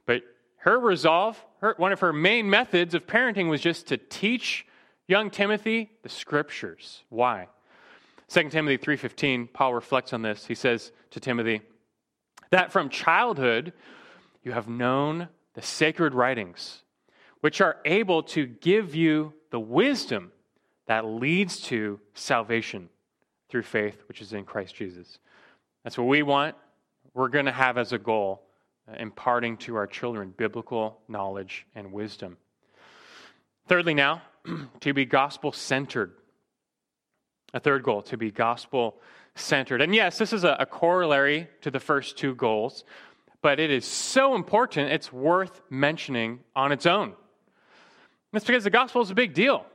But 0.05 0.21
her 0.65 0.79
resolve, 0.79 1.43
her, 1.61 1.75
one 1.77 1.93
of 1.93 1.99
her 1.99 2.11
main 2.11 2.49
methods 2.49 2.95
of 2.95 3.05
parenting 3.05 3.49
was 3.49 3.61
just 3.61 3.87
to 3.87 3.97
teach 3.97 4.65
young 5.07 5.29
Timothy 5.29 5.91
the 6.01 6.09
scriptures. 6.09 7.03
Why? 7.09 7.47
2 8.29 8.49
Timothy 8.49 8.77
3:15, 8.77 9.53
Paul 9.53 9.75
reflects 9.75 10.11
on 10.11 10.23
this. 10.23 10.47
He 10.47 10.55
says 10.55 10.91
to 11.11 11.19
Timothy, 11.19 11.61
that 12.49 12.71
from 12.71 12.89
childhood 12.89 13.73
you 14.43 14.53
have 14.53 14.67
known 14.67 15.29
the 15.53 15.61
sacred 15.61 16.15
writings, 16.15 16.81
which 17.41 17.61
are 17.61 17.77
able 17.85 18.23
to 18.23 18.47
give 18.47 18.95
you 18.95 19.33
the 19.51 19.59
wisdom 19.59 20.31
that 20.87 21.05
leads 21.05 21.61
to 21.61 21.99
salvation 22.15 22.89
through 23.49 23.63
faith, 23.63 24.01
which 24.07 24.19
is 24.19 24.33
in 24.33 24.43
Christ 24.43 24.75
Jesus. 24.75 25.19
That's 25.83 25.97
what 25.97 26.07
we 26.07 26.23
want. 26.23 26.55
We're 27.13 27.29
going 27.29 27.45
to 27.45 27.51
have 27.51 27.77
as 27.77 27.93
a 27.93 27.99
goal 27.99 28.44
Uh, 28.87 28.93
imparting 28.99 29.57
to 29.57 29.75
our 29.75 29.87
children 29.87 30.31
biblical 30.37 30.99
knowledge 31.07 31.65
and 31.73 31.91
wisdom. 31.91 32.37
Thirdly, 33.67 33.95
now, 33.95 34.21
to 34.81 34.93
be 34.93 35.05
gospel 35.05 35.51
centered. 35.51 36.11
A 37.55 37.59
third 37.59 37.81
goal, 37.81 38.03
to 38.03 38.17
be 38.17 38.29
gospel 38.29 38.97
centered. 39.33 39.81
And 39.81 39.95
yes, 39.95 40.19
this 40.19 40.31
is 40.33 40.43
a, 40.43 40.55
a, 40.59 40.67
corollary 40.67 41.47
to 41.61 41.71
the 41.71 41.79
first 41.79 42.15
two 42.15 42.35
goals, 42.35 42.83
but 43.41 43.59
it 43.59 43.71
is 43.71 43.85
so 43.85 44.35
important, 44.35 44.91
it's 44.91 45.11
worth 45.11 45.61
mentioning 45.71 46.41
on 46.55 46.71
its 46.71 46.85
own. 46.85 47.13
That's 48.33 48.45
because 48.45 48.65
the 48.65 48.69
gospel 48.69 49.01
is 49.01 49.09
a 49.09 49.15
big 49.15 49.33
deal. 49.33 49.65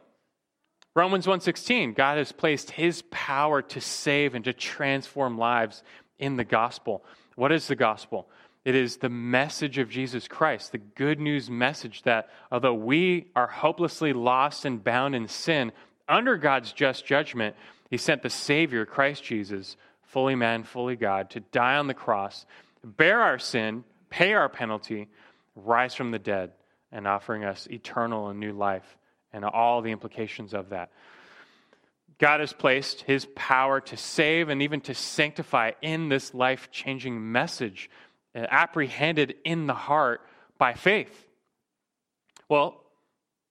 Romans 0.94 1.26
1:16, 1.26 1.94
God 1.94 2.16
has 2.16 2.30
placed 2.30 2.70
his 2.70 3.02
power 3.10 3.60
to 3.60 3.80
save 3.80 4.36
and 4.36 4.44
to 4.44 4.52
transform 4.52 5.36
lives 5.36 5.82
in 6.20 6.36
the 6.36 6.44
gospel. 6.44 7.04
What 7.34 7.50
is 7.50 7.66
the 7.66 7.76
gospel? 7.76 8.28
It 8.64 8.74
is 8.74 8.98
the 8.98 9.08
message 9.08 9.78
of 9.78 9.88
Jesus 9.88 10.28
Christ, 10.28 10.72
the 10.72 10.78
good 10.78 11.18
news 11.18 11.48
message 11.48 12.02
that 12.02 12.28
although 12.52 12.74
we 12.74 13.28
are 13.34 13.46
hopelessly 13.46 14.12
lost 14.12 14.66
and 14.66 14.84
bound 14.84 15.14
in 15.14 15.28
sin 15.28 15.72
under 16.08 16.36
God's 16.36 16.72
just 16.72 17.06
judgment, 17.06 17.56
He 17.88 17.96
sent 17.96 18.22
the 18.22 18.28
Savior, 18.30 18.84
Christ 18.84 19.24
Jesus, 19.24 19.76
fully 20.02 20.34
man, 20.34 20.64
fully 20.64 20.96
God, 20.96 21.30
to 21.30 21.40
die 21.40 21.76
on 21.76 21.86
the 21.86 21.94
cross, 21.94 22.44
bear 22.84 23.20
our 23.20 23.38
sin, 23.38 23.84
pay 24.10 24.34
our 24.34 24.48
penalty, 24.48 25.08
rise 25.56 25.94
from 25.94 26.10
the 26.10 26.18
dead, 26.18 26.52
and 26.92 27.06
offering 27.06 27.44
us 27.44 27.66
eternal 27.70 28.28
and 28.28 28.40
new 28.40 28.52
life 28.52 28.98
and 29.32 29.44
all 29.44 29.80
the 29.80 29.92
implications 29.92 30.52
of 30.52 30.70
that. 30.70 30.90
God 32.18 32.40
has 32.40 32.52
placed 32.52 33.02
His 33.02 33.26
power 33.34 33.80
to 33.80 33.96
save 33.96 34.50
and 34.50 34.60
even 34.60 34.82
to 34.82 34.94
sanctify 34.94 35.70
in 35.80 36.10
this 36.10 36.34
life 36.34 36.70
changing 36.70 37.32
message 37.32 37.88
Uh, 38.34 38.46
apprehended 38.48 39.34
in 39.44 39.66
the 39.66 39.74
heart 39.74 40.20
by 40.56 40.72
faith. 40.74 41.26
Well, 42.48 42.80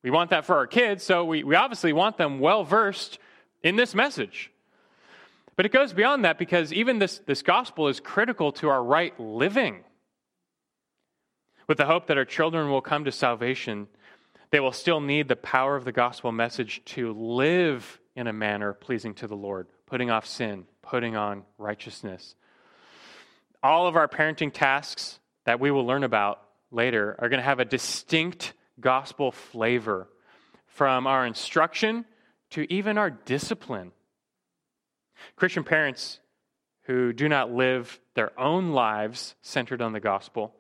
we 0.03 0.09
want 0.09 0.29
that 0.29 0.45
for 0.45 0.55
our 0.55 0.67
kids, 0.67 1.03
so 1.03 1.25
we, 1.25 1.43
we 1.43 1.55
obviously 1.55 1.91
want 1.91 2.17
them 2.17 2.39
well 2.39 2.63
versed 2.63 3.19
in 3.61 3.75
this 3.75 3.93
message. 3.93 4.51
But 5.57 5.65
it 5.65 5.73
goes 5.73 5.91
beyond 5.91 6.23
that 6.23 6.37
because 6.37 6.71
even 6.71 6.99
this, 6.99 7.19
this 7.25 7.41
gospel 7.41 7.89
is 7.89 7.99
critical 7.99 8.53
to 8.53 8.69
our 8.69 8.81
right 8.81 9.19
living. 9.19 9.83
With 11.67 11.77
the 11.77 11.85
hope 11.85 12.07
that 12.07 12.17
our 12.17 12.23
children 12.23 12.69
will 12.69 12.81
come 12.81 13.03
to 13.03 13.11
salvation, 13.11 13.87
they 14.51 14.61
will 14.61 14.71
still 14.71 15.01
need 15.01 15.27
the 15.27 15.35
power 15.35 15.75
of 15.75 15.83
the 15.83 15.91
gospel 15.91 16.31
message 16.31 16.81
to 16.85 17.11
live 17.11 17.99
in 18.15 18.27
a 18.27 18.33
manner 18.33 18.71
pleasing 18.71 19.13
to 19.15 19.27
the 19.27 19.35
Lord 19.35 19.67
putting 19.85 20.09
off 20.09 20.25
sin, 20.25 20.65
putting 20.81 21.15
on 21.15 21.43
righteousness. 21.57 22.35
All 23.61 23.87
of 23.87 23.95
our 23.95 24.07
parenting 24.07 24.53
tasks 24.53 25.19
that 25.45 25.59
we 25.59 25.71
will 25.71 25.85
learn 25.85 26.03
about 26.03 26.41
later 26.71 27.15
are 27.19 27.29
going 27.29 27.39
to 27.39 27.45
have 27.45 27.59
a 27.59 27.65
distinct 27.65 28.53
gospel 28.79 29.31
flavor 29.31 30.07
from 30.67 31.07
our 31.07 31.25
instruction 31.25 32.05
to 32.51 32.71
even 32.71 32.97
our 32.97 33.09
discipline. 33.09 33.91
Christian 35.35 35.63
parents 35.63 36.19
who 36.83 37.11
do 37.11 37.27
not 37.27 37.51
live 37.51 37.99
their 38.13 38.37
own 38.39 38.71
lives 38.71 39.35
centered 39.41 39.81
on 39.81 39.93
the 39.93 39.99
gospel, 39.99 40.55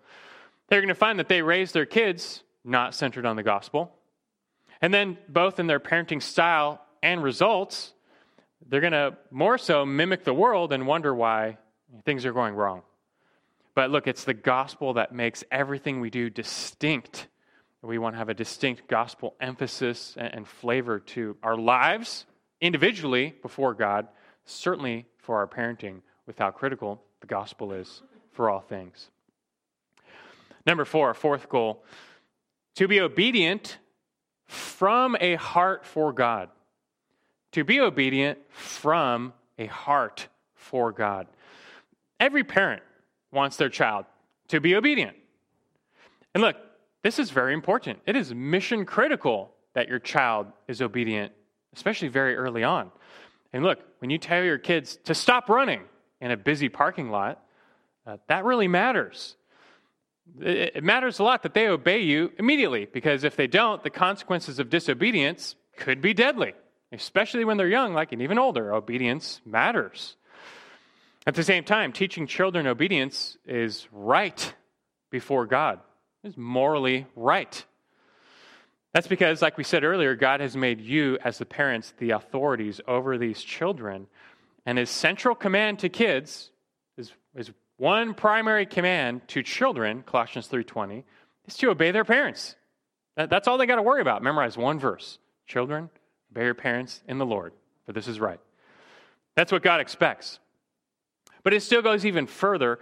they're 0.67 0.81
going 0.81 0.89
to 0.89 0.95
find 0.95 1.19
that 1.19 1.29
they 1.29 1.41
raise 1.41 1.71
their 1.71 1.85
kids 1.85 2.43
not 2.63 2.93
centered 2.93 3.25
on 3.25 3.35
the 3.35 3.43
gospel. 3.43 3.95
And 4.81 4.93
then, 4.93 5.17
both 5.27 5.59
in 5.59 5.67
their 5.67 5.79
parenting 5.79 6.21
style 6.21 6.81
and 7.01 7.23
results, 7.23 7.93
they're 8.67 8.81
going 8.81 8.93
to 8.93 9.17
more 9.31 9.57
so 9.57 9.85
mimic 9.85 10.23
the 10.23 10.33
world 10.33 10.71
and 10.71 10.85
wonder 10.85 11.13
why 11.13 11.57
things 12.05 12.25
are 12.25 12.33
going 12.33 12.53
wrong. 12.53 12.83
But 13.79 13.91
look, 13.91 14.07
it's 14.07 14.25
the 14.25 14.33
gospel 14.33 14.95
that 14.95 15.13
makes 15.13 15.45
everything 15.49 16.01
we 16.01 16.09
do 16.09 16.29
distinct. 16.29 17.29
We 17.81 17.97
want 17.97 18.13
to 18.13 18.17
have 18.17 18.27
a 18.27 18.33
distinct 18.33 18.89
gospel 18.89 19.35
emphasis 19.39 20.15
and 20.17 20.45
flavor 20.45 20.99
to 20.99 21.37
our 21.41 21.55
lives 21.55 22.25
individually 22.59 23.35
before 23.41 23.73
God, 23.73 24.09
certainly 24.43 25.05
for 25.17 25.37
our 25.37 25.47
parenting, 25.47 26.01
with 26.25 26.39
how 26.39 26.51
critical 26.51 27.01
the 27.21 27.27
gospel 27.27 27.71
is 27.71 28.03
for 28.33 28.49
all 28.49 28.59
things. 28.59 29.11
Number 30.65 30.83
four, 30.83 31.13
fourth 31.13 31.47
goal 31.47 31.85
to 32.75 32.85
be 32.85 32.99
obedient 32.99 33.77
from 34.45 35.15
a 35.21 35.35
heart 35.35 35.85
for 35.85 36.11
God. 36.11 36.49
To 37.53 37.63
be 37.63 37.79
obedient 37.79 38.39
from 38.49 39.31
a 39.57 39.67
heart 39.67 40.27
for 40.53 40.91
God. 40.91 41.27
Every 42.19 42.43
parent 42.43 42.83
wants 43.31 43.57
their 43.57 43.69
child 43.69 44.05
to 44.49 44.59
be 44.59 44.75
obedient. 44.75 45.15
And 46.33 46.41
look, 46.41 46.55
this 47.03 47.19
is 47.19 47.31
very 47.31 47.53
important. 47.53 47.99
It 48.05 48.15
is 48.15 48.33
mission 48.33 48.85
critical 48.85 49.51
that 49.73 49.87
your 49.87 49.99
child 49.99 50.47
is 50.67 50.81
obedient, 50.81 51.31
especially 51.75 52.09
very 52.09 52.35
early 52.35 52.63
on. 52.63 52.91
And 53.53 53.63
look, 53.63 53.79
when 53.99 54.09
you 54.09 54.17
tell 54.17 54.43
your 54.43 54.57
kids 54.57 54.97
to 55.05 55.15
stop 55.15 55.49
running 55.49 55.81
in 56.21 56.31
a 56.31 56.37
busy 56.37 56.69
parking 56.69 57.09
lot, 57.09 57.41
uh, 58.05 58.17
that 58.27 58.45
really 58.45 58.67
matters. 58.67 59.35
It 60.39 60.83
matters 60.83 61.19
a 61.19 61.23
lot 61.23 61.43
that 61.43 61.53
they 61.53 61.67
obey 61.67 62.01
you 62.01 62.31
immediately 62.37 62.85
because 62.85 63.23
if 63.23 63.35
they 63.35 63.47
don't, 63.47 63.83
the 63.83 63.89
consequences 63.89 64.59
of 64.59 64.69
disobedience 64.69 65.55
could 65.77 66.01
be 66.01 66.13
deadly, 66.13 66.53
especially 66.91 67.45
when 67.45 67.57
they're 67.57 67.67
young, 67.67 67.93
like 67.93 68.11
and 68.11 68.21
even 68.21 68.37
older. 68.37 68.73
Obedience 68.73 69.41
matters. 69.45 70.17
At 71.27 71.35
the 71.35 71.43
same 71.43 71.63
time, 71.63 71.91
teaching 71.91 72.27
children 72.27 72.65
obedience 72.65 73.37
is 73.45 73.87
right 73.91 74.53
before 75.11 75.45
God, 75.45 75.79
is 76.23 76.37
morally 76.37 77.05
right. 77.15 77.63
That's 78.93 79.07
because, 79.07 79.41
like 79.41 79.57
we 79.57 79.63
said 79.63 79.83
earlier, 79.83 80.15
God 80.15 80.39
has 80.39 80.57
made 80.57 80.81
you, 80.81 81.17
as 81.23 81.37
the 81.37 81.45
parents, 81.45 81.93
the 81.97 82.11
authorities 82.11 82.81
over 82.87 83.17
these 83.17 83.41
children. 83.41 84.07
And 84.65 84.77
his 84.77 84.89
central 84.89 85.35
command 85.35 85.79
to 85.79 85.89
kids 85.89 86.51
is, 86.97 87.11
is 87.35 87.51
one 87.77 88.13
primary 88.13 88.65
command 88.65 89.27
to 89.29 89.43
children, 89.43 90.03
Colossians 90.03 90.47
3:20, 90.47 91.03
is 91.47 91.55
to 91.57 91.69
obey 91.69 91.91
their 91.91 92.03
parents. 92.03 92.55
That's 93.15 93.47
all 93.47 93.57
they 93.57 93.65
got 93.65 93.75
to 93.75 93.81
worry 93.81 94.01
about. 94.01 94.23
Memorize 94.23 94.57
one 94.57 94.79
verse. 94.79 95.19
Children, 95.45 95.89
obey 96.31 96.45
your 96.45 96.53
parents 96.53 97.01
in 97.07 97.17
the 97.17 97.25
Lord, 97.25 97.53
for 97.85 97.91
this 97.93 98.07
is 98.07 98.19
right. 98.19 98.39
That's 99.35 99.51
what 99.51 99.61
God 99.61 99.81
expects. 99.81 100.39
But 101.43 101.53
it 101.53 101.61
still 101.61 101.81
goes 101.81 102.05
even 102.05 102.27
further 102.27 102.79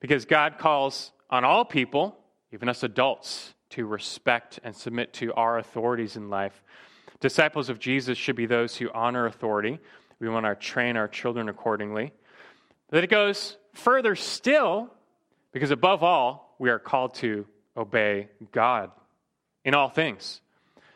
because 0.00 0.24
God 0.24 0.58
calls 0.58 1.12
on 1.30 1.44
all 1.44 1.64
people, 1.64 2.16
even 2.52 2.68
us 2.68 2.82
adults, 2.82 3.54
to 3.70 3.86
respect 3.86 4.60
and 4.64 4.74
submit 4.74 5.12
to 5.14 5.32
our 5.34 5.58
authorities 5.58 6.16
in 6.16 6.30
life. 6.30 6.62
Disciples 7.20 7.68
of 7.68 7.78
Jesus 7.78 8.16
should 8.16 8.36
be 8.36 8.46
those 8.46 8.76
who 8.76 8.90
honor 8.92 9.26
authority. 9.26 9.78
We 10.20 10.28
want 10.28 10.46
to 10.46 10.54
train 10.54 10.96
our 10.96 11.08
children 11.08 11.48
accordingly. 11.48 12.12
But 12.90 13.04
it 13.04 13.10
goes 13.10 13.56
Further 13.78 14.16
still, 14.16 14.90
because 15.52 15.70
above 15.70 16.02
all, 16.02 16.56
we 16.58 16.68
are 16.68 16.80
called 16.80 17.14
to 17.14 17.46
obey 17.76 18.28
God 18.50 18.90
in 19.64 19.72
all 19.72 19.88
things, 19.88 20.40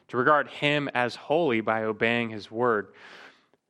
to 0.09 0.17
regard 0.17 0.49
Him 0.49 0.91
as 0.95 1.15
holy 1.15 1.61
by 1.61 1.85
obeying 1.85 2.31
His 2.31 2.51
word. 2.51 2.89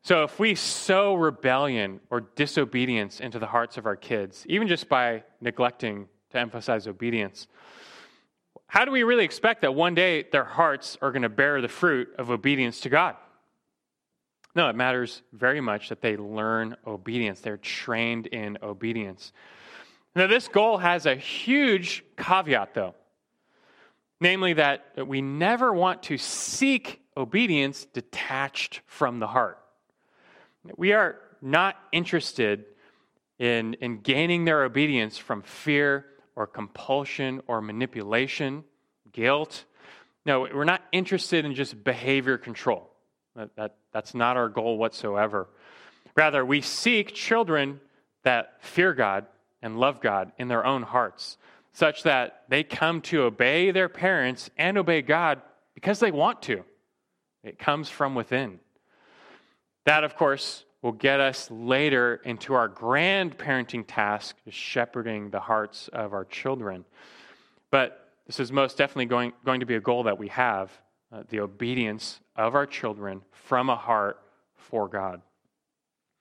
So 0.03 0.25
if 0.25 0.41
we 0.41 0.57
sow 0.57 1.15
rebellion 1.15 2.01
or 2.11 2.23
disobedience 2.35 3.21
into 3.21 3.39
the 3.39 3.47
hearts 3.47 3.79
of 3.79 3.87
our 3.87 3.95
kids, 3.95 4.45
even 4.49 4.67
just 4.67 4.89
by 4.89 5.23
neglecting 5.41 6.09
to 6.31 6.39
emphasize 6.39 6.89
obedience, 6.89 7.47
how 8.67 8.85
do 8.85 8.91
we 8.91 9.05
really 9.05 9.25
expect 9.25 9.63
that 9.63 9.75
one 9.75 9.95
day 9.95 10.25
their 10.33 10.45
hearts 10.45 10.99
are 11.01 11.13
going 11.13 11.23
to 11.23 11.29
bear 11.29 11.61
the 11.61 11.69
fruit 11.69 12.09
of 12.19 12.31
obedience 12.31 12.81
to 12.81 12.89
God? 12.89 13.17
No, 14.57 14.69
it 14.69 14.75
matters 14.75 15.23
very 15.33 15.61
much 15.61 15.89
that 15.89 16.03
they 16.03 16.17
learn 16.17 16.77
obedience. 16.87 17.41
They're 17.41 17.57
trained 17.57 18.27
in 18.27 18.59
obedience. 18.63 19.33
Now, 20.17 20.27
this 20.27 20.49
goal 20.49 20.79
has 20.79 21.07
a 21.07 21.15
huge 21.15 22.05
caveat, 22.19 22.75
though, 22.75 22.95
namely 24.21 24.55
that 24.55 25.07
we 25.07 25.23
never 25.23 25.73
want 25.73 26.03
to 26.05 26.19
seek 26.19 27.01
obedience 27.17 27.87
detached 27.93 28.81
from 28.87 29.21
the 29.21 29.29
heart. 29.29 29.62
We 30.77 30.93
are 30.93 31.17
not 31.41 31.77
interested 31.91 32.65
in, 33.39 33.75
in 33.75 33.99
gaining 33.99 34.45
their 34.45 34.63
obedience 34.65 35.19
from 35.19 35.43
fear 35.43 36.07
or 36.37 36.47
compulsion 36.47 37.43
or 37.47 37.61
manipulation, 37.61 38.65
guilt. 39.13 39.65
No, 40.25 40.43
we're 40.43 40.65
not 40.65 40.83
interested 40.93 41.45
in 41.45 41.55
just 41.55 41.83
behavior 41.83 42.39
control. 42.39 42.91
That, 43.35 43.55
that, 43.57 43.77
that's 43.93 44.15
not 44.15 44.37
our 44.37 44.49
goal 44.49 44.79
whatsoever. 44.79 45.49
Rather, 46.15 46.45
we 46.45 46.61
seek 46.61 47.15
children 47.15 47.81
that 48.23 48.59
fear 48.61 48.95
God 48.95 49.27
and 49.63 49.79
love 49.79 50.01
God 50.01 50.33
in 50.39 50.49
their 50.49 50.65
own 50.65 50.83
hearts, 50.83 51.39
such 51.73 52.03
that 52.03 52.45
they 52.49 52.63
come 52.63 53.01
to 53.03 53.23
obey 53.23 53.71
their 53.71 53.89
parents 53.89 54.51
and 54.57 54.77
obey 54.77 55.03
God 55.03 55.41
because 55.75 55.99
they 56.01 56.11
want 56.11 56.43
to. 56.43 56.65
It 57.43 57.59
comes 57.59 57.89
from 57.89 58.15
within. 58.15 58.61
That, 59.85 60.05
of 60.05 60.17
course, 60.17 60.65
will 60.81 60.93
get 60.93 61.21
us 61.21 61.51
later 61.51 62.21
into 62.25 62.55
our 62.55 62.69
grand 62.69 63.39
parenting 63.39 63.85
task, 63.87 64.37
shepherding 64.51 65.31
the 65.31 65.41
hearts 65.41 65.89
of 65.93 66.13
our 66.13 66.25
children. 66.25 66.85
But 67.71 68.11
this 68.27 68.41
is 68.41 68.53
most 68.53 68.77
definitely 68.77 69.07
going, 69.07 69.33
going 69.45 69.61
to 69.61 69.67
be 69.67 69.77
a 69.77 69.81
goal 69.81 70.05
that 70.05 70.19
we 70.19 70.29
have 70.29 70.71
uh, 71.13 71.23
the 71.29 71.41
obedience 71.41 72.21
of 72.37 72.55
our 72.55 72.67
children 72.67 73.23
from 73.31 73.71
a 73.71 73.77
heart 73.77 74.19
for 74.57 74.89
God. 74.89 75.21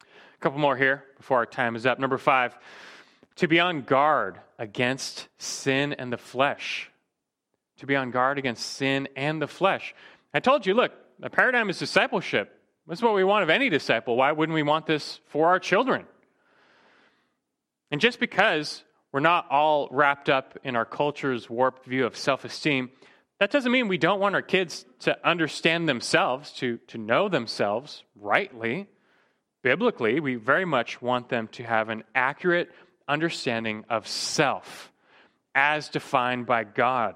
A 0.02 0.38
couple 0.40 0.60
more 0.60 0.76
here 0.76 1.06
before 1.18 1.38
our 1.38 1.46
time 1.46 1.76
is 1.76 1.86
up. 1.86 2.00
Number 2.00 2.18
five, 2.18 2.58
to 3.38 3.48
be 3.48 3.60
on 3.60 3.82
guard 3.82 4.40
against 4.60 5.28
sin 5.38 5.94
and 5.94 6.12
the 6.12 6.18
flesh. 6.18 6.92
To 7.78 7.86
be 7.88 7.96
on 7.96 8.12
guard 8.12 8.38
against 8.38 8.66
sin 8.66 9.08
and 9.16 9.42
the 9.42 9.48
flesh. 9.48 9.96
I 10.34 10.40
told 10.40 10.66
you, 10.66 10.74
look, 10.74 10.92
the 11.20 11.30
paradigm 11.30 11.70
is 11.70 11.80
discipleship. 11.80 12.61
This 12.92 13.00
is 13.00 13.04
what 13.04 13.16
we 13.16 13.24
want 13.24 13.44
of 13.44 13.50
any 13.50 13.70
disciple. 13.70 14.18
Why 14.18 14.34
wouldn't 14.34 14.54
we 14.54 14.64
want 14.64 14.86
this 14.86 15.22
for 15.28 15.48
our 15.48 15.60
children? 15.60 16.06
And 17.90 18.02
just 18.02 18.20
because 18.20 18.84
we're 19.14 19.22
not 19.22 19.50
all 19.50 19.88
wrapped 19.92 20.28
up 20.28 20.60
in 20.66 20.76
our 20.76 20.84
culture's 20.84 21.50
warped 21.50 21.86
view 21.86 22.06
of 22.06 22.18
self 22.18 22.44
esteem, 22.44 22.92
that 23.40 23.50
doesn't 23.50 23.72
mean 23.72 23.88
we 23.88 23.98
don't 23.98 24.20
want 24.20 24.36
our 24.36 24.42
kids 24.42 24.84
to 25.00 25.18
understand 25.26 25.88
themselves, 25.88 26.52
to, 26.58 26.80
to 26.88 26.98
know 26.98 27.30
themselves 27.30 28.04
rightly. 28.20 28.90
Biblically, 29.64 30.20
we 30.20 30.36
very 30.36 30.66
much 30.66 31.02
want 31.02 31.30
them 31.30 31.48
to 31.54 31.64
have 31.64 31.88
an 31.88 32.04
accurate 32.14 32.74
understanding 33.08 33.86
of 33.90 34.06
self 34.06 34.92
as 35.56 35.88
defined 35.88 36.46
by 36.46 36.66
God. 36.66 37.16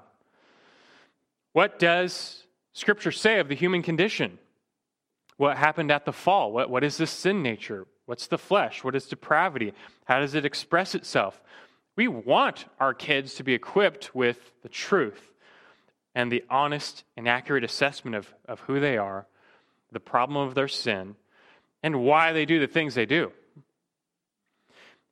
What 1.52 1.78
does 1.78 2.44
Scripture 2.72 3.12
say 3.12 3.40
of 3.40 3.48
the 3.48 3.54
human 3.54 3.82
condition? 3.82 4.38
What 5.36 5.56
happened 5.56 5.90
at 5.90 6.04
the 6.04 6.12
fall? 6.12 6.52
What, 6.52 6.70
what 6.70 6.84
is 6.84 6.96
the 6.96 7.06
sin 7.06 7.42
nature? 7.42 7.86
What's 8.06 8.26
the 8.26 8.38
flesh? 8.38 8.82
What 8.82 8.94
is 8.94 9.06
depravity? 9.06 9.74
How 10.04 10.20
does 10.20 10.34
it 10.34 10.44
express 10.44 10.94
itself? 10.94 11.40
We 11.96 12.08
want 12.08 12.66
our 12.78 12.94
kids 12.94 13.34
to 13.34 13.44
be 13.44 13.54
equipped 13.54 14.14
with 14.14 14.52
the 14.62 14.68
truth 14.68 15.32
and 16.14 16.30
the 16.30 16.44
honest 16.48 17.04
and 17.16 17.28
accurate 17.28 17.64
assessment 17.64 18.16
of, 18.16 18.32
of 18.46 18.60
who 18.60 18.80
they 18.80 18.96
are, 18.96 19.26
the 19.92 20.00
problem 20.00 20.36
of 20.46 20.54
their 20.54 20.68
sin, 20.68 21.16
and 21.82 22.02
why 22.02 22.32
they 22.32 22.44
do 22.44 22.60
the 22.60 22.66
things 22.66 22.94
they 22.94 23.06
do. 23.06 23.32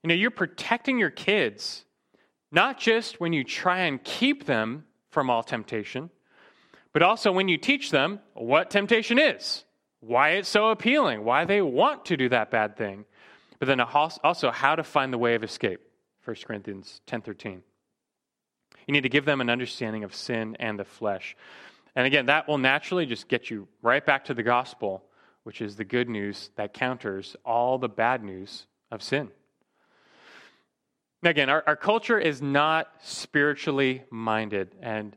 You 0.02 0.08
know, 0.08 0.14
you're 0.14 0.30
protecting 0.30 0.98
your 0.98 1.10
kids 1.10 1.84
not 2.52 2.78
just 2.78 3.20
when 3.20 3.32
you 3.32 3.42
try 3.42 3.80
and 3.80 4.02
keep 4.02 4.46
them 4.46 4.84
from 5.10 5.28
all 5.28 5.42
temptation, 5.42 6.10
but 6.92 7.02
also 7.02 7.32
when 7.32 7.48
you 7.48 7.58
teach 7.58 7.90
them 7.90 8.20
what 8.34 8.70
temptation 8.70 9.18
is, 9.18 9.64
why 10.06 10.30
it's 10.30 10.48
so 10.48 10.68
appealing, 10.68 11.24
why 11.24 11.44
they 11.44 11.62
want 11.62 12.04
to 12.06 12.16
do 12.16 12.28
that 12.28 12.50
bad 12.50 12.76
thing, 12.76 13.04
but 13.58 13.66
then 13.66 13.80
also 13.80 14.50
how 14.50 14.76
to 14.76 14.82
find 14.82 15.12
the 15.12 15.18
way 15.18 15.34
of 15.34 15.42
escape. 15.42 15.80
1 16.24 16.36
Corinthians 16.46 17.00
10:13. 17.06 17.62
You 18.86 18.92
need 18.92 19.02
to 19.02 19.08
give 19.08 19.24
them 19.24 19.40
an 19.40 19.48
understanding 19.48 20.04
of 20.04 20.14
sin 20.14 20.56
and 20.60 20.78
the 20.78 20.84
flesh. 20.84 21.36
And 21.96 22.06
again, 22.06 22.26
that 22.26 22.48
will 22.48 22.58
naturally 22.58 23.06
just 23.06 23.28
get 23.28 23.50
you 23.50 23.68
right 23.82 24.04
back 24.04 24.24
to 24.26 24.34
the 24.34 24.42
gospel, 24.42 25.04
which 25.44 25.60
is 25.62 25.76
the 25.76 25.84
good 25.84 26.08
news 26.08 26.50
that 26.56 26.74
counters 26.74 27.36
all 27.44 27.78
the 27.78 27.88
bad 27.88 28.22
news 28.22 28.66
of 28.90 29.02
sin. 29.02 29.30
Now, 31.22 31.30
again, 31.30 31.48
our, 31.48 31.64
our 31.66 31.76
culture 31.76 32.18
is 32.18 32.42
not 32.42 32.92
spiritually 33.00 34.02
minded. 34.10 34.74
And 34.82 35.16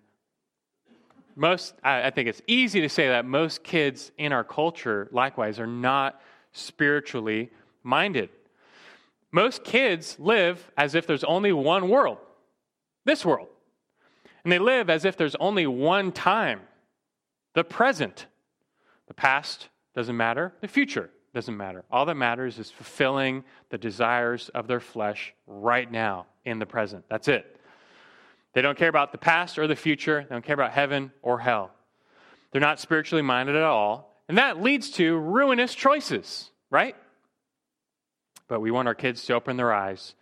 most, 1.37 1.75
I, 1.83 2.07
I 2.07 2.09
think 2.09 2.27
it's 2.27 2.41
easy 2.47 2.81
to 2.81 2.89
say 2.89 3.07
that 3.07 3.25
most 3.25 3.63
kids 3.63 4.11
in 4.17 4.33
our 4.33 4.43
culture, 4.43 5.07
likewise, 5.11 5.59
are 5.59 5.67
not 5.67 6.19
spiritually 6.51 7.51
minded. 7.83 8.29
Most 9.31 9.63
kids 9.63 10.17
live 10.19 10.71
as 10.77 10.95
if 10.95 11.07
there's 11.07 11.23
only 11.23 11.53
one 11.53 11.89
world 11.89 12.17
this 13.07 13.25
world. 13.25 13.47
And 14.43 14.51
they 14.51 14.59
live 14.59 14.89
as 14.89 15.03
if 15.05 15.17
there's 15.17 15.35
only 15.35 15.65
one 15.65 16.11
time 16.11 16.61
the 17.55 17.63
present. 17.63 18.27
The 19.07 19.15
past 19.15 19.69
doesn't 19.95 20.15
matter, 20.15 20.53
the 20.61 20.67
future 20.67 21.09
doesn't 21.33 21.57
matter. 21.57 21.83
All 21.89 22.05
that 22.05 22.15
matters 22.15 22.59
is 22.59 22.69
fulfilling 22.69 23.43
the 23.69 23.77
desires 23.77 24.49
of 24.49 24.67
their 24.67 24.79
flesh 24.79 25.33
right 25.47 25.89
now 25.89 26.27
in 26.45 26.59
the 26.59 26.65
present. 26.65 27.05
That's 27.09 27.27
it. 27.27 27.56
They 28.53 28.61
don't 28.61 28.77
care 28.77 28.89
about 28.89 29.11
the 29.11 29.17
past 29.17 29.59
or 29.59 29.67
the 29.67 29.75
future, 29.75 30.25
they 30.27 30.35
don't 30.35 30.45
care 30.45 30.55
about 30.55 30.71
heaven 30.71 31.11
or 31.21 31.39
hell. 31.39 31.71
They're 32.51 32.61
not 32.61 32.79
spiritually 32.79 33.21
minded 33.21 33.55
at 33.55 33.63
all. 33.63 34.15
And 34.27 34.37
that 34.37 34.61
leads 34.61 34.89
to 34.91 35.15
ruinous 35.17 35.73
choices, 35.73 36.49
right? 36.69 36.95
But 38.47 38.61
we 38.61 38.71
want 38.71 38.87
our 38.87 38.95
kids 38.95 39.25
to 39.25 39.33
open 39.33 39.57
their 39.57 39.73
eyes 39.73 40.15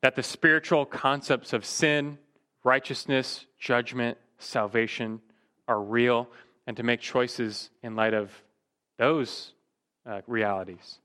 that 0.00 0.16
the 0.16 0.22
spiritual 0.22 0.84
concepts 0.84 1.52
of 1.52 1.64
sin 1.64 2.18
righteousness, 2.64 3.46
judgment, 3.58 4.18
salvation 4.38 5.20
are 5.66 5.80
real, 5.80 6.28
and 6.66 6.76
to 6.76 6.82
make 6.82 7.00
choices 7.00 7.70
in 7.82 7.96
light 7.96 8.14
of 8.14 8.30
those 8.98 9.52
uh, 10.06 10.20
realities. 10.26 10.98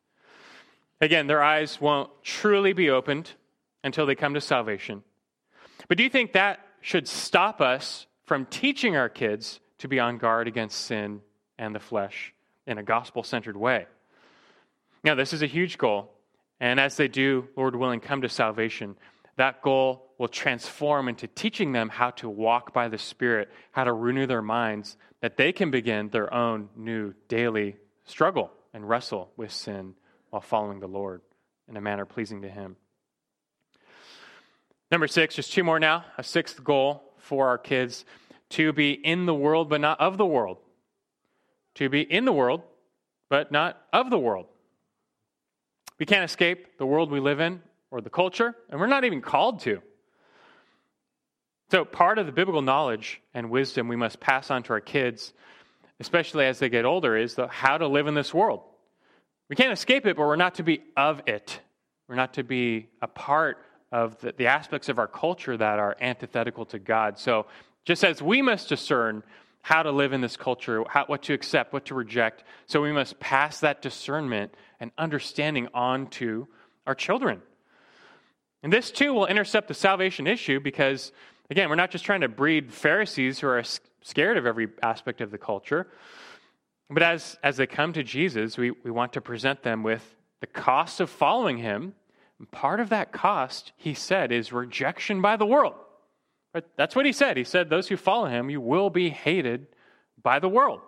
Again, 1.01 1.27
their 1.27 1.41
eyes 1.41 1.79
won't 1.79 2.09
truly 2.23 2.73
be 2.73 2.89
opened 2.89 3.31
until 3.83 4.05
they 4.05 4.15
come 4.15 4.33
to 4.33 4.41
salvation. 4.41 5.03
But 5.87 5.97
do 5.97 6.03
you 6.03 6.09
think 6.09 6.33
that 6.33 6.59
should 6.81 7.07
stop 7.07 7.61
us 7.61 8.05
from 8.25 8.45
teaching 8.45 8.95
our 8.95 9.09
kids 9.09 9.59
to 9.79 9.87
be 9.87 9.99
on 9.99 10.17
guard 10.17 10.47
against 10.47 10.85
sin 10.85 11.21
and 11.57 11.73
the 11.73 11.79
flesh 11.79 12.33
in 12.65 12.77
a 12.77 12.83
gospel 12.83 13.23
centered 13.23 13.57
way? 13.57 13.85
Now, 15.03 15.15
this 15.15 15.33
is 15.33 15.41
a 15.41 15.47
huge 15.47 15.77
goal. 15.77 16.11
And 16.59 16.79
as 16.79 16.97
they 16.97 17.07
do, 17.07 17.47
Lord 17.55 17.75
willing, 17.75 17.99
come 17.99 18.21
to 18.23 18.29
salvation, 18.29 18.97
that 19.35 19.61
goal 19.61 20.11
will 20.17 20.27
transform 20.27 21.07
into 21.07 21.27
teaching 21.27 21.71
them 21.71 21.89
how 21.89 22.09
to 22.11 22.27
walk 22.27 22.73
by 22.73 22.87
the 22.87 22.97
Spirit, 22.97 23.49
how 23.71 23.83
to 23.83 23.93
renew 23.93 24.25
their 24.25 24.41
minds, 24.41 24.97
that 25.21 25.37
they 25.37 25.51
can 25.51 25.69
begin 25.69 26.09
their 26.09 26.33
own 26.33 26.69
new 26.75 27.13
daily 27.27 27.77
struggle 28.05 28.51
and 28.73 28.89
wrestle 28.89 29.31
with 29.37 29.51
sin 29.51 29.93
while 30.31 30.41
following 30.41 30.79
the 30.79 30.87
Lord 30.87 31.21
in 31.69 31.77
a 31.77 31.81
manner 31.81 32.05
pleasing 32.05 32.41
to 32.41 32.49
Him. 32.49 32.75
Number 34.91 35.07
six, 35.07 35.35
just 35.35 35.51
two 35.51 35.63
more 35.63 35.79
now. 35.79 36.05
A 36.17 36.23
sixth 36.23 36.63
goal 36.63 37.03
for 37.17 37.47
our 37.49 37.57
kids 37.57 38.05
to 38.49 38.71
be 38.71 38.91
in 38.91 39.25
the 39.25 39.33
world, 39.33 39.69
but 39.69 39.81
not 39.81 39.99
of 39.99 40.17
the 40.17 40.25
world. 40.25 40.57
To 41.75 41.89
be 41.89 42.01
in 42.01 42.25
the 42.25 42.31
world, 42.31 42.61
but 43.29 43.51
not 43.51 43.81
of 43.91 44.09
the 44.09 44.17
world. 44.17 44.45
We 45.99 46.05
can't 46.05 46.23
escape 46.23 46.77
the 46.77 46.85
world 46.85 47.11
we 47.11 47.19
live 47.19 47.39
in 47.39 47.61
or 47.91 48.01
the 48.01 48.09
culture, 48.09 48.55
and 48.69 48.79
we're 48.79 48.87
not 48.87 49.03
even 49.03 49.21
called 49.21 49.61
to. 49.61 49.81
So, 51.69 51.83
part 51.83 52.17
of 52.17 52.25
the 52.25 52.31
biblical 52.31 52.61
knowledge 52.61 53.21
and 53.33 53.49
wisdom 53.49 53.89
we 53.89 53.97
must 53.97 54.21
pass 54.21 54.49
on 54.49 54.63
to 54.63 54.73
our 54.73 54.79
kids, 54.79 55.33
especially 55.99 56.45
as 56.45 56.59
they 56.59 56.69
get 56.69 56.85
older, 56.85 57.17
is 57.17 57.35
the, 57.35 57.47
how 57.47 57.77
to 57.77 57.87
live 57.87 58.07
in 58.07 58.13
this 58.13 58.33
world. 58.33 58.61
We 59.49 59.57
can't 59.57 59.73
escape 59.73 60.05
it, 60.05 60.15
but 60.15 60.25
we're 60.25 60.37
not 60.37 60.55
to 60.55 60.63
be 60.63 60.81
of 60.95 61.21
it. 61.25 61.59
We're 62.07 62.15
not 62.15 62.35
to 62.35 62.43
be 62.43 62.87
a 63.01 63.07
part 63.07 63.57
of 63.91 64.19
the, 64.19 64.33
the 64.37 64.47
aspects 64.47 64.89
of 64.89 64.99
our 64.99 65.07
culture 65.07 65.55
that 65.55 65.79
are 65.79 65.95
antithetical 66.01 66.65
to 66.65 66.79
God. 66.79 67.17
So, 67.17 67.45
just 67.85 68.03
as 68.03 68.21
we 68.21 68.41
must 68.41 68.67
discern 68.67 69.23
how 69.61 69.83
to 69.83 69.91
live 69.91 70.13
in 70.13 70.21
this 70.21 70.37
culture, 70.37 70.83
how, 70.89 71.05
what 71.05 71.23
to 71.23 71.33
accept, 71.33 71.73
what 71.73 71.85
to 71.85 71.95
reject, 71.95 72.43
so 72.67 72.81
we 72.81 72.91
must 72.91 73.19
pass 73.19 73.61
that 73.61 73.81
discernment 73.81 74.53
and 74.79 74.91
understanding 74.97 75.67
on 75.73 76.07
to 76.07 76.47
our 76.85 76.95
children. 76.95 77.41
And 78.63 78.73
this 78.73 78.91
too 78.91 79.13
will 79.13 79.25
intercept 79.25 79.67
the 79.67 79.73
salvation 79.73 80.27
issue 80.27 80.59
because, 80.59 81.11
again, 81.49 81.69
we're 81.69 81.75
not 81.75 81.91
just 81.91 82.05
trying 82.05 82.21
to 82.21 82.29
breed 82.29 82.73
Pharisees 82.73 83.39
who 83.39 83.47
are 83.47 83.63
scared 84.01 84.37
of 84.37 84.45
every 84.45 84.67
aspect 84.81 85.21
of 85.21 85.31
the 85.31 85.37
culture, 85.37 85.87
but 86.89 87.03
as, 87.03 87.37
as 87.43 87.57
they 87.57 87.67
come 87.67 87.93
to 87.93 88.03
Jesus, 88.03 88.57
we, 88.57 88.71
we 88.71 88.91
want 88.91 89.13
to 89.13 89.21
present 89.21 89.63
them 89.63 89.83
with 89.83 90.15
the 90.39 90.47
cost 90.47 90.99
of 90.99 91.09
following 91.09 91.57
him. 91.57 91.93
And 92.39 92.49
part 92.51 92.79
of 92.79 92.89
that 92.89 93.11
cost, 93.11 93.71
he 93.77 93.93
said, 93.93 94.31
is 94.31 94.53
rejection 94.53 95.21
by 95.21 95.37
the 95.37 95.45
world. 95.45 95.73
But 96.53 96.69
that's 96.75 96.95
what 96.95 97.05
he 97.05 97.11
said. 97.11 97.37
He 97.37 97.43
said, 97.43 97.69
Those 97.69 97.87
who 97.87 97.97
follow 97.97 98.27
him, 98.27 98.49
you 98.49 98.61
will 98.61 98.89
be 98.89 99.09
hated 99.09 99.67
by 100.21 100.39
the 100.39 100.49
world. 100.49 100.81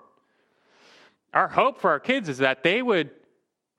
Our 1.33 1.47
hope 1.47 1.79
for 1.79 1.91
our 1.91 1.99
kids 1.99 2.29
is 2.29 2.39
that 2.39 2.63
they 2.63 2.81
would 2.81 3.11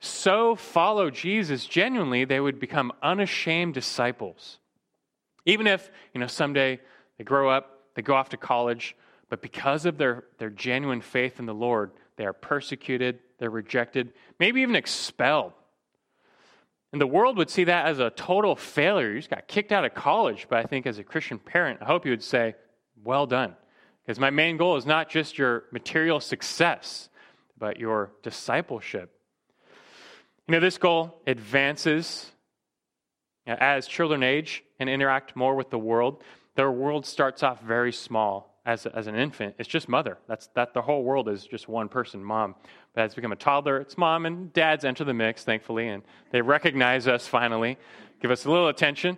so 0.01 0.57
follow 0.57 1.11
Jesus 1.11 1.67
genuinely, 1.67 2.25
they 2.25 2.41
would 2.41 2.59
become 2.59 2.93
unashamed 3.03 3.75
disciples. 3.75 4.59
Even 5.45 5.67
if, 5.67 5.91
you 6.15 6.21
know, 6.21 6.27
someday 6.27 6.81
they 7.19 7.25
grow 7.25 7.51
up, 7.51 7.81
they 7.95 8.03
go 8.03 8.15
off 8.15 8.31
to 8.31 8.37
college, 8.37 8.97
but 9.29 9.43
because 9.43 9.85
of 9.85 9.99
their, 9.99 10.25
their 10.39 10.51
genuine 10.51 11.03
faith 11.03 11.39
in 11.39 11.47
the 11.47 11.55
Lord, 11.55 11.91
they 12.17 12.25
are 12.25 12.33
persecuted, 12.33 13.19
they're 13.39 13.51
rejected, 13.51 14.13
maybe 14.39 14.63
even 14.63 14.77
expelled. 14.77 15.53
And 16.93 17.01
the 17.01 17.07
world 17.07 17.37
would 17.37 17.51
see 17.51 17.65
that 17.65 17.87
as 17.87 17.99
a 17.99 18.11
total 18.11 18.57
failure. 18.57 19.11
You 19.13 19.19
just 19.19 19.31
got 19.31 19.47
kicked 19.47 19.71
out 19.73 19.85
of 19.85 19.95
college. 19.95 20.47
But 20.49 20.59
I 20.59 20.65
think 20.65 20.87
as 20.87 20.99
a 20.99 21.05
Christian 21.05 21.39
parent, 21.39 21.79
I 21.81 21.85
hope 21.85 22.05
you 22.05 22.11
would 22.11 22.23
say, 22.23 22.55
well 23.03 23.27
done. 23.27 23.55
Because 24.05 24.19
my 24.19 24.31
main 24.31 24.57
goal 24.57 24.77
is 24.77 24.87
not 24.87 25.09
just 25.09 25.39
your 25.39 25.65
material 25.71 26.19
success, 26.19 27.09
but 27.59 27.79
your 27.79 28.11
discipleship 28.23 29.15
you 30.51 30.57
know, 30.57 30.61
this 30.61 30.79
goal 30.79 31.23
advances 31.29 32.33
as 33.47 33.87
children 33.87 34.25
age 34.25 34.65
and 34.81 34.91
interact 34.91 35.37
more 35.37 35.55
with 35.55 35.71
the 35.71 35.79
world. 35.79 36.25
Their 36.57 36.73
world 36.73 37.07
starts 37.07 37.45
off 37.45 37.63
very 37.63 37.93
small 37.93 38.50
as, 38.67 38.87
as 38.87 39.07
an 39.07 39.15
infant. 39.15 39.55
It's 39.59 39.69
just 39.69 39.89
mother. 39.89 40.19
That's 40.29 40.49
that 40.49 40.75
the 40.75 40.83
whole 40.83 41.03
world 41.03 41.29
is 41.29 41.47
just 41.47 41.69
one 41.69 41.89
person, 41.89 42.23
mom. 42.23 42.55
But 42.95 43.03
as 43.03 43.15
become 43.15 43.33
a 43.33 43.37
toddler, 43.37 43.79
it's 43.79 43.97
mom 43.97 44.27
and 44.27 44.53
dads 44.53 44.85
enter 44.85 45.05
the 45.05 45.15
mix, 45.15 45.45
thankfully, 45.45 45.89
and 45.89 46.03
they 46.31 46.43
recognize 46.43 47.09
us 47.09 47.27
finally, 47.27 47.79
give 48.21 48.31
us 48.31 48.45
a 48.45 48.51
little 48.51 48.69
attention. 48.69 49.17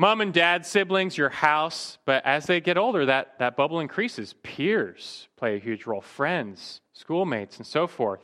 Mom 0.00 0.20
and 0.20 0.32
dad, 0.32 0.64
siblings, 0.64 1.18
your 1.18 1.28
house. 1.28 1.98
But 2.04 2.24
as 2.24 2.46
they 2.46 2.60
get 2.60 2.78
older, 2.78 3.06
that, 3.06 3.38
that 3.40 3.56
bubble 3.56 3.80
increases. 3.80 4.34
Peers 4.42 5.28
play 5.36 5.56
a 5.56 5.58
huge 5.58 5.86
role, 5.86 6.00
friends, 6.00 6.80
schoolmates, 6.92 7.58
and 7.58 7.66
so 7.66 7.88
forth. 7.88 8.20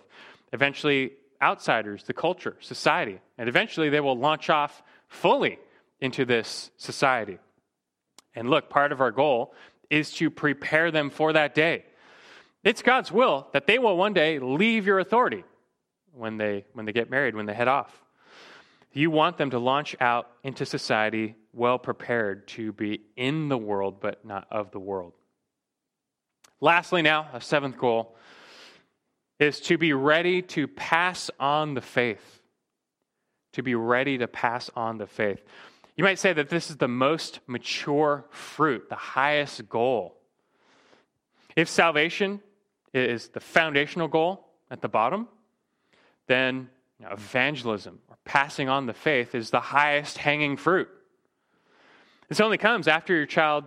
Eventually, 0.53 1.13
outsiders, 1.43 2.05
the 2.05 2.13
culture, 2.13 2.57
society. 2.61 3.21
And 3.39 3.49
eventually 3.49 3.91
they 3.91 4.01
will 4.01 4.17
launch 4.17 4.51
off 4.51 4.85
fully 5.09 5.59
into 6.01 6.25
this 6.25 6.71
society. 6.77 7.39
And 8.37 8.51
look, 8.51 8.71
part 8.71 8.93
of 8.93 9.01
our 9.01 9.11
goal 9.11 9.53
is 9.91 10.13
to 10.15 10.31
prepare 10.31 10.91
them 10.91 11.11
for 11.11 11.33
that 11.33 11.55
day. 11.55 11.85
It's 12.63 12.83
God's 12.83 13.13
will 13.13 13.49
that 13.53 13.67
they 13.67 13.79
will 13.79 13.97
one 13.97 14.15
day 14.15 14.39
leave 14.39 14.87
your 14.87 14.99
authority 14.99 15.45
when 16.13 16.39
they, 16.39 16.65
when 16.73 16.87
they 16.87 16.93
get 16.93 17.11
married, 17.11 17.35
when 17.35 17.47
they 17.47 17.55
head 17.55 17.69
off. 17.69 18.03
You 18.93 19.11
want 19.11 19.37
them 19.37 19.51
to 19.51 19.59
launch 19.59 19.97
out 20.01 20.31
into 20.45 20.65
society 20.65 21.35
well 21.53 21.79
prepared 21.79 22.47
to 22.49 22.73
be 22.73 23.01
in 23.17 23.49
the 23.49 23.59
world, 23.59 24.01
but 24.01 24.25
not 24.25 24.47
of 24.51 24.71
the 24.71 24.79
world. 24.79 25.13
Lastly, 26.61 27.03
now, 27.03 27.29
a 27.33 27.41
seventh 27.41 27.77
goal 27.77 28.17
is 29.39 29.61
to 29.61 29.77
be 29.77 29.93
ready 29.93 30.43
to 30.43 30.69
pass 30.69 31.31
on 31.39 31.75
the 31.75 31.81
faith. 31.81 32.41
To 33.55 33.63
be 33.63 33.75
ready 33.75 34.19
to 34.19 34.29
pass 34.29 34.71
on 34.75 34.99
the 34.99 35.07
faith. 35.07 35.43
You 35.97 36.05
might 36.05 36.19
say 36.19 36.33
that 36.33 36.49
this 36.49 36.71
is 36.71 36.77
the 36.77 36.89
most 36.89 37.41
mature 37.47 38.25
fruit, 38.31 38.89
the 38.89 38.97
highest 38.97 39.69
goal. 39.69 40.17
If 41.55 41.69
salvation 41.69 42.41
is 42.93 43.29
the 43.29 43.41
foundational 43.41 44.09
goal 44.09 44.47
at 44.71 44.81
the 44.81 44.89
bottom, 44.89 45.29
then 46.27 46.69
you 46.99 47.07
know, 47.07 47.13
evangelism 47.13 48.01
or 48.09 48.17
passing 48.25 48.69
on 48.69 48.87
the 48.87 48.95
faith 48.95 49.35
is 49.35 49.51
the 49.51 49.61
highest 49.61 50.19
hanging 50.19 50.57
fruit. 50.57 50.89
This 52.29 52.41
only 52.41 52.59
comes 52.59 52.89
after 52.89 53.15
your 53.15 53.27
child 53.27 53.65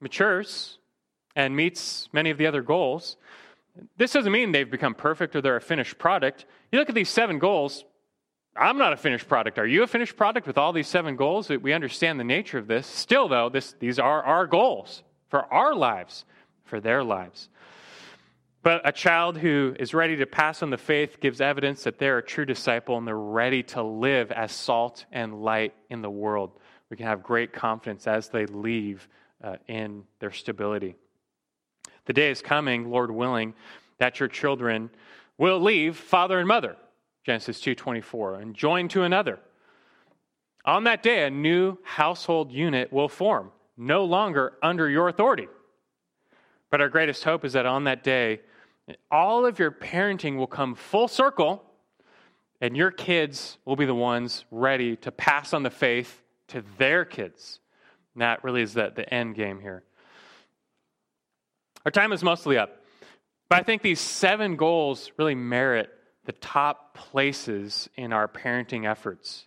matures 0.00 0.78
and 1.36 1.54
meets 1.54 2.08
many 2.12 2.30
of 2.30 2.38
the 2.38 2.46
other 2.46 2.62
goals. 2.62 3.16
This 3.96 4.12
doesn't 4.12 4.32
mean 4.32 4.52
they've 4.52 4.70
become 4.70 4.94
perfect 4.94 5.36
or 5.36 5.40
they're 5.40 5.56
a 5.56 5.60
finished 5.60 5.98
product. 5.98 6.46
You 6.72 6.78
look 6.78 6.88
at 6.88 6.94
these 6.94 7.08
seven 7.08 7.38
goals. 7.38 7.84
I'm 8.56 8.78
not 8.78 8.92
a 8.92 8.96
finished 8.96 9.28
product. 9.28 9.58
Are 9.58 9.66
you 9.66 9.82
a 9.82 9.86
finished 9.86 10.16
product 10.16 10.46
with 10.46 10.58
all 10.58 10.72
these 10.72 10.88
seven 10.88 11.16
goals? 11.16 11.48
We 11.48 11.72
understand 11.72 12.18
the 12.18 12.24
nature 12.24 12.58
of 12.58 12.66
this. 12.66 12.86
Still, 12.86 13.28
though, 13.28 13.48
this, 13.48 13.74
these 13.78 13.98
are 13.98 14.22
our 14.22 14.46
goals 14.46 15.02
for 15.28 15.44
our 15.52 15.74
lives, 15.74 16.24
for 16.64 16.80
their 16.80 17.04
lives. 17.04 17.48
But 18.62 18.82
a 18.84 18.92
child 18.92 19.38
who 19.38 19.74
is 19.78 19.94
ready 19.94 20.16
to 20.16 20.26
pass 20.26 20.62
on 20.62 20.68
the 20.68 20.76
faith 20.76 21.20
gives 21.20 21.40
evidence 21.40 21.84
that 21.84 21.98
they're 21.98 22.18
a 22.18 22.22
true 22.22 22.44
disciple 22.44 22.98
and 22.98 23.06
they're 23.06 23.16
ready 23.16 23.62
to 23.64 23.82
live 23.82 24.30
as 24.32 24.52
salt 24.52 25.06
and 25.12 25.42
light 25.42 25.72
in 25.88 26.02
the 26.02 26.10
world. 26.10 26.50
We 26.90 26.96
can 26.96 27.06
have 27.06 27.22
great 27.22 27.52
confidence 27.52 28.06
as 28.06 28.28
they 28.28 28.44
leave 28.46 29.08
uh, 29.42 29.56
in 29.66 30.04
their 30.18 30.32
stability. 30.32 30.96
The 32.04 32.12
day 32.12 32.30
is 32.30 32.42
coming, 32.42 32.90
Lord 32.90 33.10
willing, 33.10 33.54
that 33.98 34.20
your 34.20 34.28
children 34.28 34.90
will 35.38 35.60
leave 35.60 35.96
father 35.96 36.38
and 36.38 36.48
mother, 36.48 36.76
Genesis 37.24 37.60
2:24, 37.60 38.34
and 38.40 38.54
join 38.54 38.88
to 38.88 39.02
another. 39.02 39.38
On 40.64 40.84
that 40.84 41.02
day, 41.02 41.24
a 41.24 41.30
new 41.30 41.78
household 41.82 42.52
unit 42.52 42.92
will 42.92 43.08
form, 43.08 43.52
no 43.76 44.04
longer 44.04 44.58
under 44.62 44.88
your 44.88 45.08
authority. 45.08 45.48
But 46.70 46.80
our 46.80 46.88
greatest 46.88 47.24
hope 47.24 47.44
is 47.44 47.54
that 47.54 47.66
on 47.66 47.84
that 47.84 48.02
day, 48.04 48.40
all 49.10 49.46
of 49.46 49.58
your 49.58 49.70
parenting 49.70 50.36
will 50.36 50.46
come 50.46 50.74
full 50.74 51.08
circle, 51.08 51.64
and 52.60 52.76
your 52.76 52.90
kids 52.90 53.58
will 53.64 53.76
be 53.76 53.86
the 53.86 53.94
ones 53.94 54.44
ready 54.50 54.96
to 54.96 55.10
pass 55.10 55.52
on 55.54 55.62
the 55.62 55.70
faith 55.70 56.22
to 56.48 56.62
their 56.78 57.04
kids. 57.04 57.60
And 58.14 58.22
that 58.22 58.44
really 58.44 58.62
is 58.62 58.74
the, 58.74 58.92
the 58.94 59.12
end 59.12 59.34
game 59.34 59.60
here. 59.60 59.84
Our 61.84 61.90
time 61.90 62.12
is 62.12 62.22
mostly 62.22 62.58
up. 62.58 62.82
But 63.48 63.60
I 63.60 63.62
think 63.62 63.82
these 63.82 64.00
seven 64.00 64.56
goals 64.56 65.10
really 65.16 65.34
merit 65.34 65.90
the 66.24 66.32
top 66.32 66.94
places 66.94 67.88
in 67.96 68.12
our 68.12 68.28
parenting 68.28 68.88
efforts. 68.88 69.46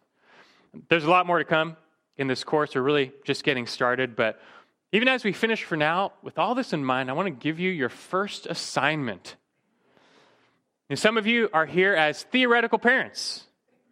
There's 0.89 1.03
a 1.03 1.09
lot 1.09 1.27
more 1.27 1.37
to 1.37 1.45
come 1.45 1.77
in 2.17 2.27
this 2.27 2.43
course. 2.43 2.75
We're 2.75 2.81
really 2.81 3.11
just 3.25 3.43
getting 3.43 3.67
started. 3.67 4.15
But 4.15 4.39
even 4.91 5.07
as 5.07 5.23
we 5.23 5.33
finish 5.33 5.63
for 5.63 5.75
now, 5.75 6.13
with 6.21 6.37
all 6.37 6.55
this 6.55 6.73
in 6.73 6.83
mind, 6.83 7.09
I 7.09 7.13
want 7.13 7.27
to 7.27 7.31
give 7.31 7.59
you 7.59 7.69
your 7.69 7.89
first 7.89 8.45
assignment. 8.47 9.35
And 10.89 10.97
some 10.97 11.17
of 11.17 11.27
you 11.27 11.49
are 11.53 11.65
here 11.65 11.95
as 11.95 12.23
theoretical 12.23 12.79
parents. 12.79 13.43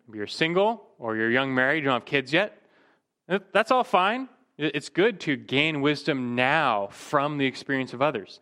Maybe 0.07 0.17
you're 0.17 0.27
single 0.27 0.83
or 0.99 1.15
you're 1.15 1.31
young 1.31 1.55
married, 1.55 1.79
you 1.79 1.85
don't 1.85 2.01
have 2.01 2.05
kids 2.05 2.33
yet. 2.33 2.61
That's 3.27 3.71
all 3.71 3.83
fine. 3.83 4.27
It's 4.57 4.89
good 4.89 5.21
to 5.21 5.35
gain 5.37 5.81
wisdom 5.81 6.35
now 6.35 6.89
from 6.91 7.37
the 7.37 7.45
experience 7.45 7.93
of 7.93 8.01
others. 8.01 8.39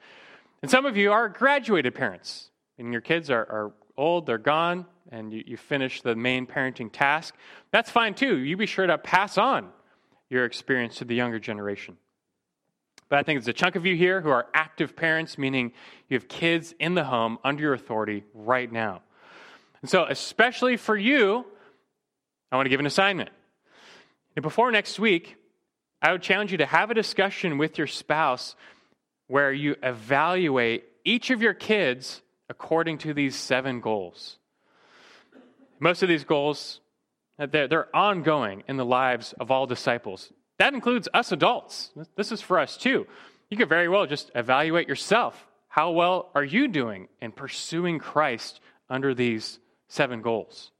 And 0.61 0.69
some 0.69 0.85
of 0.85 0.97
you 0.97 1.11
are 1.11 1.29
graduated 1.29 1.95
parents, 1.95 2.49
and 2.77 2.91
your 2.91 3.01
kids 3.01 3.29
are, 3.29 3.39
are 3.39 3.71
old, 3.99 4.25
they're 4.25 4.37
gone, 4.37 4.85
and 5.11 5.33
you, 5.33 5.43
you 5.45 5.57
finish 5.57 6.01
the 6.01 6.15
main 6.15 6.47
parenting 6.47 6.89
task. 6.91 7.35
That's 7.71 7.91
fine 7.91 8.15
too. 8.15 8.37
You 8.37 8.57
be 8.57 8.65
sure 8.65 8.87
to 8.87 8.97
pass 8.97 9.37
on 9.37 9.69
your 10.29 10.45
experience 10.45 10.97
to 10.97 11.05
the 11.05 11.15
younger 11.15 11.39
generation. 11.39 11.97
But 13.09 13.19
I 13.19 13.23
think 13.23 13.37
there's 13.37 13.47
a 13.47 13.53
chunk 13.53 13.75
of 13.75 13.85
you 13.85 13.95
here 13.95 14.21
who 14.21 14.29
are 14.29 14.47
active 14.53 14.95
parents, 14.95 15.37
meaning 15.37 15.73
you 16.07 16.15
have 16.15 16.27
kids 16.27 16.73
in 16.79 16.93
the 16.93 17.03
home 17.03 17.39
under 17.43 17.63
your 17.63 17.73
authority 17.73 18.23
right 18.33 18.71
now. 18.71 19.01
And 19.81 19.89
so, 19.89 20.05
especially 20.05 20.77
for 20.77 20.95
you, 20.95 21.45
I 22.51 22.55
want 22.55 22.65
to 22.65 22.69
give 22.69 22.79
an 22.79 22.85
assignment. 22.85 23.29
And 24.35 24.43
before 24.43 24.71
next 24.71 24.99
week, 24.99 25.35
I 26.01 26.11
would 26.11 26.21
challenge 26.21 26.51
you 26.51 26.59
to 26.59 26.65
have 26.65 26.91
a 26.91 26.93
discussion 26.93 27.57
with 27.57 27.77
your 27.77 27.87
spouse 27.87 28.55
where 29.27 29.51
you 29.51 29.75
evaluate 29.83 30.85
each 31.03 31.29
of 31.29 31.41
your 31.41 31.53
kids 31.53 32.21
according 32.49 32.97
to 32.99 33.13
these 33.13 33.35
seven 33.35 33.79
goals. 33.79 34.37
Most 35.79 36.03
of 36.03 36.09
these 36.09 36.23
goals, 36.23 36.81
they're, 37.37 37.67
they're 37.67 37.95
ongoing 37.95 38.63
in 38.67 38.77
the 38.77 38.85
lives 38.85 39.33
of 39.39 39.51
all 39.51 39.65
disciples. 39.65 40.33
That 40.57 40.73
includes 40.73 41.07
us 41.13 41.31
adults. 41.31 41.91
This 42.15 42.31
is 42.31 42.41
for 42.41 42.59
us 42.59 42.75
too. 42.75 43.07
You 43.49 43.57
could 43.57 43.69
very 43.69 43.87
well 43.87 44.05
just 44.05 44.29
evaluate 44.35 44.87
yourself. 44.87 45.47
How 45.69 45.91
well 45.91 46.31
are 46.35 46.43
you 46.43 46.67
doing 46.67 47.07
in 47.21 47.31
pursuing 47.31 47.99
Christ 47.99 48.59
under 48.89 49.13
these 49.13 49.59
seven 49.87 50.21
goals? 50.21 50.71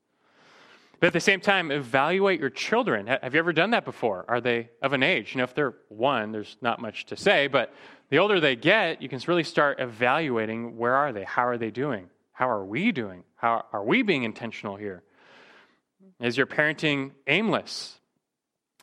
But 1.00 1.08
at 1.08 1.14
the 1.14 1.22
same 1.22 1.40
time, 1.40 1.72
evaluate 1.72 2.42
your 2.42 2.50
children. 2.50 3.08
Have 3.08 3.34
you 3.34 3.40
ever 3.40 3.54
done 3.54 3.72
that 3.72 3.86
before? 3.86 4.26
Are 4.28 4.42
they 4.42 4.70
of 4.82 4.92
an 4.92 5.02
age? 5.02 5.34
You 5.34 5.38
know, 5.38 5.46
if 5.46 5.56
they're 5.56 5.76
one, 5.88 6.34
there's 6.34 6.58
not 6.62 6.82
much 6.82 7.06
to 7.06 7.16
say, 7.16 7.48
but 7.48 7.74
the 8.10 8.20
older 8.20 8.40
they 8.40 8.56
get, 8.56 9.02
you 9.02 9.10
can 9.10 9.20
really 9.28 9.44
start 9.44 9.80
evaluating 9.80 10.78
where 10.78 10.96
are 10.96 11.14
they? 11.14 11.24
How 11.24 11.48
are 11.48 11.58
they 11.58 11.72
doing? 11.72 12.10
How 12.32 12.50
are 12.50 12.64
we 12.64 12.92
doing? 12.92 13.24
How 13.36 13.66
are 13.72 13.84
we 13.84 14.02
being 14.02 14.24
intentional 14.24 14.76
here? 14.76 15.04
Is 16.20 16.38
your 16.38 16.48
parenting 16.48 17.12
aimless? 17.28 18.00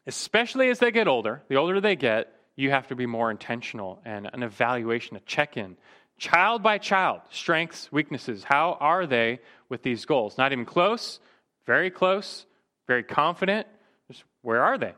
Especially 0.07 0.71
as 0.71 0.79
they 0.79 0.91
get 0.91 1.09
older, 1.09 1.43
the 1.49 1.57
older 1.57 1.81
they 1.81 1.97
get, 1.97 2.33
you 2.55 2.71
have 2.71 2.87
to 2.89 2.95
be 2.95 3.07
more 3.07 3.31
intentional 3.31 4.01
and 4.05 4.31
an 4.33 4.43
evaluation, 4.43 5.17
a 5.17 5.21
check 5.21 5.57
in. 5.57 5.77
Child 6.19 6.63
by 6.63 6.79
child, 6.79 7.21
strengths, 7.31 7.91
weaknesses. 7.93 8.45
How 8.45 8.79
are 8.81 9.07
they 9.07 9.41
with 9.69 9.83
these 9.83 10.07
goals? 10.07 10.39
Not 10.39 10.53
even 10.53 10.65
close, 10.65 11.21
very 11.67 11.91
close, 11.91 12.47
very 12.87 13.03
confident. 13.03 13.67
Just 14.09 14.25
where 14.43 14.63
are 14.63 14.79
they? 14.79 14.95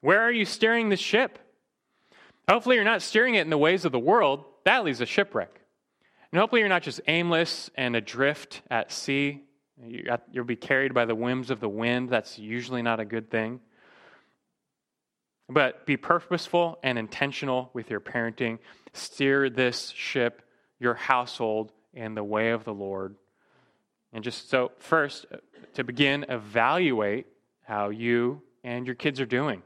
Where 0.00 0.20
are 0.20 0.30
you 0.30 0.44
steering 0.44 0.88
the 0.88 0.96
ship? 0.96 1.38
Hopefully, 2.50 2.74
you're 2.74 2.84
not 2.84 3.00
steering 3.00 3.36
it 3.36 3.42
in 3.42 3.50
the 3.50 3.56
ways 3.56 3.84
of 3.84 3.92
the 3.92 3.98
world. 4.00 4.44
That 4.64 4.84
leads 4.84 4.98
to 4.98 5.06
shipwreck. 5.06 5.60
And 6.32 6.40
hopefully, 6.40 6.62
you're 6.62 6.68
not 6.68 6.82
just 6.82 7.00
aimless 7.06 7.70
and 7.76 7.94
adrift 7.94 8.62
at 8.68 8.90
sea. 8.90 9.44
You'll 9.80 10.44
be 10.44 10.56
carried 10.56 10.92
by 10.92 11.04
the 11.04 11.14
whims 11.14 11.52
of 11.52 11.60
the 11.60 11.68
wind. 11.68 12.08
That's 12.08 12.40
usually 12.40 12.82
not 12.82 12.98
a 12.98 13.04
good 13.04 13.30
thing. 13.30 13.60
But 15.48 15.86
be 15.86 15.96
purposeful 15.96 16.80
and 16.82 16.98
intentional 16.98 17.70
with 17.72 17.88
your 17.88 18.00
parenting. 18.00 18.58
Steer 18.94 19.48
this 19.48 19.90
ship, 19.90 20.42
your 20.80 20.94
household, 20.94 21.70
in 21.94 22.16
the 22.16 22.24
way 22.24 22.50
of 22.50 22.64
the 22.64 22.74
Lord. 22.74 23.14
And 24.12 24.24
just 24.24 24.50
so, 24.50 24.72
first, 24.78 25.24
to 25.74 25.84
begin, 25.84 26.26
evaluate 26.28 27.26
how 27.62 27.90
you 27.90 28.42
and 28.64 28.86
your 28.86 28.96
kids 28.96 29.20
are 29.20 29.26
doing. 29.26 29.62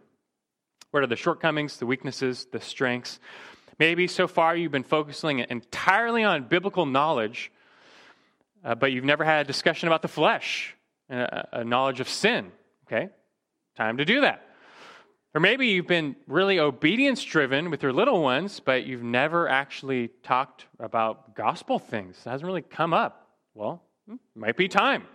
What 0.95 1.03
are 1.03 1.09
the 1.09 1.17
shortcomings, 1.17 1.79
the 1.79 1.87
weaknesses, 1.87 2.47
the 2.53 2.61
strengths? 2.61 3.19
Maybe 3.81 4.07
so 4.07 4.29
far 4.29 4.55
you've 4.55 4.71
been 4.71 4.85
focusing 4.85 5.41
entirely 5.41 6.23
on 6.23 6.45
biblical 6.45 6.87
knowledge, 6.87 7.51
uh, 8.65 8.77
but 8.77 8.93
you've 8.93 9.03
never 9.03 9.25
had 9.25 9.41
a 9.41 9.45
discussion 9.45 9.89
about 9.89 10.03
the 10.03 10.09
flesh, 10.09 10.73
a, 11.11 11.49
a 11.51 11.65
knowledge 11.65 11.99
of 11.99 12.09
sin. 12.09 12.53
Okay? 12.87 13.09
Time 13.77 13.97
to 13.97 14.05
do 14.05 14.21
that. 14.21 14.47
Or 15.35 15.41
maybe 15.41 15.67
you've 15.67 15.89
been 15.89 16.15
really 16.29 16.61
obedience 16.61 17.25
driven 17.25 17.71
with 17.71 17.83
your 17.83 17.93
little 17.93 18.23
ones, 18.23 18.61
but 18.61 18.87
you've 18.87 19.03
never 19.03 19.49
actually 19.49 20.11
talked 20.23 20.67
about 20.79 21.35
gospel 21.35 21.81
things. 21.81 22.17
It 22.25 22.31
hasn't 22.31 22.47
really 22.47 22.63
come 22.63 22.95
up. 22.95 23.31
Well, 23.53 23.83
it 24.09 24.21
might 24.37 24.57
be 24.57 24.69
time. 24.69 25.09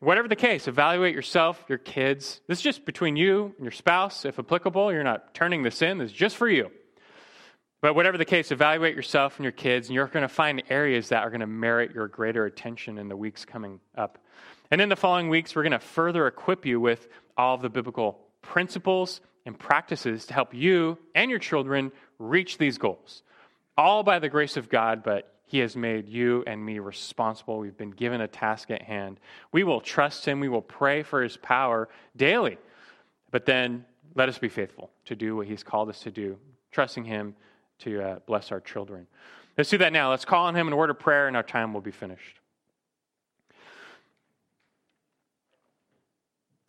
Whatever 0.00 0.28
the 0.28 0.36
case, 0.36 0.68
evaluate 0.68 1.14
yourself, 1.14 1.62
your 1.68 1.78
kids. 1.78 2.40
This 2.46 2.58
is 2.58 2.62
just 2.62 2.84
between 2.84 3.16
you 3.16 3.52
and 3.56 3.64
your 3.64 3.72
spouse, 3.72 4.24
if 4.24 4.38
applicable. 4.38 4.92
You're 4.92 5.02
not 5.02 5.34
turning 5.34 5.64
this 5.64 5.82
in, 5.82 5.98
this 5.98 6.12
is 6.12 6.16
just 6.16 6.36
for 6.36 6.48
you. 6.48 6.70
But 7.80 7.94
whatever 7.94 8.16
the 8.16 8.24
case, 8.24 8.52
evaluate 8.52 8.94
yourself 8.94 9.36
and 9.36 9.44
your 9.44 9.52
kids, 9.52 9.88
and 9.88 9.94
you're 9.94 10.06
going 10.06 10.22
to 10.22 10.28
find 10.28 10.62
areas 10.70 11.08
that 11.08 11.24
are 11.24 11.30
going 11.30 11.40
to 11.40 11.46
merit 11.46 11.92
your 11.94 12.06
greater 12.06 12.44
attention 12.44 12.98
in 12.98 13.08
the 13.08 13.16
weeks 13.16 13.44
coming 13.44 13.80
up. 13.96 14.18
And 14.70 14.80
in 14.80 14.88
the 14.88 14.96
following 14.96 15.28
weeks, 15.28 15.56
we're 15.56 15.62
going 15.62 15.72
to 15.72 15.78
further 15.78 16.26
equip 16.26 16.64
you 16.64 16.80
with 16.80 17.08
all 17.36 17.54
of 17.54 17.62
the 17.62 17.68
biblical 17.68 18.20
principles 18.42 19.20
and 19.46 19.58
practices 19.58 20.26
to 20.26 20.34
help 20.34 20.54
you 20.54 20.98
and 21.14 21.30
your 21.30 21.40
children 21.40 21.90
reach 22.18 22.58
these 22.58 22.78
goals. 22.78 23.22
All 23.76 24.02
by 24.02 24.18
the 24.18 24.28
grace 24.28 24.56
of 24.56 24.68
God, 24.68 25.02
but 25.02 25.37
he 25.48 25.60
has 25.60 25.74
made 25.74 26.10
you 26.10 26.44
and 26.46 26.64
me 26.64 26.78
responsible. 26.78 27.58
We've 27.58 27.76
been 27.76 27.90
given 27.90 28.20
a 28.20 28.28
task 28.28 28.70
at 28.70 28.82
hand. 28.82 29.18
We 29.50 29.64
will 29.64 29.80
trust 29.80 30.26
Him. 30.26 30.40
We 30.40 30.50
will 30.50 30.60
pray 30.60 31.02
for 31.02 31.22
His 31.22 31.38
power 31.38 31.88
daily. 32.16 32.58
But 33.30 33.46
then 33.46 33.86
let 34.14 34.28
us 34.28 34.36
be 34.38 34.50
faithful 34.50 34.90
to 35.06 35.16
do 35.16 35.36
what 35.36 35.46
He's 35.46 35.62
called 35.62 35.88
us 35.88 36.00
to 36.00 36.10
do, 36.10 36.36
trusting 36.70 37.04
Him 37.04 37.34
to 37.78 38.02
uh, 38.02 38.18
bless 38.26 38.52
our 38.52 38.60
children. 38.60 39.06
Let's 39.56 39.70
do 39.70 39.78
that 39.78 39.90
now. 39.90 40.10
Let's 40.10 40.26
call 40.26 40.44
on 40.44 40.54
Him 40.54 40.68
in 40.68 40.76
word 40.76 40.90
of 40.90 40.98
prayer, 40.98 41.28
and 41.28 41.36
our 41.36 41.42
time 41.42 41.72
will 41.72 41.80
be 41.80 41.92
finished. 41.92 42.40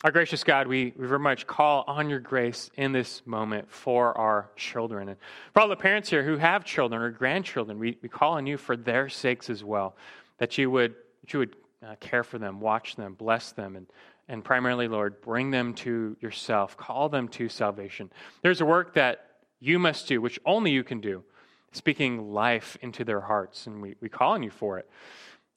Our 0.06 0.12
gracious 0.12 0.46
God, 0.46 0.68
we, 0.68 0.94
we 0.96 1.08
very 1.08 1.20
much 1.20 1.46
call 1.46 1.84
on 1.86 2.10
your 2.10 2.22
grace 2.22 2.72
in 2.78 2.94
this 2.94 3.22
moment 3.26 3.70
for 3.70 4.18
our 4.18 4.50
children. 4.56 5.10
And 5.10 5.18
for 5.54 5.60
all 5.60 5.68
the 5.68 5.76
parents 5.76 6.10
here 6.10 6.24
who 6.24 6.38
have 6.38 6.64
children 6.64 7.02
or 7.02 7.12
grandchildren, 7.12 7.78
we, 7.78 7.98
we 8.02 8.08
call 8.08 8.36
on 8.36 8.48
you 8.48 8.56
for 8.56 8.78
their 8.78 9.10
sakes 9.10 9.50
as 9.50 9.62
well, 9.62 9.98
that 10.38 10.58
you 10.58 10.72
would, 10.72 10.96
that 11.20 11.34
you 11.34 11.40
would 11.40 11.56
uh, 11.86 11.96
care 12.00 12.24
for 12.24 12.38
them, 12.38 12.62
watch 12.62 12.96
them, 12.96 13.14
bless 13.14 13.52
them, 13.52 13.76
and, 13.76 13.88
and 14.30 14.42
primarily, 14.42 14.88
Lord, 14.88 15.20
bring 15.20 15.52
them 15.52 15.74
to 15.76 16.16
yourself, 16.22 16.78
call 16.78 17.10
them 17.10 17.28
to 17.30 17.50
salvation. 17.50 18.10
There's 18.42 18.62
a 18.62 18.66
work 18.66 18.94
that 18.94 19.26
you 19.60 19.80
must 19.80 20.08
do, 20.08 20.22
which 20.22 20.40
only 20.46 20.72
you 20.72 20.86
can 20.86 21.02
do, 21.02 21.26
speaking 21.74 22.32
life 22.32 22.78
into 22.82 23.04
their 23.04 23.20
hearts, 23.20 23.68
and 23.68 23.82
we, 23.82 23.98
we 24.00 24.08
call 24.08 24.32
on 24.32 24.44
you 24.44 24.50
for 24.50 24.80
it. 24.80 24.90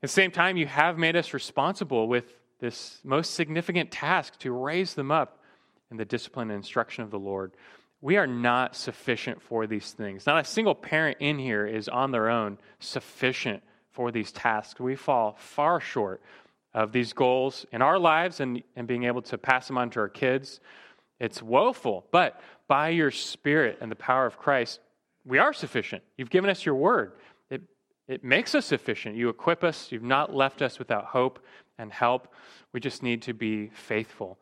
At 0.02 0.08
the 0.08 0.08
same 0.08 0.32
time, 0.32 0.56
you 0.56 0.66
have 0.66 0.98
made 0.98 1.14
us 1.14 1.32
responsible 1.32 2.08
with 2.08 2.41
this 2.62 3.00
most 3.02 3.34
significant 3.34 3.90
task 3.90 4.38
to 4.38 4.52
raise 4.52 4.94
them 4.94 5.10
up 5.10 5.40
in 5.90 5.96
the 5.96 6.04
discipline 6.04 6.48
and 6.48 6.56
instruction 6.56 7.02
of 7.02 7.10
the 7.10 7.18
Lord. 7.18 7.52
We 8.00 8.16
are 8.16 8.26
not 8.26 8.76
sufficient 8.76 9.42
for 9.42 9.66
these 9.66 9.90
things. 9.90 10.26
Not 10.26 10.40
a 10.40 10.44
single 10.44 10.76
parent 10.76 11.18
in 11.18 11.40
here 11.40 11.66
is 11.66 11.88
on 11.88 12.12
their 12.12 12.30
own 12.30 12.58
sufficient 12.78 13.64
for 13.90 14.12
these 14.12 14.30
tasks. 14.30 14.78
We 14.78 14.94
fall 14.94 15.34
far 15.40 15.80
short 15.80 16.22
of 16.72 16.92
these 16.92 17.12
goals 17.12 17.66
in 17.72 17.82
our 17.82 17.98
lives 17.98 18.38
and, 18.38 18.62
and 18.76 18.86
being 18.86 19.04
able 19.04 19.22
to 19.22 19.38
pass 19.38 19.66
them 19.66 19.76
on 19.76 19.90
to 19.90 20.00
our 20.00 20.08
kids. 20.08 20.60
It's 21.18 21.42
woeful, 21.42 22.06
but 22.12 22.40
by 22.68 22.90
your 22.90 23.10
Spirit 23.10 23.78
and 23.80 23.90
the 23.90 23.96
power 23.96 24.24
of 24.24 24.38
Christ, 24.38 24.78
we 25.24 25.38
are 25.38 25.52
sufficient. 25.52 26.04
You've 26.16 26.30
given 26.30 26.48
us 26.48 26.64
your 26.64 26.76
word. 26.76 27.12
It, 28.08 28.24
makes 28.24 28.54
us 28.54 28.72
efficient. 28.72 29.16
You 29.16 29.28
equip 29.28 29.64
us. 29.64 29.90
You've 29.90 30.02
not 30.02 30.34
left 30.34 30.62
us 30.62 30.78
without 30.78 31.06
hope 31.06 31.38
and 31.78 31.92
help. 31.92 32.32
We 32.72 32.80
just 32.80 33.02
need 33.02 33.22
to 33.22 33.34
be 33.34 33.68
faithful. 33.68 34.38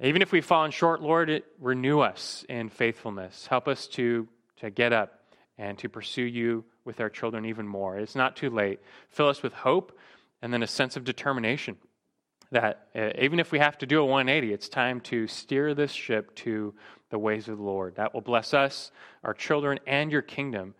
Even 0.00 0.22
if 0.22 0.32
we've 0.32 0.44
fallen 0.44 0.70
short, 0.70 1.02
Lord, 1.02 1.30
it, 1.30 1.44
renew 1.60 2.00
us 2.00 2.44
in 2.48 2.68
faithfulness. 2.68 3.46
Help 3.46 3.66
us 3.66 3.86
to, 3.88 4.28
to 4.60 4.70
get 4.70 4.92
up 4.92 5.20
and 5.56 5.76
to 5.78 5.88
pursue 5.88 6.22
you 6.22 6.64
with 6.84 7.00
our 7.00 7.10
children 7.10 7.46
even 7.46 7.66
more. 7.66 7.98
It's 7.98 8.14
not 8.14 8.36
too 8.36 8.50
late. 8.50 8.80
Fill 9.10 9.28
us 9.28 9.42
with 9.42 9.52
hope 9.52 9.98
and 10.40 10.52
then 10.52 10.62
a 10.62 10.68
sense 10.68 10.96
of 10.96 11.04
determination 11.04 11.76
that 12.50 12.88
uh, 12.96 13.10
even 13.18 13.40
if 13.40 13.52
we 13.52 13.58
have 13.58 13.76
to 13.78 13.86
do 13.86 14.00
a 14.00 14.04
180, 14.04 14.52
it's 14.52 14.68
time 14.68 15.00
to 15.02 15.26
steer 15.26 15.74
this 15.74 15.92
ship 15.92 16.34
to 16.36 16.74
the 17.10 17.18
ways 17.18 17.48
of 17.48 17.58
the 17.58 17.62
Lord. 17.62 17.96
That 17.96 18.14
will 18.14 18.20
bless 18.20 18.54
us, 18.54 18.90
our 19.22 19.34
children, 19.34 19.80
and 19.86 20.10
your 20.10 20.22
kingdom. 20.22 20.74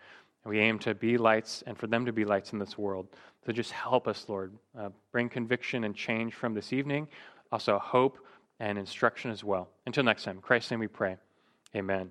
We 0.48 0.60
aim 0.60 0.78
to 0.80 0.94
be 0.94 1.18
lights 1.18 1.62
and 1.66 1.76
for 1.76 1.86
them 1.86 2.06
to 2.06 2.12
be 2.12 2.24
lights 2.24 2.54
in 2.54 2.58
this 2.58 2.78
world. 2.78 3.06
So 3.44 3.52
just 3.52 3.70
help 3.70 4.08
us, 4.08 4.24
Lord. 4.28 4.52
Uh, 4.76 4.88
bring 5.12 5.28
conviction 5.28 5.84
and 5.84 5.94
change 5.94 6.32
from 6.32 6.54
this 6.54 6.72
evening, 6.72 7.06
also 7.52 7.78
hope 7.78 8.18
and 8.58 8.78
instruction 8.78 9.30
as 9.30 9.44
well. 9.44 9.68
Until 9.86 10.04
next 10.04 10.24
time, 10.24 10.40
Christ's 10.40 10.70
name 10.70 10.80
we 10.80 10.88
pray. 10.88 11.16
Amen. 11.76 12.10